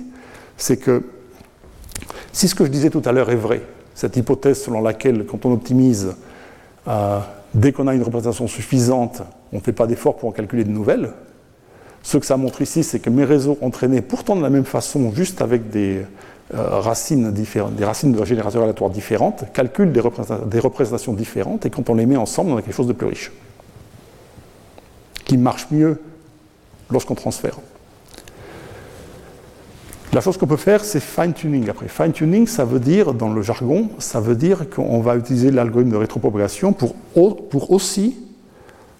c'est 0.56 0.78
que 0.78 1.02
si 2.32 2.48
ce 2.48 2.54
que 2.54 2.64
je 2.64 2.70
disais 2.70 2.90
tout 2.90 3.02
à 3.04 3.12
l'heure 3.12 3.30
est 3.30 3.36
vrai, 3.36 3.62
cette 4.00 4.16
hypothèse 4.16 4.62
selon 4.62 4.80
laquelle, 4.80 5.26
quand 5.26 5.44
on 5.44 5.52
optimise, 5.52 6.14
euh, 6.88 7.18
dès 7.52 7.72
qu'on 7.72 7.86
a 7.86 7.94
une 7.94 8.02
représentation 8.02 8.48
suffisante, 8.48 9.20
on 9.52 9.56
ne 9.56 9.60
fait 9.60 9.74
pas 9.74 9.86
d'effort 9.86 10.16
pour 10.16 10.30
en 10.30 10.32
calculer 10.32 10.64
de 10.64 10.70
nouvelles. 10.70 11.10
Ce 12.02 12.16
que 12.16 12.24
ça 12.24 12.38
montre 12.38 12.62
ici, 12.62 12.82
c'est 12.82 12.98
que 12.98 13.10
mes 13.10 13.24
réseaux 13.24 13.58
entraînés, 13.60 14.00
pourtant 14.00 14.36
de 14.36 14.42
la 14.42 14.48
même 14.48 14.64
façon, 14.64 15.12
juste 15.12 15.42
avec 15.42 15.68
des, 15.68 16.06
euh, 16.54 16.80
racines, 16.80 17.30
différentes, 17.30 17.74
des 17.74 17.84
racines 17.84 18.12
de 18.12 18.24
génération 18.24 18.62
aléatoire 18.62 18.88
différentes, 18.88 19.44
calculent 19.52 19.92
des 19.92 20.60
représentations 20.60 21.12
différentes, 21.12 21.66
et 21.66 21.70
quand 21.70 21.90
on 21.90 21.94
les 21.94 22.06
met 22.06 22.16
ensemble, 22.16 22.52
on 22.52 22.56
a 22.56 22.62
quelque 22.62 22.74
chose 22.74 22.88
de 22.88 22.94
plus 22.94 23.06
riche, 23.06 23.30
qui 25.26 25.36
marche 25.36 25.66
mieux 25.70 26.00
lorsqu'on 26.90 27.16
transfère. 27.16 27.58
La 30.12 30.20
chose 30.20 30.36
qu'on 30.36 30.48
peut 30.48 30.56
faire, 30.56 30.84
c'est 30.84 30.98
fine-tuning 30.98 31.70
après. 31.70 31.86
Fine-tuning, 31.86 32.48
ça 32.48 32.64
veut 32.64 32.80
dire, 32.80 33.14
dans 33.14 33.32
le 33.32 33.42
jargon, 33.42 33.90
ça 34.00 34.18
veut 34.18 34.34
dire 34.34 34.68
qu'on 34.68 34.98
va 35.00 35.14
utiliser 35.14 35.52
l'algorithme 35.52 35.92
de 35.92 35.96
rétropropagation 35.96 36.72
pour, 36.72 37.70
aussi 37.70 38.16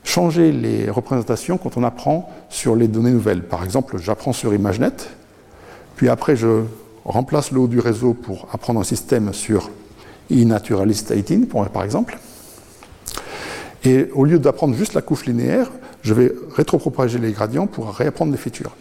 changer 0.05 0.53
les 0.53 0.89
représentations 0.89 1.59
quand 1.59 1.77
on 1.77 1.83
apprend 1.83 2.31
sur 2.49 2.77
les 2.77 2.87
données 2.87 3.11
nouvelles. 3.11 3.43
Par 3.43 3.65
exemple, 3.65 3.99
j'apprends 3.99 4.33
sur 4.33 4.55
ImageNet, 4.55 5.11
puis 5.97 6.09
après 6.09 6.37
je 6.37 6.63
remplace 7.05 7.51
le 7.51 7.59
haut 7.59 7.69
du 7.69 7.81
réseau 7.81 8.15
pour 8.15 8.47
apprendre 8.53 8.79
un 8.79 8.85
système 8.85 9.33
sur 9.33 9.69
eNaturalist 10.33 11.13
18, 11.13 11.47
par 11.73 11.83
exemple. 11.83 12.19
Et 13.83 14.09
au 14.15 14.25
lieu 14.25 14.39
d'apprendre 14.39 14.77
juste 14.77 14.95
la 14.95 15.03
couche 15.03 15.27
linéaire, 15.27 15.73
je 16.03 16.15
vais 16.15 16.33
rétropropager 16.55 17.19
les 17.19 17.33
gradients 17.33 17.67
pour 17.67 17.93
réapprendre 17.93 18.31
les 18.31 18.39
features. 18.39 18.77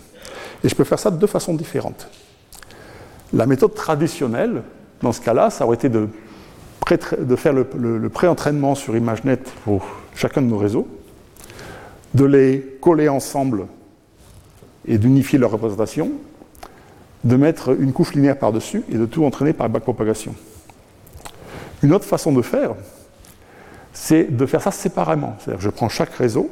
Et 0.64 0.70
je 0.70 0.76
peux 0.76 0.84
faire 0.84 1.00
ça 1.00 1.12
de 1.12 1.18
deux 1.18 1.28
façons 1.28 1.54
différentes. 1.54 2.08
La 3.34 3.46
méthode 3.46 3.74
traditionnelle, 3.74 4.64
dans 5.02 5.12
ce 5.12 5.22
cas-là, 5.22 5.50
ça 5.50 5.66
aurait 5.66 5.76
été 5.76 5.90
de, 5.90 6.08
faire 7.36 7.54
le, 7.54 8.10
pré-entraînement 8.10 8.76
sur 8.76 8.96
ImageNet 8.96 9.42
pour 9.64 9.86
chacun 10.16 10.42
de 10.42 10.48
nos 10.48 10.58
réseaux, 10.58 10.88
de 12.14 12.26
les 12.26 12.78
coller 12.82 13.08
ensemble 13.08 13.68
et 14.88 14.98
d'unifier 14.98 15.38
leur 15.38 15.52
représentation, 15.52 16.12
de 17.24 17.36
mettre 17.36 17.80
une 17.80 17.94
couche 17.94 18.14
linéaire 18.14 18.40
par-dessus 18.40 18.84
et 18.92 18.96
de 18.96 19.06
tout 19.06 19.24
entraîner 19.26 19.54
par 19.54 19.70
backpropagation. 19.70 20.34
Une 21.84 21.94
autre 21.94 22.06
façon 22.06 22.32
de 22.32 22.42
faire, 22.42 22.72
c'est 23.94 24.36
de 24.36 24.46
faire 24.46 24.62
ça 24.62 24.72
séparément. 24.72 25.36
C'est-à-dire 25.40 25.62
je 25.62 25.70
prends 25.70 25.90
chaque 25.90 26.14
réseau, 26.14 26.50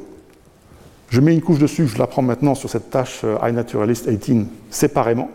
je 1.10 1.20
mets 1.20 1.34
une 1.34 1.40
couche 1.40 1.58
dessus, 1.58 1.86
je 1.86 1.98
la 1.98 2.06
prends 2.06 2.22
maintenant 2.22 2.54
sur 2.54 2.68
cette 2.68 2.90
tâche 2.90 3.22
euh, 3.24 3.38
iNaturalist 3.42 4.08
18 4.08 4.46
séparément. 4.70 5.30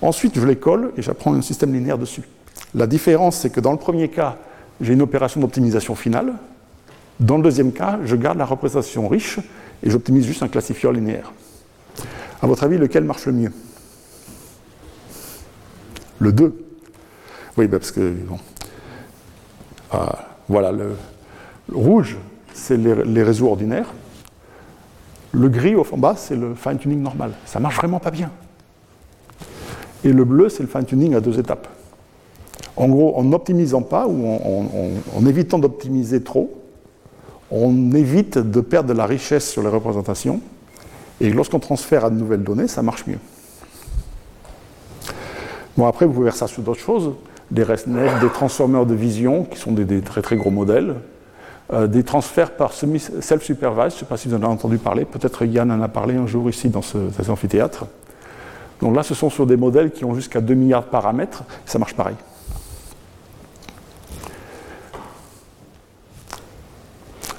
Ensuite, 0.00 0.38
je 0.38 0.46
les 0.46 0.56
colle 0.56 0.92
et 0.96 1.02
j'apprends 1.02 1.34
un 1.34 1.42
système 1.42 1.74
linéaire 1.74 1.98
dessus. 1.98 2.22
La 2.74 2.86
différence, 2.86 3.36
c'est 3.36 3.50
que 3.50 3.60
dans 3.60 3.72
le 3.72 3.78
premier 3.78 4.08
cas, 4.08 4.38
j'ai 4.80 4.94
une 4.94 5.02
opération 5.02 5.40
d'optimisation 5.40 5.94
finale. 5.94 6.34
Dans 7.20 7.36
le 7.36 7.42
deuxième 7.42 7.72
cas, 7.72 7.98
je 8.04 8.16
garde 8.16 8.38
la 8.38 8.44
représentation 8.44 9.08
riche 9.08 9.38
et 9.82 9.90
j'optimise 9.90 10.24
juste 10.24 10.42
un 10.42 10.48
classifieur 10.48 10.92
linéaire. 10.92 11.32
À 12.40 12.46
votre 12.46 12.62
avis, 12.64 12.78
lequel 12.78 13.04
marche 13.04 13.26
le 13.26 13.32
mieux? 13.32 13.52
Le 16.20 16.32
2. 16.32 16.64
Oui, 17.56 17.66
bah, 17.66 17.78
parce 17.78 17.90
que, 17.90 18.10
bon. 18.10 18.38
Ah, 19.90 20.28
voilà, 20.48 20.70
le, 20.72 20.92
rouge, 21.72 22.16
c'est 22.54 22.76
les 22.76 23.22
réseaux 23.22 23.48
ordinaires. 23.48 23.92
Le 25.32 25.48
gris 25.48 25.74
au 25.74 25.84
fond 25.84 25.98
bas, 25.98 26.14
c'est 26.16 26.36
le 26.36 26.54
fine-tuning 26.54 27.02
normal. 27.02 27.32
Ça 27.44 27.60
marche 27.60 27.76
vraiment 27.76 28.00
pas 28.00 28.10
bien. 28.10 28.30
Et 30.04 30.12
le 30.12 30.24
bleu, 30.24 30.48
c'est 30.48 30.62
le 30.62 30.68
fine-tuning 30.68 31.14
à 31.14 31.20
deux 31.20 31.38
étapes. 31.38 31.68
En 32.76 32.88
gros, 32.88 33.16
en 33.16 33.24
n'optimisant 33.24 33.82
pas 33.82 34.06
ou 34.06 34.26
en, 34.26 35.26
évitant 35.26 35.58
d'optimiser 35.58 36.22
trop, 36.22 36.62
on 37.50 37.92
évite 37.92 38.38
de 38.38 38.60
perdre 38.60 38.88
de 38.90 38.94
la 38.94 39.06
richesse 39.06 39.50
sur 39.50 39.62
les 39.62 39.68
Bon, 45.76 45.86
après, 45.86 46.06
vous 46.06 46.12
pouvez 46.12 46.30
faire 46.30 46.38
ça 46.38 46.46
sur 46.46 46.62
d'autres 46.62 46.80
choses. 46.80 47.14
Des 47.50 47.64
ResNet, 47.64 48.20
des 48.20 48.28
transformers 48.28 48.86
de 48.86 48.94
vision, 48.94 49.44
qui 49.44 49.58
sont 49.58 49.72
des, 49.72 50.00
très 50.00 50.22
très 50.22 50.36
gros 50.36 50.50
modèles. 50.50 50.94
Euh, 51.70 51.86
des 51.86 52.02
transferts 52.02 52.52
par 52.52 52.72
self-supervised, 52.72 53.90
je 53.90 53.96
ne 53.96 54.00
sais 54.00 54.06
pas 54.06 54.16
si 54.16 54.28
vous 54.28 54.34
en 54.34 54.38
avez 54.38 54.46
entendu 54.46 54.78
parler, 54.78 55.04
peut-être 55.04 55.44
Yann 55.44 55.70
en 55.70 55.82
a 55.82 55.88
parlé 55.88 56.16
un 56.16 56.26
jour 56.26 56.48
ici 56.48 56.70
dans 56.70 56.80
ce, 56.80 56.96
cet 57.14 57.28
amphithéâtre. 57.28 57.84
Donc 58.80 58.96
là, 58.96 59.02
ce 59.02 59.14
sont 59.14 59.28
sur 59.28 59.46
des 59.46 59.58
modèles 59.58 59.90
qui 59.90 60.06
ont 60.06 60.14
jusqu'à 60.14 60.40
2 60.40 60.54
milliards 60.54 60.84
de 60.84 60.88
paramètres, 60.88 61.44
ça 61.66 61.78
marche 61.78 61.94
pareil. 61.94 62.16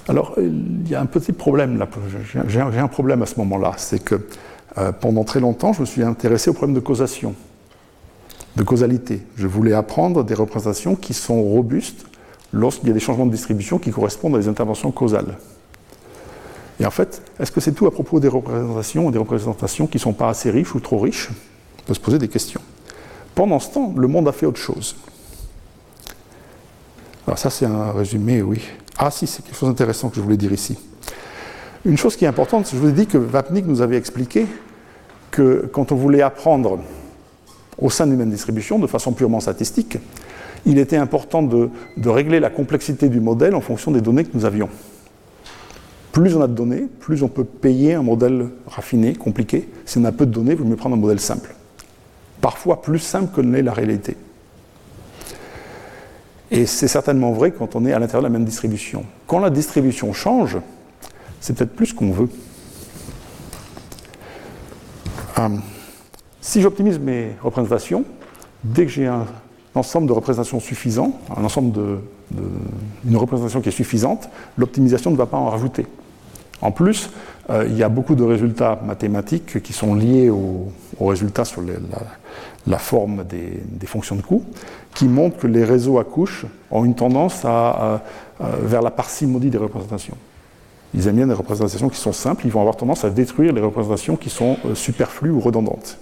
Alors, 0.08 0.36
il 0.38 0.88
y 0.90 0.96
a 0.96 1.02
un 1.02 1.06
petit 1.06 1.34
problème 1.34 1.78
là. 1.78 1.88
J'ai 2.48 2.60
un 2.60 2.88
problème 2.88 3.22
à 3.22 3.28
ce 3.28 3.36
moment-là. 3.38 3.74
C'est 3.78 4.04
que 4.04 4.28
euh, 4.78 4.92
pendant 4.92 5.24
très 5.24 5.40
longtemps, 5.40 5.72
je 5.72 5.82
me 5.82 5.86
suis 5.86 6.04
intéressé 6.04 6.50
au 6.50 6.54
problème 6.54 6.76
de 6.76 6.80
causation, 6.80 7.36
de 8.56 8.64
causalité. 8.64 9.22
Je 9.38 9.46
voulais 9.46 9.74
apprendre 9.74 10.24
des 10.24 10.34
représentations 10.34 10.96
qui 10.96 11.14
sont 11.14 11.42
robustes 11.42 12.09
lorsqu'il 12.52 12.88
y 12.88 12.92
a 12.92 12.94
des 12.94 13.00
changements 13.00 13.26
de 13.26 13.32
distribution 13.32 13.80
qui 13.80 13.92
correspondent 13.92 14.36
à 14.36 14.40
des 14.40 14.48
interventions 14.48 14.92
causales. 14.92 15.38
Et 16.80 16.86
en 16.86 16.92
fait, 16.92 17.22
est-ce 17.40 17.52
que 17.52 17.60
c'est 17.60 17.74
tout 17.74 17.88
à 17.88 17.92
propos 17.92 18.20
des 18.20 18.30
représentations 18.30 19.12
des 19.12 19.20
représentations 19.20 19.88
qui 19.88 19.98
ne 19.98 20.02
sont 20.02 20.14
pas 20.14 20.30
assez 20.30 20.50
riches 20.50 20.74
ou 20.76 20.80
trop 20.80 21.00
riches? 21.00 21.30
On 21.82 21.88
peut 21.88 21.94
se 21.94 22.00
poser 22.00 22.18
des 22.18 22.30
questions. 22.30 22.62
Pendant 23.36 23.60
ce 23.60 23.72
temps, 23.74 23.94
le 23.96 24.08
monde 24.08 24.28
a 24.28 24.32
fait 24.32 24.46
autre 24.46 24.60
chose. 24.60 24.96
Alors 27.28 27.38
ça, 27.38 27.50
c'est 27.50 27.66
un 27.66 27.92
résumé, 27.92 28.42
oui. 28.42 28.62
Ah 28.98 29.12
si, 29.12 29.28
c'est 29.28 29.44
quelque 29.44 29.58
chose 29.58 29.70
d'intéressant 29.70 30.10
que 30.10 30.16
je 30.16 30.22
voulais 30.22 30.38
dire 30.38 30.52
ici. 30.52 30.78
Une 31.86 31.98
chose 31.98 32.16
qui 32.16 32.26
est 32.26 32.28
importante, 32.28 32.70
je 32.72 32.78
vous 32.78 32.90
ai 32.90 32.92
dit 32.92 33.08
que 33.08 33.18
Vapnik 33.18 33.66
nous 33.66 33.82
avait 33.82 33.98
expliqué 33.98 34.46
que 35.32 35.70
quand 35.72 35.92
on 35.92 35.96
voulait 35.96 36.22
apprendre 36.22 36.80
au 37.78 37.90
sein 37.90 38.08
d'une 38.08 38.18
même 38.18 38.32
distribution, 38.32 38.80
de 38.80 38.88
façon 38.88 39.14
purement 39.14 39.40
statistique, 39.40 39.98
il 40.66 40.78
était 40.78 40.98
important 40.98 41.42
de, 41.44 41.70
régler 42.06 42.40
la 42.40 42.50
complexité 42.50 43.10
du 43.10 43.20
modèle 43.20 43.56
en 43.56 43.62
fonction 43.62 43.92
des 43.92 44.02
données 44.02 44.24
que 44.24 44.36
nous 44.36 44.46
avions. 44.46 44.70
Plus 46.12 46.36
on 46.36 46.42
a 46.42 46.48
de 46.48 46.54
données, 46.54 46.88
plus 47.00 47.24
on 47.24 47.28
peut 47.28 47.44
payer 47.44 47.94
un 47.94 48.02
modèle 48.02 48.48
raffiné, 48.68 49.14
compliqué. 49.16 49.70
Si 49.86 49.98
on 49.98 50.06
a 50.06 50.12
peu 50.12 50.26
de 50.26 50.32
données, 50.32 50.52
il 50.52 50.58
vaut 50.58 50.66
mieux 50.66 50.76
prendre 50.76 50.96
un 50.96 51.00
modèle 51.00 51.20
simple. 51.20 51.56
Parfois 52.42 52.82
plus 52.82 53.00
simple 53.00 53.34
que 53.36 53.42
l'est 53.42 53.62
la 53.62 53.74
réalité. 53.74 54.18
Et 56.52 56.66
c'est 56.66 56.88
certainement 56.88 57.32
vrai 57.32 57.52
quand 57.52 57.76
on 57.76 57.86
est 57.86 57.94
à 57.94 58.00
l'intérieur 58.00 58.24
de 58.24 58.28
la 58.28 58.34
même 58.34 58.46
distribution. 58.46 59.06
Quand 59.28 59.40
la 59.40 59.52
distribution 59.52 60.14
change, 60.14 60.58
c'est 61.40 61.56
peut-être 61.56 61.76
plus 61.76 61.94
qu'on 61.94 62.12
veut. 62.12 62.30
Euh, 65.38 65.50
si 66.42 66.62
j'optimise 66.62 66.98
mes 66.98 67.36
représentations, 67.44 68.04
dès 68.64 68.86
que 68.86 68.92
j'ai 68.92 69.06
un 69.06 69.28
ensemble 69.76 70.08
de 70.08 70.14
représentations 70.14 70.60
suffisant, 70.60 71.14
un 71.36 71.44
ensemble 71.44 71.72
de, 71.72 72.00
une 73.08 73.18
représentation 73.18 73.62
qui 73.62 73.70
est 73.70 73.74
suffisante, 73.74 74.30
l'optimisation 74.58 75.12
ne 75.12 75.16
va 75.16 75.26
pas 75.26 75.38
en 75.38 75.50
rajouter. 75.50 75.86
En 76.62 76.72
plus, 76.72 77.10
euh, 77.50 77.66
il 77.68 77.78
y 77.78 77.84
a 77.84 77.90
beaucoup 77.90 78.16
de 78.16 78.24
résultats 78.24 78.80
mathématiques 78.86 79.62
qui 79.64 79.74
sont 79.74 79.96
liés 79.96 80.30
aux, 80.30 80.72
résultats 81.00 81.46
sur 81.46 81.62
la, 82.68 82.78
forme 82.78 83.24
des, 83.24 83.88
fonctions 83.88 84.16
de 84.16 84.22
coût, 84.22 84.44
qui 84.94 85.08
montrent 85.08 85.38
que 85.38 85.48
les 85.48 85.64
réseaux 85.64 85.98
à 85.98 86.04
couches 86.04 86.46
ont 86.72 86.84
une 86.84 86.96
tendance 86.96 87.44
vers 87.44 88.82
la 88.82 88.92
parcimonie 88.92 89.50
des 89.50 89.58
représentations. 89.58 90.18
Ils 90.94 91.08
aiment 91.08 91.18
bien 91.18 91.28
des 91.28 91.34
représentations 91.34 91.90
qui 91.90 92.00
sont 92.00 92.14
simples, 92.14 92.46
ils 92.46 92.52
vont 92.52 92.62
avoir 92.62 92.76
tendance 92.76 93.04
à 93.04 93.10
détruire 93.10 93.54
les 93.54 93.62
représentations 93.62 94.16
qui 94.16 94.30
sont 94.30 94.58
euh, 94.66 94.74
superflues 94.74 95.30
ou 95.30 95.40
redondantes. 95.40 95.98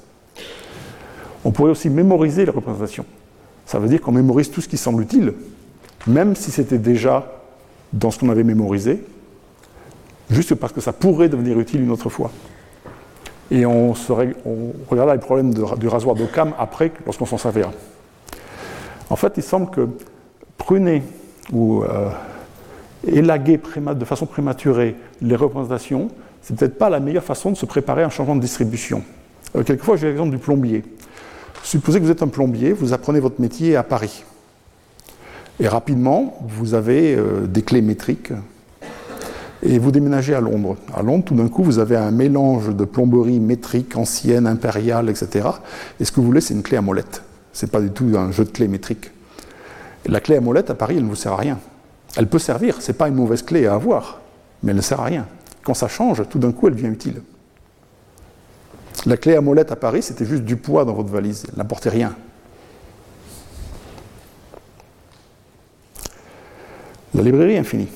On 1.43 1.51
pourrait 1.51 1.71
aussi 1.71 1.89
mémoriser 1.89 2.45
les 2.45 2.51
représentations. 2.51 3.05
Ça 3.67 3.79
veut 3.79 3.89
dire 3.89 4.01
qu'on 4.01 4.13
mémorise 4.13 4.49
tout 4.49 4.61
ce 4.61 4.67
qui 4.67 4.77
semble 4.77 5.03
utile, 5.03 5.33
même 6.07 6.35
si 6.35 6.51
c'était 6.51 6.77
déjà 6.77 7.31
dans 7.91 8.11
ce 8.11 8.17
qu'on 8.17 8.29
avait 8.29 8.45
mémorisé, 8.45 9.03
juste 10.29 10.55
parce 10.55 10.71
que 10.71 10.81
ça 10.81 10.93
pourrait 10.93 11.27
devenir 11.27 11.59
utile 11.59 11.81
une 11.81 11.91
autre 11.91 12.09
fois. 12.09 12.31
Et 13.51 13.65
on, 13.65 13.91
on 13.91 14.73
regardera 14.89 15.15
les 15.15 15.21
problèmes 15.21 15.53
du 15.53 15.87
rasoir 15.87 16.15
d'Occam 16.15 16.53
après, 16.57 16.91
lorsqu'on 17.05 17.25
s'en 17.25 17.37
servira. 17.37 17.71
En 19.09 19.17
fait, 19.17 19.33
il 19.37 19.43
semble 19.43 19.69
que 19.69 19.87
pruner 20.57 21.03
ou 21.51 21.83
euh, 21.83 22.09
élaguer 23.05 23.57
de 23.95 24.05
façon 24.05 24.25
prématurée 24.25 24.95
les 25.21 25.35
représentations, 25.35 26.09
c'est 26.41 26.55
peut-être 26.55 26.77
pas 26.77 26.89
la 26.89 27.01
meilleure 27.01 27.23
façon 27.23 27.51
de 27.51 27.57
se 27.57 27.65
préparer 27.65 28.03
à 28.03 28.07
un 28.07 28.09
changement 28.09 28.35
de 28.35 28.41
distribution. 28.41 29.03
Euh, 29.55 29.63
quelquefois, 29.63 29.97
j'ai 29.97 30.07
l'exemple 30.07 30.31
du 30.31 30.37
plombier. 30.37 30.83
Supposez 31.63 31.99
que 31.99 32.05
vous 32.05 32.11
êtes 32.11 32.23
un 32.23 32.27
plombier, 32.27 32.73
vous 32.73 32.93
apprenez 32.93 33.19
votre 33.19 33.41
métier 33.41 33.75
à 33.75 33.83
Paris. 33.83 34.23
Et 35.59 35.67
rapidement, 35.67 36.37
vous 36.47 36.73
avez 36.73 37.15
euh, 37.15 37.47
des 37.47 37.63
clés 37.63 37.81
métriques 37.81 38.31
et 39.63 39.79
vous 39.79 39.91
déménagez 39.91 40.35
à 40.35 40.41
Londres. 40.41 40.77
À 40.93 41.01
Londres, 41.01 41.25
tout 41.25 41.35
d'un 41.35 41.47
coup, 41.47 41.63
vous 41.63 41.79
avez 41.79 41.95
un 41.95 42.11
mélange 42.11 42.75
de 42.75 42.85
plomberie 42.85 43.39
métrique, 43.39 43.97
ancienne, 43.97 44.45
impériale, 44.45 45.09
etc. 45.09 45.47
Et 45.99 46.05
ce 46.05 46.11
que 46.11 46.19
vous 46.19 46.27
voulez, 46.27 46.41
c'est 46.41 46.53
une 46.53 46.61
clé 46.61 46.77
à 46.77 46.81
molette. 46.81 47.23
Ce 47.53 47.65
n'est 47.65 47.71
pas 47.71 47.81
du 47.81 47.89
tout 47.89 48.11
un 48.15 48.31
jeu 48.31 48.45
de 48.45 48.49
clés 48.49 48.67
métriques. 48.67 49.11
la 50.05 50.19
clé 50.19 50.37
à 50.37 50.41
molette, 50.41 50.69
à 50.69 50.75
Paris, 50.75 50.95
elle 50.97 51.03
ne 51.03 51.09
vous 51.09 51.15
sert 51.15 51.33
à 51.33 51.37
rien. 51.37 51.57
Elle 52.15 52.27
peut 52.27 52.39
servir, 52.39 52.81
ce 52.81 52.91
n'est 52.91 52.97
pas 52.97 53.07
une 53.07 53.15
mauvaise 53.15 53.41
clé 53.41 53.65
à 53.65 53.73
avoir, 53.73 54.21
mais 54.63 54.71
elle 54.71 54.77
ne 54.77 54.81
sert 54.81 54.99
à 55.01 55.05
rien. 55.05 55.25
Quand 55.63 55.73
ça 55.73 55.87
change, 55.87 56.23
tout 56.29 56.39
d'un 56.39 56.51
coup, 56.51 56.67
elle 56.67 56.75
devient 56.75 56.87
utile. 56.87 57.21
La 59.05 59.17
clé 59.17 59.35
à 59.35 59.41
molette 59.41 59.71
à 59.71 59.75
Paris, 59.75 60.01
c'était 60.01 60.25
juste 60.25 60.43
du 60.43 60.57
poids 60.57 60.83
dans 60.83 60.93
votre 60.93 61.09
valise, 61.09 61.45
elle 61.49 61.57
n'apportait 61.57 61.89
rien. 61.89 62.15
La 67.13 67.21
librairie 67.21 67.57
infinie. 67.57 67.87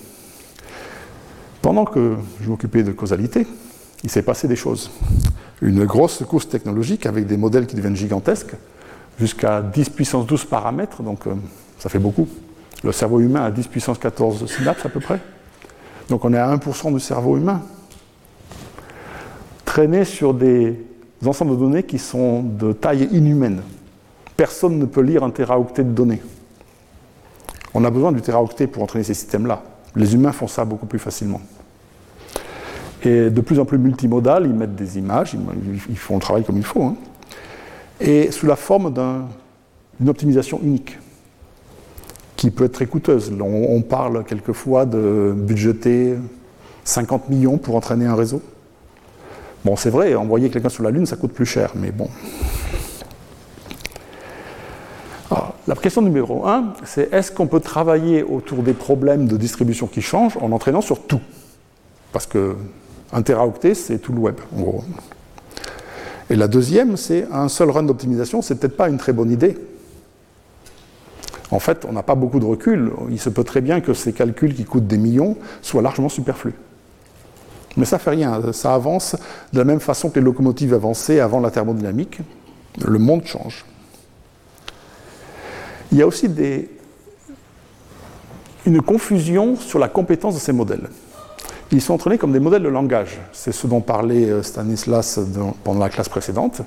Pendant 1.62 1.86
que 1.86 2.16
je 2.42 2.50
m'occupais 2.50 2.84
de 2.84 2.92
causalité, 2.92 3.46
il 4.04 4.10
s'est 4.10 4.24
passé 4.24 4.48
des 4.48 4.56
choses. 4.56 4.90
Une 5.62 5.86
grosse 5.86 6.18
secousse 6.18 6.50
technologique 6.50 7.06
avec 7.06 7.28
des 7.28 7.38
modèles 7.38 7.68
qui 7.68 7.76
deviennent 7.76 7.96
gigantesques, 7.96 8.56
jusqu'à 9.20 9.62
10 9.62 9.90
puissance 9.90 10.26
12 10.26 10.46
paramètres, 10.46 11.04
donc 11.04 11.28
euh, 11.28 11.36
ça 11.78 11.90
fait 11.90 12.00
beaucoup. 12.00 12.28
Le 12.84 12.92
cerveau 12.92 13.20
humain 13.20 13.44
a 13.44 13.52
10 13.52 13.68
puissance 13.68 14.00
14 14.00 14.46
synapses 14.48 14.86
à 14.86 14.90
peu 14.90 15.00
près. 15.00 15.20
Donc 16.10 16.26
on 16.26 16.34
est 16.34 16.40
à 16.40 16.56
1% 16.56 16.94
du 16.94 17.00
cerveau 17.00 17.38
humain. 17.38 17.62
Traîné 19.66 20.04
sur 20.04 20.34
des 20.34 20.84
ensembles 21.30 21.52
de 21.52 21.58
données 21.58 21.84
qui 21.84 22.00
sont 22.00 22.42
de 22.42 22.74
taille 22.74 23.08
inhumaine. 23.12 23.62
Personne 24.38 24.80
ne 24.80 24.86
peut 24.86 25.02
lire 25.02 25.24
un 25.24 25.30
téraoctet 25.30 25.84
de 25.84 25.92
données. 25.92 26.22
On 27.74 27.86
a 27.86 27.90
besoin 27.90 28.12
du 28.12 28.22
téraoctet 28.22 28.68
pour 28.68 28.84
entraîner 28.84 29.04
ces 29.04 29.14
systèmes-là. 29.14 29.64
Les 29.96 30.14
humains 30.14 30.32
font 30.32 30.48
ça 30.48 30.66
beaucoup 30.66 30.86
plus 30.86 31.00
facilement. 31.00 31.42
Et 33.04 33.30
de 33.30 33.42
plus 33.42 33.60
en 33.60 33.66
plus 33.66 33.78
multimodal, 33.78 34.46
ils 34.46 34.54
mettent 34.54 34.76
des 34.76 34.98
images, 34.98 35.36
ils 35.90 35.98
font 35.98 36.16
le 36.16 36.22
travail 36.22 36.44
comme 36.44 36.58
il 36.58 36.64
faut, 36.64 36.84
hein. 36.84 36.96
et 38.00 38.32
sous 38.32 38.46
la 38.46 38.56
forme 38.56 38.94
d'une 38.94 40.10
optimisation 40.10 40.60
unique, 40.62 41.00
qui 42.36 42.52
peut 42.52 42.66
être 42.66 42.74
très 42.74 42.86
coûteuse. 42.86 43.32
On, 43.40 43.82
parle 43.82 44.24
quelquefois 44.24 44.86
de 44.86 45.34
budgeter 45.36 46.16
50 46.84 47.30
millions 47.30 47.58
pour 47.58 47.76
entraîner 47.76 48.06
un 48.06 48.16
réseau. 48.16 48.42
Bon, 49.64 49.76
c'est 49.76 49.90
vrai, 49.90 50.16
envoyer 50.16 50.50
quelqu'un 50.50 50.70
sur 50.70 50.84
la 50.84 50.92
Lune, 50.92 51.06
ça 51.06 51.16
coûte 51.16 51.34
plus 51.34 51.46
cher, 51.46 51.74
mais 51.76 51.92
bon. 51.92 52.10
La 55.68 55.76
question 55.76 56.02
numéro 56.02 56.48
un, 56.48 56.74
c'est 56.84 57.14
est-ce 57.14 57.32
qu'on 57.32 57.46
peut 57.46 57.60
travailler 57.60 58.24
autour 58.24 58.64
des 58.64 58.74
problèmes 58.74 59.28
de 59.28 59.38
distribution 59.38 59.86
qui 59.86 60.02
changent 60.02 60.38
en 60.42 60.52
entraînant 60.52 60.82
sur 60.82 61.04
tout? 61.04 61.22
Parce 62.12 62.26
que 62.26 62.56
un 63.14 63.22
teraoctet, 63.22 63.76
c'est 63.76 64.00
tout 64.00 64.12
le 64.12 64.20
web, 64.20 64.36
en 64.58 64.62
gros. 64.62 64.84
Et 66.30 66.36
la 66.36 66.48
deuxième, 66.48 66.98
c'est 66.98 67.28
un 67.32 67.48
seul 67.48 67.70
run 67.70 67.84
d'optimisation, 67.84 68.42
c'est 68.42 68.56
peut-être 68.56 68.76
pas 68.76 68.90
une 68.90 68.98
très 68.98 69.14
bonne 69.14 69.30
idée. 69.30 69.58
En 71.52 71.60
fait, 71.60 71.86
on 71.88 71.92
n'a 71.92 72.04
pas 72.04 72.16
beaucoup 72.16 72.40
de 72.40 72.46
recul. 72.46 72.92
Il 73.10 73.20
se 73.20 73.30
peut 73.30 73.44
très 73.44 73.62
bien 73.62 73.82
que 73.82 73.94
ces 73.94 74.14
calculs 74.14 74.56
qui 74.56 74.66
coûtent 74.66 74.88
des 74.88 74.98
millions 74.98 75.38
soient 75.62 75.82
largement 75.82 76.10
superflus. 76.10 76.56
Mais 77.78 77.86
ça 77.86 78.00
fait 78.00 78.10
rien, 78.10 78.42
ça 78.52 78.74
avance 78.74 79.16
de 79.54 79.60
la 79.60 79.64
même 79.64 79.80
façon 79.80 80.10
que 80.10 80.20
les 80.20 80.26
locomotives 80.26 80.74
avançaient 80.74 81.20
avant 81.20 81.40
la 81.40 81.52
thermodynamique. 81.52 82.20
Le 82.86 83.00
monde 83.00 83.26
change. 83.26 83.66
Il 85.92 85.98
y 85.98 86.02
a 86.02 86.08
aussi 86.08 86.30
une 88.66 88.82
confusion 88.82 89.56
sur 89.56 89.80
la 89.80 89.90
compétence 89.90 90.36
de 90.36 90.40
ces 90.40 90.54
modèles. 90.54 90.90
Ils 91.72 91.82
sont 91.82 91.94
entraînés 91.94 92.18
comme 92.18 92.34
des 92.34 92.40
modèles 92.40 92.64
de 92.64 92.70
langage. 92.70 93.20
C'est 93.32 93.54
ce 93.54 93.66
dont 93.66 93.80
parlait 93.80 94.30
euh, 94.30 94.44
Stanislas 94.44 95.20
pendant 95.64 95.80
la 95.80 95.90
classe 95.90 96.10
précédente. 96.10 96.62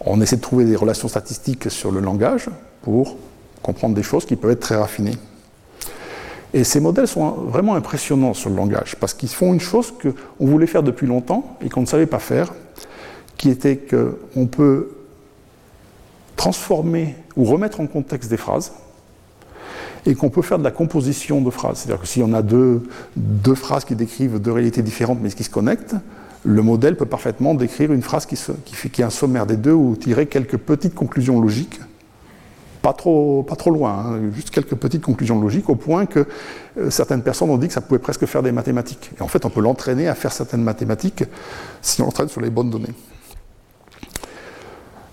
On 0.00 0.20
essaie 0.20 0.36
de 0.36 0.40
trouver 0.40 0.64
des 0.64 0.74
relations 0.74 1.06
statistiques 1.06 1.70
sur 1.70 1.92
le 1.92 2.00
langage 2.00 2.48
pour 2.82 3.16
comprendre 3.62 3.94
des 3.94 4.02
choses 4.02 4.24
qui 4.24 4.34
peuvent 4.34 4.50
être 4.50 4.60
très 4.60 4.76
raffinées. 4.76 5.16
Et 6.52 6.64
ces 6.64 6.80
modèles 6.80 7.06
sont 7.06 7.30
vraiment 7.30 7.74
impressionnants 7.74 8.34
sur 8.34 8.50
le 8.50 8.56
langage, 8.56 8.96
parce 8.98 9.14
qu'ils 9.14 9.28
font 9.28 9.52
une 9.54 9.60
chose 9.60 9.92
qu'on 9.92 10.46
voulait 10.46 10.66
faire 10.66 10.82
depuis 10.82 11.06
longtemps 11.06 11.56
et 11.60 11.68
qu'on 11.68 11.82
ne 11.82 11.86
savait 11.86 12.06
pas 12.06 12.18
faire, 12.18 12.52
qui 13.36 13.50
était 13.50 13.76
qu'on 13.76 14.46
peut 14.46 14.90
transformer 16.36 17.14
ou 17.36 17.44
remettre 17.44 17.80
en 17.80 17.86
contexte 17.86 18.30
des 18.30 18.36
phrases 18.36 18.72
et 20.06 20.14
qu'on 20.14 20.30
peut 20.30 20.42
faire 20.42 20.58
de 20.58 20.64
la 20.64 20.70
composition 20.70 21.40
de 21.40 21.50
phrases. 21.50 21.78
C'est-à-dire 21.78 22.00
que 22.00 22.08
si 22.08 22.22
on 22.22 22.32
a 22.32 22.42
deux, 22.42 22.82
phrases 23.54 23.84
qui 23.84 23.94
décrivent 23.94 24.40
deux 24.40 24.52
réalités 24.52 24.82
différentes 24.82 25.18
mais 25.22 25.30
qui 25.30 25.44
se 25.44 25.50
connectent, 25.50 25.94
le 26.42 26.62
modèle 26.62 26.96
peut 26.96 27.06
parfaitement 27.06 27.54
décrire 27.54 27.92
une 27.92 28.02
phrase 28.02 28.24
qui, 28.24 28.36
qui, 28.64 28.90
qui 28.90 29.02
est 29.02 29.04
un 29.04 29.10
sommaire 29.10 29.46
des 29.46 29.56
deux 29.56 29.74
ou 29.74 29.94
tirer 29.96 30.26
quelques 30.26 30.56
petites 30.56 30.94
conclusions 30.94 31.40
logiques 31.40 31.80
pas 32.82 32.92
trop, 32.92 33.42
pas 33.42 33.56
trop 33.56 33.70
loin, 33.70 33.92
hein, 33.92 34.20
juste 34.34 34.50
quelques 34.50 34.74
petites 34.74 35.02
conclusions 35.02 35.40
logiques, 35.40 35.68
au 35.68 35.76
point 35.76 36.06
que 36.06 36.26
euh, 36.78 36.90
certaines 36.90 37.22
personnes 37.22 37.50
ont 37.50 37.58
dit 37.58 37.68
que 37.68 37.74
ça 37.74 37.80
pouvait 37.80 37.98
presque 37.98 38.26
faire 38.26 38.42
des 38.42 38.52
mathématiques. 38.52 39.10
Et 39.18 39.22
en 39.22 39.28
fait, 39.28 39.44
on 39.44 39.50
peut 39.50 39.60
l'entraîner 39.60 40.08
à 40.08 40.14
faire 40.14 40.32
certaines 40.32 40.62
mathématiques 40.62 41.24
si 41.82 42.00
on 42.02 42.06
l'entraîne 42.06 42.28
sur 42.28 42.40
les 42.40 42.50
bonnes 42.50 42.70
données. 42.70 42.94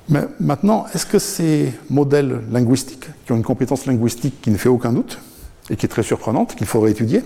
Mais 0.09 0.21
maintenant, 0.39 0.85
est-ce 0.93 1.05
que 1.05 1.19
ces 1.19 1.73
modèles 1.89 2.41
linguistiques, 2.51 3.09
qui 3.25 3.31
ont 3.33 3.35
une 3.35 3.43
compétence 3.43 3.85
linguistique 3.85 4.41
qui 4.41 4.51
ne 4.51 4.57
fait 4.57 4.69
aucun 4.69 4.93
doute, 4.93 5.19
et 5.69 5.75
qui 5.75 5.85
est 5.85 5.89
très 5.89 6.03
surprenante, 6.03 6.55
qu'il 6.55 6.67
faudrait 6.67 6.91
étudier, 6.91 7.23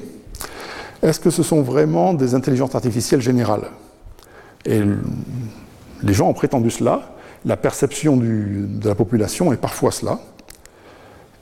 est-ce 1.04 1.20
que 1.20 1.30
ce 1.30 1.44
sont 1.44 1.62
vraiment 1.62 2.14
des 2.14 2.34
intelligences 2.34 2.74
artificielles 2.74 3.22
générales? 3.22 3.68
Et 4.66 4.82
les 6.04 6.14
gens 6.14 6.28
ont 6.28 6.34
prétendu 6.34 6.72
cela, 6.72 7.16
la 7.46 7.58
perception 7.58 8.18
de 8.18 8.88
la 8.88 8.96
population 8.96 9.52
est 9.54 9.58
parfois 9.58 9.92
cela. 9.92 10.20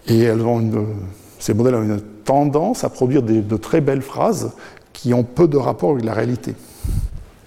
Et 0.08 0.28
ces 1.40 1.54
modèles 1.54 1.76
ont 1.76 1.84
une 1.84 2.02
tendance 2.24 2.84
à 2.84 2.90
produire 2.90 3.22
de 3.24 3.58
très 3.58 3.82
belles 3.82 4.02
phrases 4.02 4.52
qui 4.94 5.14
ont 5.14 5.24
peu 5.24 5.48
de 5.48 5.58
rapport 5.58 5.92
avec 5.92 6.04
la 6.04 6.14
réalité, 6.14 6.56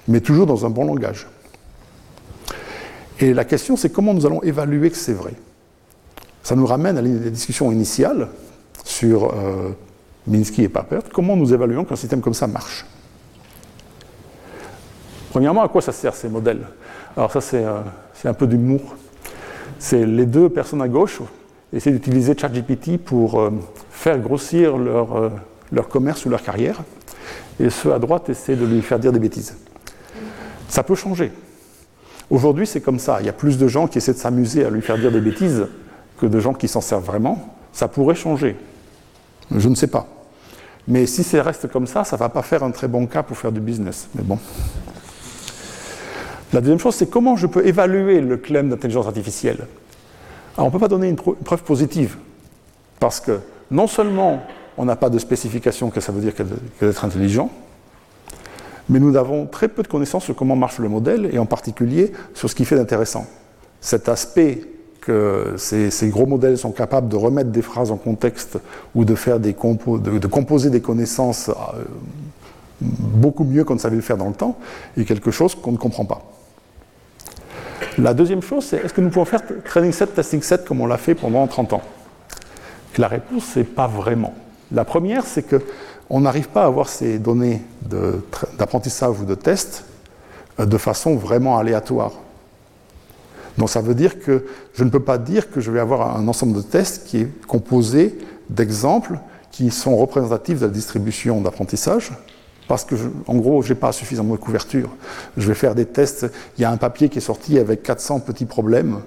mais 0.09 0.21
toujours 0.21 0.47
dans 0.47 0.65
un 0.65 0.71
bon 0.71 0.85
langage. 0.85 1.27
Et 3.21 3.35
la 3.35 3.45
question, 3.45 3.77
c'est 3.77 3.91
comment 3.91 4.15
nous 4.15 4.27
allons 4.27 4.43
évaluer 4.43 4.91
que 4.91 4.97
c'est 4.97 5.13
vrai. 5.13 5.35
Ça 6.43 6.57
nous 6.57 6.67
ramène 6.67 6.99
à 6.99 7.03
la 7.03 7.31
discussion 7.31 7.71
initiale 7.71 8.29
sur 8.85 9.33
euh, 9.33 9.71
Minsky 10.27 10.65
et 10.65 10.69
Papert. 10.69 11.03
Comment 11.13 11.37
nous 11.37 11.53
évaluons 11.55 11.85
qu'un 11.85 11.97
système 11.97 12.21
comme 12.21 12.35
ça 12.35 12.47
marche? 12.47 12.85
Premièrement, 15.31 15.63
à 15.63 15.69
quoi 15.69 15.81
ça 15.81 15.93
sert 15.93 16.15
ces 16.15 16.29
modèles? 16.29 16.67
Alors 17.17 17.31
ça, 17.31 17.41
c'est 17.41 17.65
euh, 17.65 17.81
un 18.25 18.35
peu 18.35 18.47
d'humour. 18.47 18.97
C'est 19.79 20.07
les 20.07 20.27
deux 20.27 20.49
personnes 20.49 20.83
à 20.83 20.89
gauche 20.89 21.21
essayer 21.73 21.95
d'utiliser 21.95 22.37
ChatGPT 22.37 22.99
pour 22.99 23.41
euh, 23.41 23.51
faire 23.91 24.19
grossir 24.19 24.77
leur, 24.77 25.17
euh, 25.17 25.31
leur 25.71 25.89
commerce 25.89 26.25
ou 26.27 26.29
leur 26.29 26.43
carrière, 26.43 26.83
et 27.59 27.71
ceux 27.71 27.93
à 27.93 27.99
droite 27.99 28.29
essaient 28.29 28.57
de 28.57 28.67
lui 28.67 28.83
faire 28.83 28.99
dire 28.99 29.13
des 29.13 29.19
bêtises. 29.19 29.57
Ça 30.69 30.83
peut 30.83 30.95
changer. 30.95 31.33
Aujourd'hui, 32.31 32.67
c'est 32.67 32.81
comme 32.81 32.99
ça. 32.99 33.19
Il 33.21 33.27
y 33.27 33.29
a 33.29 33.33
plus 33.33 33.59
de 33.59 33.69
gens 33.69 33.87
qui 33.87 33.99
essaient 33.99 34.15
de 34.15 34.19
s'amuser 34.19 34.65
à 34.65 34.71
lui 34.71 34.83
faire 34.83 34.99
dire 34.99 35.13
des 35.13 35.21
bêtises 35.21 35.67
que 36.19 36.27
de 36.27 36.41
gens 36.41 36.55
qui 36.55 36.69
s'en 36.69 36.81
servent 36.81 37.05
vraiment. 37.05 37.55
Ça 37.73 37.89
pourrait 37.89 38.15
changer. 38.15 38.57
Je 39.55 39.69
ne 39.69 39.75
sais 39.75 39.87
pas. 39.87 40.07
Mais 40.89 41.07
si 41.07 41.23
ça 41.23 41.43
reste 41.43 41.71
comme 41.71 41.87
ça, 41.87 42.05
ça 42.05 42.17
ne 42.17 42.21
va 42.21 42.29
pas 42.29 42.43
faire 42.43 42.63
un 42.63 42.71
très 42.71 42.89
bon 42.89 43.07
cas 43.07 43.23
pour 43.23 43.37
faire 43.37 43.53
du 43.53 43.61
business. 43.61 44.09
Mais 44.15 44.23
bon. 44.23 44.39
La 46.53 46.61
deuxième 46.61 46.79
chose, 46.79 46.95
c'est 46.95 47.09
comment 47.09 47.37
je 47.37 47.47
peux 47.47 47.67
évaluer 47.67 48.21
le 48.21 48.37
claim 48.37 48.65
d'intelligence 48.65 49.07
artificielle. 49.07 49.67
Alors 50.57 50.67
on 50.67 50.67
ne 50.67 50.71
peut 50.71 50.79
pas 50.79 50.89
donner 50.89 51.09
une, 51.09 51.17
preuve 51.17 51.63
positive, 51.63 52.17
parce 53.01 53.21
que 53.21 53.41
non 53.71 53.87
seulement 53.87 54.43
on 54.77 54.85
n'a 54.85 54.97
pas 54.97 55.09
de 55.09 55.19
spécification 55.19 55.91
que 55.91 56.01
ça 56.01 56.13
veut 56.13 56.21
dire 56.21 56.35
que 56.35 56.43
d'être 56.81 57.05
intelligent, 57.05 57.51
mais 58.91 59.01
nous 59.01 59.17
avons 59.17 59.47
très 59.47 59.69
peu 59.69 59.83
de 59.83 59.89
connaissances 59.89 60.25
sur 60.25 60.37
comment 60.37 60.57
marche 60.57 60.79
le 60.79 60.91
modèle, 60.91 61.31
et 61.33 61.39
en 61.39 61.47
particulier 61.47 62.13
sur 62.35 62.51
ce 62.51 62.55
qui 62.55 62.67
fait 62.67 62.77
d'intéressant. 62.77 63.27
Cet 63.81 64.11
aspect 64.11 64.61
que 65.01 65.55
ces, 65.57 65.91
gros 66.11 66.27
modèles 66.27 66.59
sont 66.59 66.71
capables 66.71 67.09
de 67.09 67.17
remettre 67.17 67.51
des 67.51 67.63
phrases 67.63 67.91
en 67.91 67.97
contexte 67.97 68.59
ou 68.95 69.05
de, 69.05 69.15
faire 69.15 69.41
des 69.41 69.53
de, 69.53 70.27
composer 70.27 70.71
des 70.71 70.81
connaissances 70.81 71.49
euh, 71.49 71.83
beaucoup 72.81 73.45
mieux 73.45 73.65
qu'on 73.65 73.75
ne 73.75 73.81
savait 73.81 73.97
le 73.97 74.03
faire 74.03 74.17
dans 74.17 74.29
le 74.29 74.35
temps, 74.35 74.59
est 74.97 75.05
quelque 75.05 75.31
chose 75.31 75.55
qu'on 75.55 75.73
ne 75.73 75.77
comprend 75.77 76.05
pas. 76.05 76.32
La 77.99 78.15
deuxième 78.15 78.43
chose, 78.43 78.65
c'est 78.65 78.85
est-ce 78.85 78.93
que 78.93 79.01
nous 79.01 79.11
pouvons 79.11 79.25
faire 79.25 79.43
training 79.65 79.93
set, 79.93 80.15
testing 80.15 80.43
set 80.43 80.65
comme 80.65 80.81
on 80.81 80.87
l'a 80.87 80.99
fait 80.99 81.15
pendant 81.15 81.47
30 81.47 81.75
ans? 81.75 81.83
La 82.99 83.09
réponse, 83.09 83.45
c'est 83.55 83.65
pas 83.65 83.87
vraiment. 83.87 84.35
La 84.71 84.85
première, 84.85 85.25
c'est 85.27 85.43
qu'on 85.43 86.21
n'arrive 86.21 86.49
pas 86.49 86.63
à 86.63 86.67
avoir 86.67 86.89
ces 86.89 87.19
données 87.19 87.63
d'apprentissage 88.59 89.21
ou 89.21 89.25
de 89.25 89.35
test 89.35 89.85
euh, 90.61 90.67
de 90.67 90.79
façon 90.79 91.17
vraiment 91.17 91.59
aléatoire. 91.59 92.13
Donc 93.59 93.69
ça 93.69 93.81
veut 93.81 93.95
dire 93.95 94.19
que 94.21 94.47
je 94.75 94.85
ne 94.85 94.91
peux 94.91 95.03
pas 95.03 95.19
dire 95.19 95.51
que 95.51 95.61
je 95.61 95.71
vais 95.71 95.81
avoir 95.81 96.17
un 96.17 96.27
ensemble 96.29 96.55
de 96.55 96.63
tests 96.63 97.07
qui 97.07 97.19
est 97.19 97.47
composé 97.47 98.19
d'exemples 98.49 99.19
qui 99.51 99.71
sont 99.71 99.97
représentatifs 99.97 100.59
de 100.61 100.67
la 100.67 100.73
distribution 100.73 101.41
d'apprentissage, 101.43 102.13
parce 102.73 102.87
que, 102.87 102.95
en 103.27 103.37
gros, 103.37 103.61
je 103.61 103.69
n'ai 103.69 103.79
pas 103.79 103.93
suffisamment 103.93 104.33
de 104.33 104.39
couverture. 104.39 104.89
Je 105.37 105.47
vais 105.47 105.53
faire 105.53 105.75
des 105.75 105.85
tests. 105.85 106.27
Il 106.57 106.63
y 106.63 106.65
a 106.65 106.71
un 106.71 106.79
papier 106.79 107.11
qui 107.11 107.19
est 107.19 107.21
sorti 107.21 107.59
avec 107.59 107.83
400 107.83 108.21
petits 108.21 108.47
problèmes, 108.47 109.03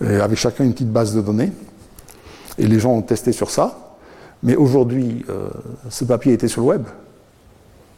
euh, 0.00 0.22
avec 0.22 0.38
chacun 0.38 0.64
une 0.64 0.72
petite 0.72 0.90
base 0.90 1.14
de 1.14 1.20
données. 1.20 1.52
Et 2.56 2.66
les 2.66 2.80
gens 2.80 2.92
ont 2.92 3.02
testé 3.02 3.32
sur 3.32 3.50
ça. 3.50 3.98
Mais 4.42 4.56
aujourd'hui, 4.56 5.26
euh, 5.28 5.50
ce 5.90 6.06
papier 6.06 6.32
était 6.32 6.48
sur 6.48 6.62
le 6.62 6.68
web. 6.68 6.84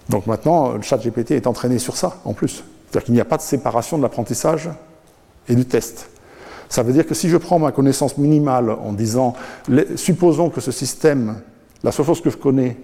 Donc 0.09 0.27
maintenant, 0.27 0.73
le 0.73 0.83
chat 0.83 0.97
GPT 0.97 1.37
est 1.37 1.47
entraîné 1.47 1.79
sur 1.79 1.97
ça, 1.97 2.17
en 2.25 2.33
plus. 2.33 2.64
C'est-à-dire 2.91 3.05
qu'il 3.05 3.14
n'y 3.14 3.21
a 3.21 3.25
pas 3.25 3.37
de 3.37 3.43
séparation 3.43 3.99
de 3.99 4.03
l'apprentissage 4.03 4.69
et 5.49 5.55
du 5.55 5.64
test. 5.64 6.09
Ça 6.69 6.83
veut 6.83 6.93
dire 6.93 7.07
que 7.07 7.14
si 7.14 7.29
je 7.29 7.37
prends 7.37 7.61
ma 7.61 7.71
connaissance 7.71 8.19
minimale 8.19 8.71
en 8.71 8.93
disant, 8.93 9.35
supposons 9.95 10.51
que 10.51 10.61
ce 10.61 10.73
système, 10.73 11.37
la 11.85 11.93
seule 11.93 12.07
chose 12.07 12.21
que 12.21 12.31
je 12.31 12.37
connais, 12.37 12.77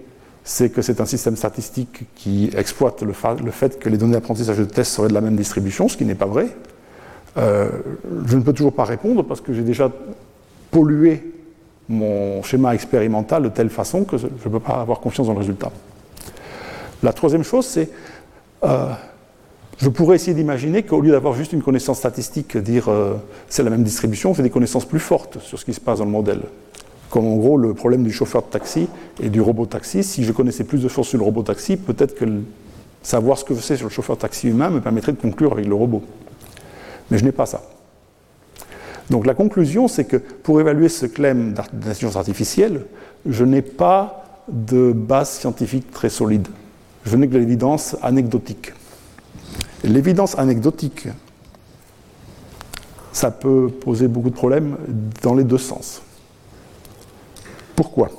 c'est 0.43 0.69
que 0.69 0.81
c'est 0.81 0.99
un 0.99 1.05
système 1.05 1.35
statistique 1.35 2.03
qui 2.15 2.49
exploite 2.55 3.01
le, 3.01 3.13
fait 3.13 3.79
que 3.79 3.89
les 3.89 3.97
données 3.97 4.13
d'apprentissage 4.13 4.57
de 4.57 4.65
test 4.65 4.91
seraient 4.91 5.07
de 5.07 5.13
la 5.13 5.21
même 5.21 5.35
distribution, 5.35 5.87
ce 5.87 5.95
qui 5.95 6.05
n'est 6.05 6.15
pas 6.15 6.25
vrai. 6.25 6.49
Euh, 7.37 7.69
je 8.25 8.37
ne 8.37 8.43
peux 8.43 8.53
toujours 8.53 8.73
pas 8.73 8.83
répondre 8.83 9.23
parce 9.23 9.41
que 9.41 9.53
j'ai 9.53 9.63
déjà 9.63 9.89
pollué 10.69 11.33
mon 11.87 12.43
schéma 12.43 12.75
expérimental 12.75 13.43
de 13.43 13.49
telle 13.49 13.69
façon 13.69 14.03
que 14.03 14.17
je 14.17 14.25
ne 14.25 14.51
peux 14.51 14.59
pas 14.59 14.73
avoir 14.73 14.99
confiance 14.99 15.27
dans 15.27 15.33
le 15.33 15.39
résultat. 15.39 15.71
La 17.01 17.13
troisième 17.13 17.43
chose, 17.43 17.65
c'est 17.65 17.89
euh, 18.63 18.91
je 19.77 19.89
pourrais 19.89 20.15
essayer 20.15 20.33
d'imaginer 20.33 20.83
qu'au 20.83 21.01
lieu 21.01 21.11
d'avoir 21.11 21.33
juste 21.33 21.53
une 21.53 21.63
connaissance 21.63 21.97
statistique, 21.97 22.57
dire 22.57 22.89
euh, 22.89 23.15
c'est 23.49 23.63
la 23.63 23.69
même 23.69 23.83
distribution, 23.83 24.33
j'ai 24.33 24.43
des 24.43 24.49
connaissances 24.49 24.85
plus 24.85 24.99
fortes 24.99 25.39
sur 25.39 25.57
ce 25.57 25.65
qui 25.65 25.73
se 25.73 25.81
passe 25.81 25.99
dans 25.99 26.05
le 26.05 26.11
modèle 26.11 26.41
comme 27.13 27.27
en 27.27 27.35
gros 27.35 27.57
le 27.57 27.75
problème 27.75 28.03
du 28.03 28.11
chauffeur 28.11 28.41
de 28.41 28.47
taxi 28.47 28.87
et 29.21 29.29
du 29.29 29.39
robot 29.39 29.67
taxi. 29.67 30.03
Si 30.03 30.23
je 30.23 30.31
connaissais 30.31 30.63
plus 30.63 30.81
de 30.81 30.87
choses 30.87 31.05
sur 31.05 31.19
le 31.19 31.23
robot 31.23 31.43
taxi, 31.43 31.77
peut-être 31.77 32.15
que 32.15 32.25
savoir 33.03 33.37
ce 33.37 33.43
que 33.43 33.53
sais 33.53 33.77
sur 33.77 33.85
le 33.85 33.91
chauffeur 33.91 34.15
de 34.15 34.21
taxi 34.21 34.47
humain 34.47 34.71
me 34.71 34.81
permettrait 34.81 35.11
de 35.11 35.21
conclure 35.21 35.51
avec 35.51 35.67
le 35.67 35.75
robot. 35.75 36.01
Mais 37.11 37.19
je 37.19 37.23
n'ai 37.23 37.31
pas 37.31 37.45
ça. 37.45 37.61
Donc 39.11 39.27
la 39.27 39.35
conclusion, 39.35 39.87
c'est 39.87 40.05
que 40.05 40.17
pour 40.17 40.59
évaluer 40.59 40.89
ce 40.89 41.05
claim 41.05 41.53
d'intelligence 41.53 42.15
artificielle, 42.15 42.87
je 43.27 43.45
n'ai 43.45 43.61
pas 43.61 44.41
de 44.47 44.91
base 44.91 45.29
scientifique 45.33 45.91
très 45.91 46.09
solide. 46.09 46.47
Je 47.05 47.15
n'ai 47.15 47.27
que 47.27 47.33
de 47.33 47.39
l'évidence 47.39 47.95
anecdotique. 48.01 48.73
L'évidence 49.83 50.35
anecdotique, 50.39 51.09
ça 53.11 53.29
peut 53.29 53.69
poser 53.69 54.07
beaucoup 54.07 54.31
de 54.31 54.35
problèmes 54.35 54.77
dans 55.21 55.35
les 55.35 55.43
deux 55.43 55.59
sens. 55.59 56.01
Pourquoi? 57.75 58.09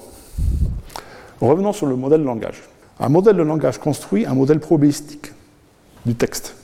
Revenons 1.41 1.73
sur 1.73 1.87
le 1.87 1.97
modèle 1.97 2.21
de 2.21 2.27
langage. 2.27 2.63
Un 3.01 3.09
modèle 3.09 3.37
de 3.37 3.43
langage 3.43 3.79
construit 3.79 4.27
un 4.27 4.35
modèle 4.35 4.61
probabilistique 4.61 5.33
du 6.07 6.15
texte. 6.15 6.57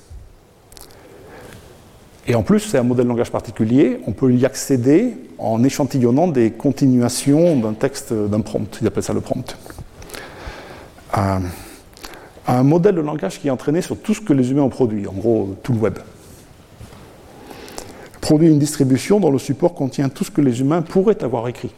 Et 2.26 2.34
en 2.34 2.42
plus, 2.42 2.60
c'est 2.60 2.78
un 2.78 2.82
modèle 2.82 3.06
de 3.06 3.10
langage 3.10 3.30
particulier, 3.30 4.00
on 4.06 4.12
peut 4.12 4.32
y 4.32 4.44
accéder 4.46 5.14
en 5.38 5.64
échantillonnant 5.64 6.28
des 6.28 6.52
continuations 6.52 7.56
d'un 7.56 7.72
texte, 7.72 8.12
d'un 8.12 8.40
prompt, 8.40 8.78
ils 8.80 8.86
appellent 8.86 9.02
ça 9.02 9.12
le 9.12 9.20
prompt. 9.20 9.56
Un, 11.12 11.40
un 12.46 12.62
modèle 12.62 12.94
de 12.94 13.00
langage 13.00 13.40
qui 13.40 13.48
est 13.48 13.50
entraîné 13.50 13.82
sur 13.82 13.98
tout 13.98 14.14
ce 14.14 14.20
que 14.20 14.32
les 14.32 14.50
humains 14.50 14.62
ont 14.62 14.68
produit, 14.68 15.06
en 15.06 15.12
gros 15.12 15.56
tout 15.62 15.72
le 15.72 15.78
web. 15.78 15.98
Produit 18.20 18.48
une 18.48 18.58
distribution 18.58 19.18
dont 19.18 19.30
le 19.30 19.38
support 19.38 19.74
contient 19.74 20.08
tout 20.08 20.24
ce 20.24 20.30
que 20.30 20.40
les 20.40 20.60
humains 20.60 20.82
pourraient 20.82 21.24
avoir 21.24 21.48
écrit. 21.48 21.72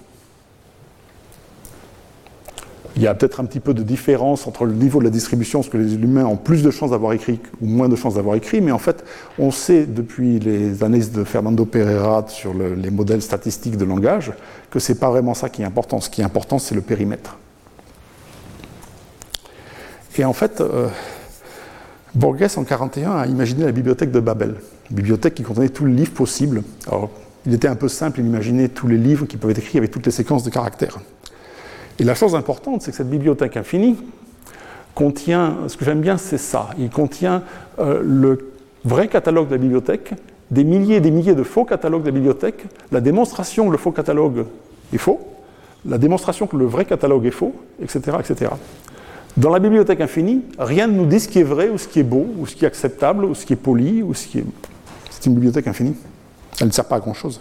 Il 3.02 3.06
y 3.06 3.08
a 3.08 3.14
peut-être 3.14 3.40
un 3.40 3.44
petit 3.46 3.58
peu 3.58 3.74
de 3.74 3.82
différence 3.82 4.46
entre 4.46 4.64
le 4.64 4.74
niveau 4.74 5.00
de 5.00 5.04
la 5.04 5.10
distribution, 5.10 5.58
parce 5.58 5.70
que 5.70 5.76
les 5.76 5.94
humains 5.94 6.24
ont 6.24 6.36
plus 6.36 6.62
de 6.62 6.70
chances 6.70 6.92
d'avoir 6.92 7.14
écrit 7.14 7.40
ou 7.60 7.66
moins 7.66 7.88
de 7.88 7.96
chances 7.96 8.14
d'avoir 8.14 8.36
écrit, 8.36 8.60
mais 8.60 8.70
en 8.70 8.78
fait, 8.78 9.04
on 9.40 9.50
sait 9.50 9.86
depuis 9.86 10.38
les 10.38 10.84
analyses 10.84 11.10
de 11.10 11.24
Fernando 11.24 11.64
Pereira 11.64 12.24
sur 12.28 12.54
les 12.54 12.90
modèles 12.92 13.20
statistiques 13.20 13.76
de 13.76 13.84
langage 13.84 14.32
que 14.70 14.78
ce 14.78 14.92
n'est 14.92 14.98
pas 15.00 15.10
vraiment 15.10 15.34
ça 15.34 15.48
qui 15.48 15.62
est 15.62 15.64
important. 15.64 15.98
Ce 15.98 16.08
qui 16.08 16.20
est 16.20 16.24
important, 16.24 16.60
c'est 16.60 16.76
le 16.76 16.80
périmètre. 16.80 17.38
Et 20.16 20.24
en 20.24 20.32
fait, 20.32 20.60
euh, 20.60 20.86
Borges, 22.14 22.56
en 22.56 22.62
1941, 22.62 23.16
a 23.16 23.26
imaginé 23.26 23.64
la 23.64 23.72
bibliothèque 23.72 24.12
de 24.12 24.20
Babel, 24.20 24.54
une 24.90 24.96
bibliothèque 24.96 25.34
qui 25.34 25.42
contenait 25.42 25.70
tous 25.70 25.86
les 25.86 25.94
livres 25.94 26.12
possibles. 26.12 26.62
Alors, 26.86 27.10
il 27.46 27.52
était 27.52 27.66
un 27.66 27.74
peu 27.74 27.88
simple 27.88 28.22
d'imaginer 28.22 28.68
tous 28.68 28.86
les 28.86 28.96
livres 28.96 29.26
qui 29.26 29.38
peuvent 29.38 29.50
être 29.50 29.58
écrits 29.58 29.78
avec 29.78 29.90
toutes 29.90 30.06
les 30.06 30.12
séquences 30.12 30.44
de 30.44 30.50
caractères. 30.50 31.00
Et 31.98 32.04
la 32.04 32.14
chose 32.14 32.34
importante, 32.34 32.82
c'est 32.82 32.90
que 32.90 32.96
cette 32.96 33.10
bibliothèque 33.10 33.56
infinie 33.56 33.96
contient, 34.94 35.56
ce 35.68 35.76
que 35.76 35.84
j'aime 35.84 36.00
bien, 36.00 36.18
c'est 36.18 36.38
ça, 36.38 36.70
il 36.78 36.90
contient 36.90 37.42
euh, 37.78 38.00
le 38.04 38.52
vrai 38.84 39.08
catalogue 39.08 39.48
de 39.48 39.52
la 39.52 39.58
bibliothèque, 39.58 40.14
des 40.50 40.64
milliers 40.64 40.96
et 40.96 41.00
des 41.00 41.10
milliers 41.10 41.34
de 41.34 41.42
faux 41.42 41.64
catalogues 41.64 42.02
de 42.02 42.08
la 42.08 42.12
bibliothèque, 42.12 42.64
la 42.90 43.00
démonstration 43.00 43.66
que 43.66 43.72
le 43.72 43.78
faux 43.78 43.92
catalogue 43.92 44.44
est 44.92 44.98
faux, 44.98 45.20
la 45.86 45.98
démonstration 45.98 46.46
que 46.46 46.56
le 46.56 46.66
vrai 46.66 46.84
catalogue 46.84 47.24
est 47.26 47.30
faux, 47.30 47.54
etc. 47.80 48.18
etc. 48.20 48.50
Dans 49.36 49.50
la 49.50 49.58
bibliothèque 49.58 50.00
infinie, 50.00 50.42
rien 50.58 50.86
ne 50.86 50.92
nous 50.92 51.06
dit 51.06 51.20
ce 51.20 51.28
qui 51.28 51.38
est 51.38 51.44
vrai 51.44 51.70
ou 51.70 51.78
ce 51.78 51.88
qui 51.88 52.00
est 52.00 52.04
beau, 52.04 52.26
ou 52.38 52.46
ce 52.46 52.54
qui 52.54 52.64
est 52.64 52.68
acceptable, 52.68 53.24
ou 53.24 53.34
ce 53.34 53.46
qui 53.46 53.54
est 53.54 53.56
poli, 53.56 54.02
ou 54.02 54.12
ce 54.12 54.26
qui 54.26 54.38
est... 54.40 54.44
C'est 55.10 55.26
une 55.26 55.34
bibliothèque 55.34 55.66
infinie. 55.66 55.96
Elle 56.60 56.66
ne 56.66 56.72
sert 56.72 56.84
pas 56.84 56.96
à 56.96 57.00
grand-chose. 57.00 57.40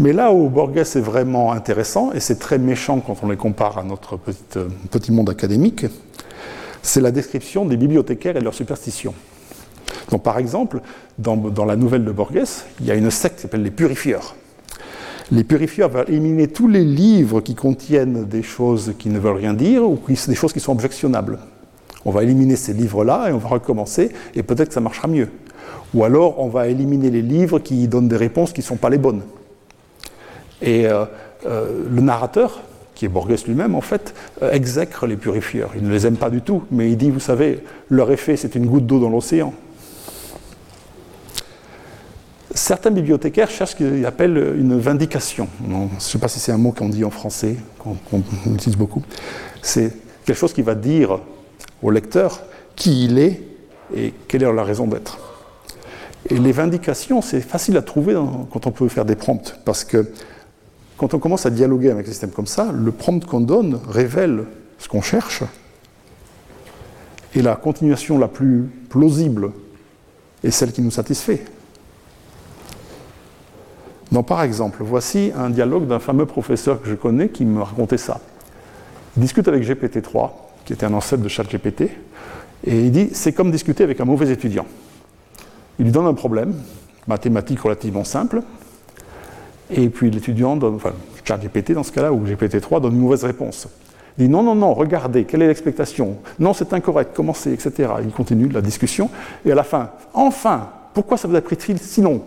Mais 0.00 0.14
là 0.14 0.32
où 0.32 0.48
Borges 0.48 0.78
est 0.78 1.00
vraiment 1.00 1.52
intéressant, 1.52 2.10
et 2.14 2.20
c'est 2.20 2.38
très 2.38 2.56
méchant 2.56 3.00
quand 3.00 3.16
on 3.22 3.28
les 3.28 3.36
compare 3.36 3.76
à 3.76 3.84
notre 3.84 4.18
euh, 4.56 4.68
petit 4.90 5.12
monde 5.12 5.28
académique, 5.28 5.84
c'est 6.80 7.02
la 7.02 7.10
description 7.10 7.66
des 7.66 7.76
bibliothécaires 7.76 8.34
et 8.34 8.38
de 8.38 8.44
leurs 8.44 8.54
superstitions. 8.54 9.12
Donc, 10.10 10.22
par 10.22 10.38
exemple, 10.38 10.80
dans, 11.18 11.66
la 11.66 11.76
nouvelle 11.76 12.06
de 12.06 12.12
Borges, 12.12 12.64
il 12.80 12.86
y 12.86 12.90
a 12.90 12.94
une 12.94 13.10
secte 13.10 13.36
qui 13.36 13.42
s'appelle 13.42 13.62
les 13.62 13.70
purifieurs. 13.70 14.36
Les 15.30 15.44
purifieurs 15.44 15.90
veulent 15.90 16.08
éliminer 16.08 16.48
tous 16.48 16.66
les 16.66 16.82
livres 16.82 17.42
qui 17.42 17.54
contiennent 17.54 18.24
des 18.24 18.42
choses 18.42 18.94
qui 18.98 19.10
ne 19.10 19.18
veulent 19.18 19.36
rien 19.36 19.52
dire 19.52 19.86
ou 19.86 19.96
qui, 19.96 20.14
des 20.26 20.34
choses 20.34 20.54
qui 20.54 20.60
sont 20.60 20.72
objectionnables. 20.72 21.38
On 22.06 22.10
va 22.10 22.22
éliminer 22.22 22.56
ces 22.56 22.72
livres-là 22.72 23.28
et 23.28 23.32
on 23.32 23.38
va 23.38 23.48
recommencer, 23.48 24.08
et 24.34 24.42
peut-être 24.42 24.68
que 24.68 24.74
ça 24.74 24.80
marchera 24.80 25.08
mieux. 25.08 25.28
Ou 25.92 26.04
alors, 26.04 26.40
on 26.40 26.48
va 26.48 26.68
éliminer 26.68 27.10
les 27.10 27.20
livres 27.20 27.58
qui 27.58 27.86
donnent 27.86 28.08
des 28.08 28.16
réponses 28.16 28.54
qui 28.54 28.60
ne 28.60 28.64
sont 28.64 28.76
pas 28.76 28.88
les 28.88 28.96
bonnes. 28.96 29.20
Et 30.62 30.86
euh, 30.86 31.04
euh, 31.46 31.84
le 31.90 32.00
narrateur, 32.00 32.60
qui 32.94 33.06
est 33.06 33.08
Borges 33.08 33.44
lui-même, 33.46 33.74
en 33.74 33.80
fait, 33.80 34.14
euh, 34.42 34.52
exècre 34.52 35.06
les 35.06 35.16
purifieurs. 35.16 35.70
Il 35.76 35.84
ne 35.84 35.90
les 35.90 36.06
aime 36.06 36.16
pas 36.16 36.30
du 36.30 36.42
tout, 36.42 36.64
mais 36.70 36.90
il 36.90 36.96
dit, 36.96 37.10
vous 37.10 37.20
savez, 37.20 37.64
leur 37.88 38.10
effet, 38.10 38.36
c'est 38.36 38.54
une 38.54 38.66
goutte 38.66 38.86
d'eau 38.86 39.00
dans 39.00 39.10
l'océan. 39.10 39.54
Certains 42.52 42.90
bibliothécaires 42.90 43.48
cherchent 43.48 43.70
ce 43.70 43.76
qu'ils 43.76 44.04
appellent 44.04 44.54
une 44.58 44.78
vindication. 44.78 45.48
je 45.66 45.72
ne 45.72 46.00
sais 46.00 46.18
pas 46.18 46.28
si 46.28 46.40
c'est 46.40 46.52
un 46.52 46.58
mot 46.58 46.72
qu'on 46.72 46.88
dit 46.88 47.04
en 47.04 47.10
français, 47.10 47.56
qu'on 47.78 48.22
utilise 48.52 48.76
beaucoup. 48.76 49.02
C'est 49.62 49.92
quelque 50.24 50.36
chose 50.36 50.52
qui 50.52 50.62
va 50.62 50.74
dire 50.74 51.20
au 51.80 51.90
lecteur 51.90 52.42
qui 52.74 53.04
il 53.04 53.18
est 53.18 53.40
et 53.94 54.12
quelle 54.26 54.42
est 54.42 54.52
la 54.52 54.64
raison 54.64 54.86
d'être. 54.86 55.18
Et 56.28 56.36
les 56.36 56.52
vindications, 56.52 57.22
c'est 57.22 57.40
facile 57.40 57.76
à 57.76 57.82
trouver 57.82 58.14
quand 58.52 58.66
on 58.66 58.70
peut 58.70 58.88
faire 58.88 59.04
des 59.04 59.16
prompts, 59.16 59.56
parce 59.64 59.84
que 59.84 60.10
quand 61.00 61.14
on 61.14 61.18
commence 61.18 61.46
à 61.46 61.50
dialoguer 61.50 61.90
avec 61.90 62.06
un 62.06 62.10
système 62.10 62.30
comme 62.30 62.46
ça, 62.46 62.70
le 62.72 62.92
prompt 62.92 63.24
qu'on 63.24 63.40
donne 63.40 63.80
révèle 63.88 64.44
ce 64.76 64.86
qu'on 64.86 65.00
cherche, 65.00 65.42
et 67.34 67.40
la 67.40 67.56
continuation 67.56 68.18
la 68.18 68.28
plus 68.28 68.68
plausible 68.90 69.52
est 70.44 70.50
celle 70.50 70.72
qui 70.72 70.82
nous 70.82 70.90
satisfait. 70.90 71.42
Donc, 74.12 74.26
par 74.26 74.42
exemple, 74.42 74.82
voici 74.82 75.32
un 75.34 75.48
dialogue 75.48 75.86
d'un 75.86 76.00
fameux 76.00 76.26
professeur 76.26 76.82
que 76.82 76.88
je 76.90 76.94
connais 76.94 77.30
qui 77.30 77.46
me 77.46 77.62
racontait 77.62 77.96
ça. 77.96 78.20
Il 79.16 79.22
discute 79.22 79.48
avec 79.48 79.64
GPT-3, 79.64 80.30
qui 80.66 80.74
était 80.74 80.84
un 80.84 80.92
ancêtre 80.92 81.22
de 81.22 81.28
ChatGPT, 81.28 81.80
et 82.64 82.78
il 82.78 82.92
dit 82.92 83.08
c'est 83.14 83.32
comme 83.32 83.50
discuter 83.50 83.84
avec 83.84 84.02
un 84.02 84.04
mauvais 84.04 84.28
étudiant. 84.28 84.66
Il 85.78 85.86
lui 85.86 85.92
donne 85.92 86.06
un 86.06 86.12
problème, 86.12 86.52
mathématique 87.06 87.60
relativement 87.60 88.04
simple, 88.04 88.42
et 89.70 89.88
puis 89.88 90.10
l'étudiant 90.10 90.56
donne, 90.56 90.76
enfin, 90.76 90.92
GPT 91.24 91.72
dans 91.72 91.82
ce 91.82 91.92
cas-là, 91.92 92.12
ou 92.12 92.24
GPT-3 92.24 92.80
donne 92.80 92.94
une 92.94 93.00
mauvaise 93.00 93.24
réponse. 93.24 93.68
Il 94.18 94.26
dit 94.26 94.30
non, 94.30 94.42
non, 94.42 94.54
non, 94.54 94.74
regardez, 94.74 95.24
quelle 95.24 95.42
est 95.42 95.46
l'expectation? 95.46 96.18
Non, 96.38 96.52
c'est 96.52 96.72
incorrect, 96.72 97.12
comment 97.14 97.34
c'est, 97.34 97.52
etc. 97.52 97.90
Il 98.02 98.10
continue 98.10 98.48
la 98.48 98.60
discussion, 98.60 99.10
et 99.44 99.52
à 99.52 99.54
la 99.54 99.62
fin, 99.62 99.90
enfin, 100.12 100.68
pourquoi 100.94 101.16
ça 101.16 101.28
vous 101.28 101.36
a 101.36 101.40
pris 101.40 101.56
de 101.56 101.62
fil 101.62 101.78
sinon 101.78 102.22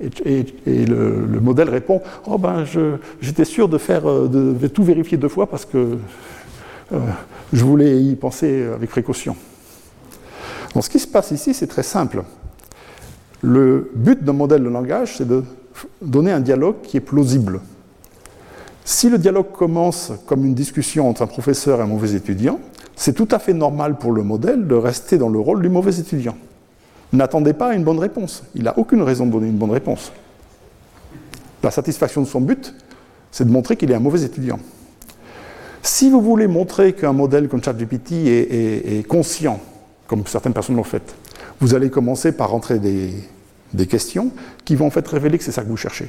et, 0.00 0.44
le, 0.66 1.40
modèle 1.40 1.68
répond 1.70 2.02
Oh 2.26 2.36
ben, 2.36 2.64
j'étais 3.20 3.44
sûr 3.44 3.68
de, 3.68 3.78
faire, 3.78 4.10
euh, 4.10 4.28
de, 4.28 4.66
tout 4.66 4.82
vérifier 4.82 5.16
deux 5.16 5.28
fois 5.28 5.46
parce 5.46 5.64
que 5.64 5.98
euh, 6.92 6.98
je 7.52 7.64
voulais 7.64 8.02
y 8.02 8.16
penser 8.16 8.66
avec 8.74 8.90
précaution. 8.90 9.36
Donc, 10.74 10.84
ce 10.84 10.90
qui 10.90 10.98
se 10.98 11.06
passe 11.06 11.30
ici, 11.30 11.54
c'est 11.54 11.68
très 11.68 11.84
simple. 11.84 12.24
Le 13.40 13.90
but 13.94 14.24
d'un 14.24 14.32
modèle 14.32 14.64
de 14.64 14.68
langage, 14.68 15.16
c'est 15.18 15.28
de 15.28 15.44
donner 16.02 16.32
un 16.32 16.40
dialogue 16.40 16.76
qui 16.82 16.96
est 16.96 17.00
plausible. 17.00 17.60
Si 18.84 19.08
le 19.08 19.18
dialogue 19.18 19.50
commence 19.52 20.12
comme 20.26 20.44
une 20.44 20.54
discussion 20.54 21.08
entre 21.08 21.22
un 21.22 21.26
professeur 21.26 21.80
et 21.80 21.82
un 21.82 21.86
mauvais 21.86 22.12
étudiant, 22.12 22.60
c'est 22.96 23.14
tout 23.14 23.28
à 23.30 23.38
fait 23.38 23.54
normal 23.54 23.96
pour 23.96 24.12
le 24.12 24.22
modèle 24.22 24.66
de 24.66 24.74
rester 24.74 25.18
dans 25.18 25.28
le 25.28 25.38
rôle 25.38 25.62
du 25.62 25.68
mauvais 25.68 25.98
étudiant. 25.98 26.36
N'attendez 27.12 27.52
pas 27.54 27.74
une 27.74 27.84
bonne 27.84 27.98
réponse. 27.98 28.42
Il 28.54 28.64
n'a 28.64 28.78
aucune 28.78 29.02
raison 29.02 29.26
de 29.26 29.32
donner 29.32 29.48
une 29.48 29.56
bonne 29.56 29.70
réponse. 29.70 30.12
La 31.62 31.70
satisfaction 31.70 32.20
de 32.20 32.26
son 32.26 32.40
but, 32.40 32.74
c'est 33.30 33.46
de 33.46 33.50
montrer 33.50 33.76
qu'il 33.76 33.90
est 33.90 33.94
un 33.94 34.00
mauvais 34.00 34.22
étudiant. 34.22 34.58
Si 35.82 36.10
vous 36.10 36.20
voulez 36.20 36.46
montrer 36.46 36.92
qu'un 36.92 37.12
modèle 37.12 37.48
comme 37.48 37.62
ChatGPT 37.62 38.12
est, 38.12 38.98
est, 38.98 39.06
conscient, 39.06 39.60
comme 40.06 40.26
certaines 40.26 40.52
personnes 40.52 40.76
l'ont 40.76 40.84
fait, 40.84 41.14
vous 41.60 41.74
allez 41.74 41.90
commencer 41.90 42.32
par 42.32 42.50
rentrer 42.50 42.78
des, 42.78 43.12
des 43.74 43.86
questions 43.86 44.30
qui 44.64 44.76
vont 44.76 44.86
en 44.86 44.90
fait 44.90 45.06
révéler 45.06 45.38
que 45.38 45.44
c'est 45.44 45.52
ça 45.52 45.62
que 45.62 45.68
vous 45.68 45.76
cherchez. 45.76 46.08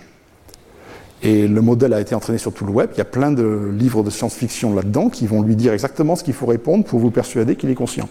Et 1.21 1.47
le 1.47 1.61
modèle 1.61 1.93
a 1.93 2.01
été 2.01 2.13
entraîné 2.13 2.37
sur 2.37 2.53
tout 2.53 2.65
le 2.65 2.71
web. 2.71 2.89
Il 2.93 2.97
y 2.97 3.01
a 3.01 3.05
plein 3.05 3.31
de 3.31 3.71
livres 3.73 4.03
de 4.03 4.09
science-fiction 4.09 4.75
là-dedans 4.75 5.09
qui 5.09 5.27
vont 5.27 5.41
lui 5.41 5.55
dire 5.55 5.73
exactement 5.73 6.15
ce 6.15 6.23
qu'il 6.23 6.33
faut 6.33 6.45
répondre 6.45 6.83
pour 6.83 6.99
vous 6.99 7.11
persuader 7.11 7.55
qu'il 7.55 7.69
est 7.69 7.75
conscient. 7.75 8.09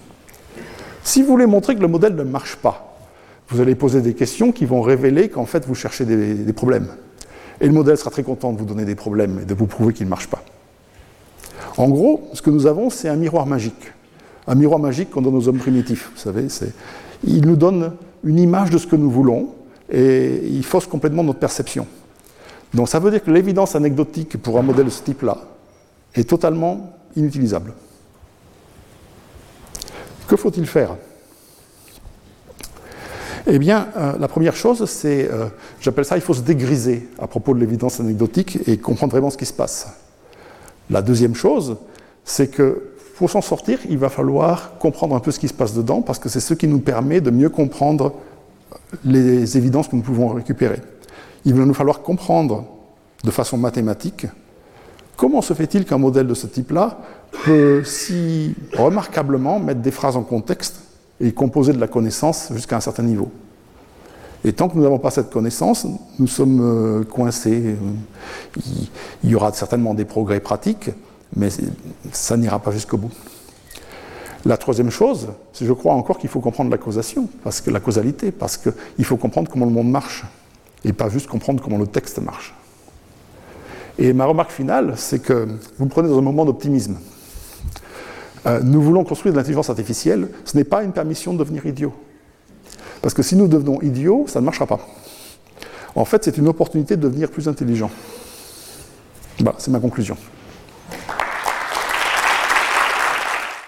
Si 1.05 1.23
vous 1.23 1.29
voulez 1.29 1.47
montrer 1.47 1.77
que 1.77 1.81
le 1.81 1.89
modèle 1.89 2.17
ne 2.17 2.23
marche 2.25 2.57
pas, 2.57 2.99
vous 3.51 3.61
allez 3.61 3.75
poser 3.75 4.01
des 4.01 4.15
questions 4.15 4.53
qui 4.53 4.65
vont 4.65 4.81
révéler 4.81 5.29
qu'en 5.29 5.45
fait 5.45 5.67
vous 5.67 5.75
cherchez 5.75 6.05
des, 6.07 6.53
problèmes. 6.53 6.89
Et 7.61 7.67
le 7.67 7.73
modèle 7.73 7.99
sera 7.99 8.11
très 8.11 8.23
content 8.23 8.53
de 8.53 8.59
vous 8.59 8.65
donner 8.65 8.85
des 8.85 8.95
problèmes 8.95 9.41
et 9.43 9.45
de 9.45 9.55
vous 9.55 9.67
prouver 9.67 9.93
qu'il 9.93 10.07
ne 10.07 10.11
marche 10.11 10.29
pas. 10.29 10.43
En 11.77 11.89
gros, 11.89 12.31
ce 12.33 12.43
que 12.43 12.51
nous 12.51 12.67
avons, 12.67 12.89
c'est 12.89 13.09
un 13.09 13.17
miroir 13.17 13.47
magique. 13.47 13.93
Un 14.47 14.55
miroir 14.55 14.79
magique 14.81 15.11
qu'on 15.11 15.23
donne 15.23 15.35
aux 15.35 15.47
hommes 15.47 15.59
primitifs. 15.59 16.11
Vous 16.15 16.21
savez, 16.21 16.49
il 17.25 17.47
nous 17.47 17.57
donne 17.57 17.93
une 18.25 18.39
image 18.39 18.71
de 18.71 18.79
ce 18.79 18.87
que 18.87 18.97
nous 18.97 19.11
voulons 19.11 19.55
et 19.91 20.41
il 20.47 20.65
fausse 20.65 20.87
complètement 20.87 21.23
notre 21.23 21.39
perception. 21.39 21.87
Donc 22.73 22.89
ça 22.89 22.99
veut 22.99 23.11
dire 23.11 23.23
que 23.23 23.31
l'évidence 23.31 23.77
anecdotique 23.77 24.41
pour 24.41 24.59
un 24.59 24.63
modèle 24.63 24.87
de 24.87 24.91
ce 24.91 25.03
type-là 25.03 25.39
est 26.15 26.29
totalement 26.29 26.93
inutilisable. 27.17 27.73
Que 30.27 30.37
faut-il 30.37 30.67
faire? 30.67 30.97
Eh 33.47 33.59
bien, 33.59 33.89
euh, 33.97 34.15
la 34.19 34.27
première 34.27 34.57
chose, 34.57 34.87
c'est, 34.87 35.31
euh, 35.31 35.49
j'appelle 35.81 36.07
ça, 36.07 36.17
il 36.17 36.23
faut 36.23 36.33
se 36.33 36.41
dégriser 36.41 37.11
à 37.19 37.27
propos 37.27 37.53
de 37.53 37.61
l'évidence 37.61 38.01
anecdotique 38.01 38.59
et 38.67 38.79
comprendre 38.79 39.13
vraiment 39.13 39.29
ce 39.29 39.37
qui 39.37 39.45
se 39.45 39.53
passe. 39.53 39.87
La 40.89 41.03
deuxième 41.03 41.35
chose, 41.35 41.77
c'est 42.25 42.49
que 42.49 42.94
pour 43.17 43.31
s'en 43.31 43.41
sortir, 43.41 43.79
il 43.89 43.99
va 43.99 44.09
falloir 44.09 44.79
comprendre 44.79 45.15
un 45.15 45.21
peu 45.21 45.31
ce 45.31 45.39
qui 45.39 45.49
se 45.49 45.55
passe 45.55 45.75
dedans, 45.75 46.03
parce 46.03 46.19
que 46.19 46.29
c'est 46.29 46.41
ce 46.41 46.55
qui 46.55 46.67
nous 46.67 46.81
permet 46.81 47.21
de 47.21 47.31
mieux 47.31 47.49
comprendre 47.49 48.15
les 49.05 49.57
évidences 49.57 49.89
que 49.89 49.97
nous 49.97 50.03
pouvons 50.03 50.29
récupérer 50.29 50.81
il 51.45 51.55
va 51.55 51.65
nous 51.65 51.75
falloir 51.75 52.03
comprendre 52.03 52.65
de 53.23 53.31
façon 53.31 53.57
mathématique 53.57 54.27
comment 55.17 55.43
se 55.43 55.55
fait-il 55.55 55.85
qu'un 55.85 55.99
modèle 55.99 56.27
de 56.27 56.35
ce 56.35 56.47
type-là 56.47 56.99
peut 57.45 57.85
si 57.85 58.55
remarquablement 58.77 59.59
mettre 59.59 59.81
des 59.81 59.91
phrases 59.91 60.17
en 60.17 60.23
contexte 60.23 60.81
et 61.21 61.33
composer 61.33 61.73
de 61.73 61.81
la 61.81 61.87
connaissance 61.87 62.49
jusqu'à 62.53 62.77
un 62.77 62.81
certain 62.81 63.05
niveau. 63.05 63.31
Et 64.45 64.53
tant 64.53 64.69
que 64.69 64.77
nous 64.77 64.83
n'avons 64.83 64.99
pas 64.99 65.11
cette 65.11 65.31
connaissance, 65.31 65.87
nous 66.19 66.27
sommes 66.27 66.61
euh, 66.61 67.05
coincés. 67.05 67.77
Il 69.23 69.31
y 69.31 69.35
aura 69.35 69.53
certainement 69.53 69.95
des 69.95 70.05
progrès 70.05 70.41
pratiques, 70.41 70.91
mais 71.37 71.49
ça 72.13 72.37
n'ira 72.37 72.59
pas 72.59 72.71
jusqu'au 72.71 72.97
bout. 72.97 73.11
La 74.45 74.57
troisième 74.57 74.91
chose, 74.91 75.29
c'est 75.53 75.65
je 75.65 75.73
crois 75.73 75.95
encore 75.95 76.19
qu'il 76.19 76.29
faut 76.29 76.41
comprendre 76.41 76.71
la 76.71 76.79
causation, 76.79 77.29
parce 77.43 77.61
que 77.61 77.71
la 77.71 77.81
causalité, 77.81 78.31
parce 78.31 78.59
qu'il 78.59 79.05
faut 79.05 79.17
comprendre 79.17 79.51
comment 79.51 79.65
le 79.65 79.73
monde 79.73 79.91
marche 79.91 80.25
et 80.85 80.93
pas 80.93 81.09
juste 81.09 81.29
comprendre 81.29 81.63
comment 81.63 81.79
le 81.79 81.87
texte 81.87 82.19
marche. 82.19 82.55
Et 83.99 84.13
ma 84.13 84.27
remarque 84.27 84.51
finale, 84.51 84.95
c'est 84.97 85.21
que 85.21 85.49
vous 85.79 85.85
me 85.87 85.91
prenez 85.91 86.09
dans 86.09 86.19
un 86.19 86.23
moment 86.23 86.45
d'optimisme. 86.45 86.99
Euh, 88.47 88.61
nous 88.63 88.83
voulons 88.83 89.05
construire 89.05 89.33
de 89.33 89.39
l'intelligence 89.39 89.71
artificielle, 89.71 90.29
ce 90.45 90.57
n'est 90.57 90.65
pas 90.65 90.83
une 90.83 90.93
permission 90.93 91.33
de 91.33 91.39
devenir 91.39 91.65
idiot. 91.65 91.95
Parce 93.01 93.15
que 93.15 93.23
si 93.23 93.37
nous 93.37 93.49
devenons 93.49 93.81
idiots, 93.81 94.27
ça 94.29 94.41
ne 94.41 94.45
marchera 94.45 94.67
pas. 94.67 94.81
En 95.95 96.05
fait, 96.05 96.25
c'est 96.25 96.37
une 96.37 96.49
opportunité 96.49 96.97
de 96.97 97.03
devenir 97.03 97.31
plus 97.31 97.49
intelligent. 97.49 97.91
Voilà, 99.39 99.55
c'est 99.59 99.71
ma 99.71 99.81
conclusion. 99.81 100.17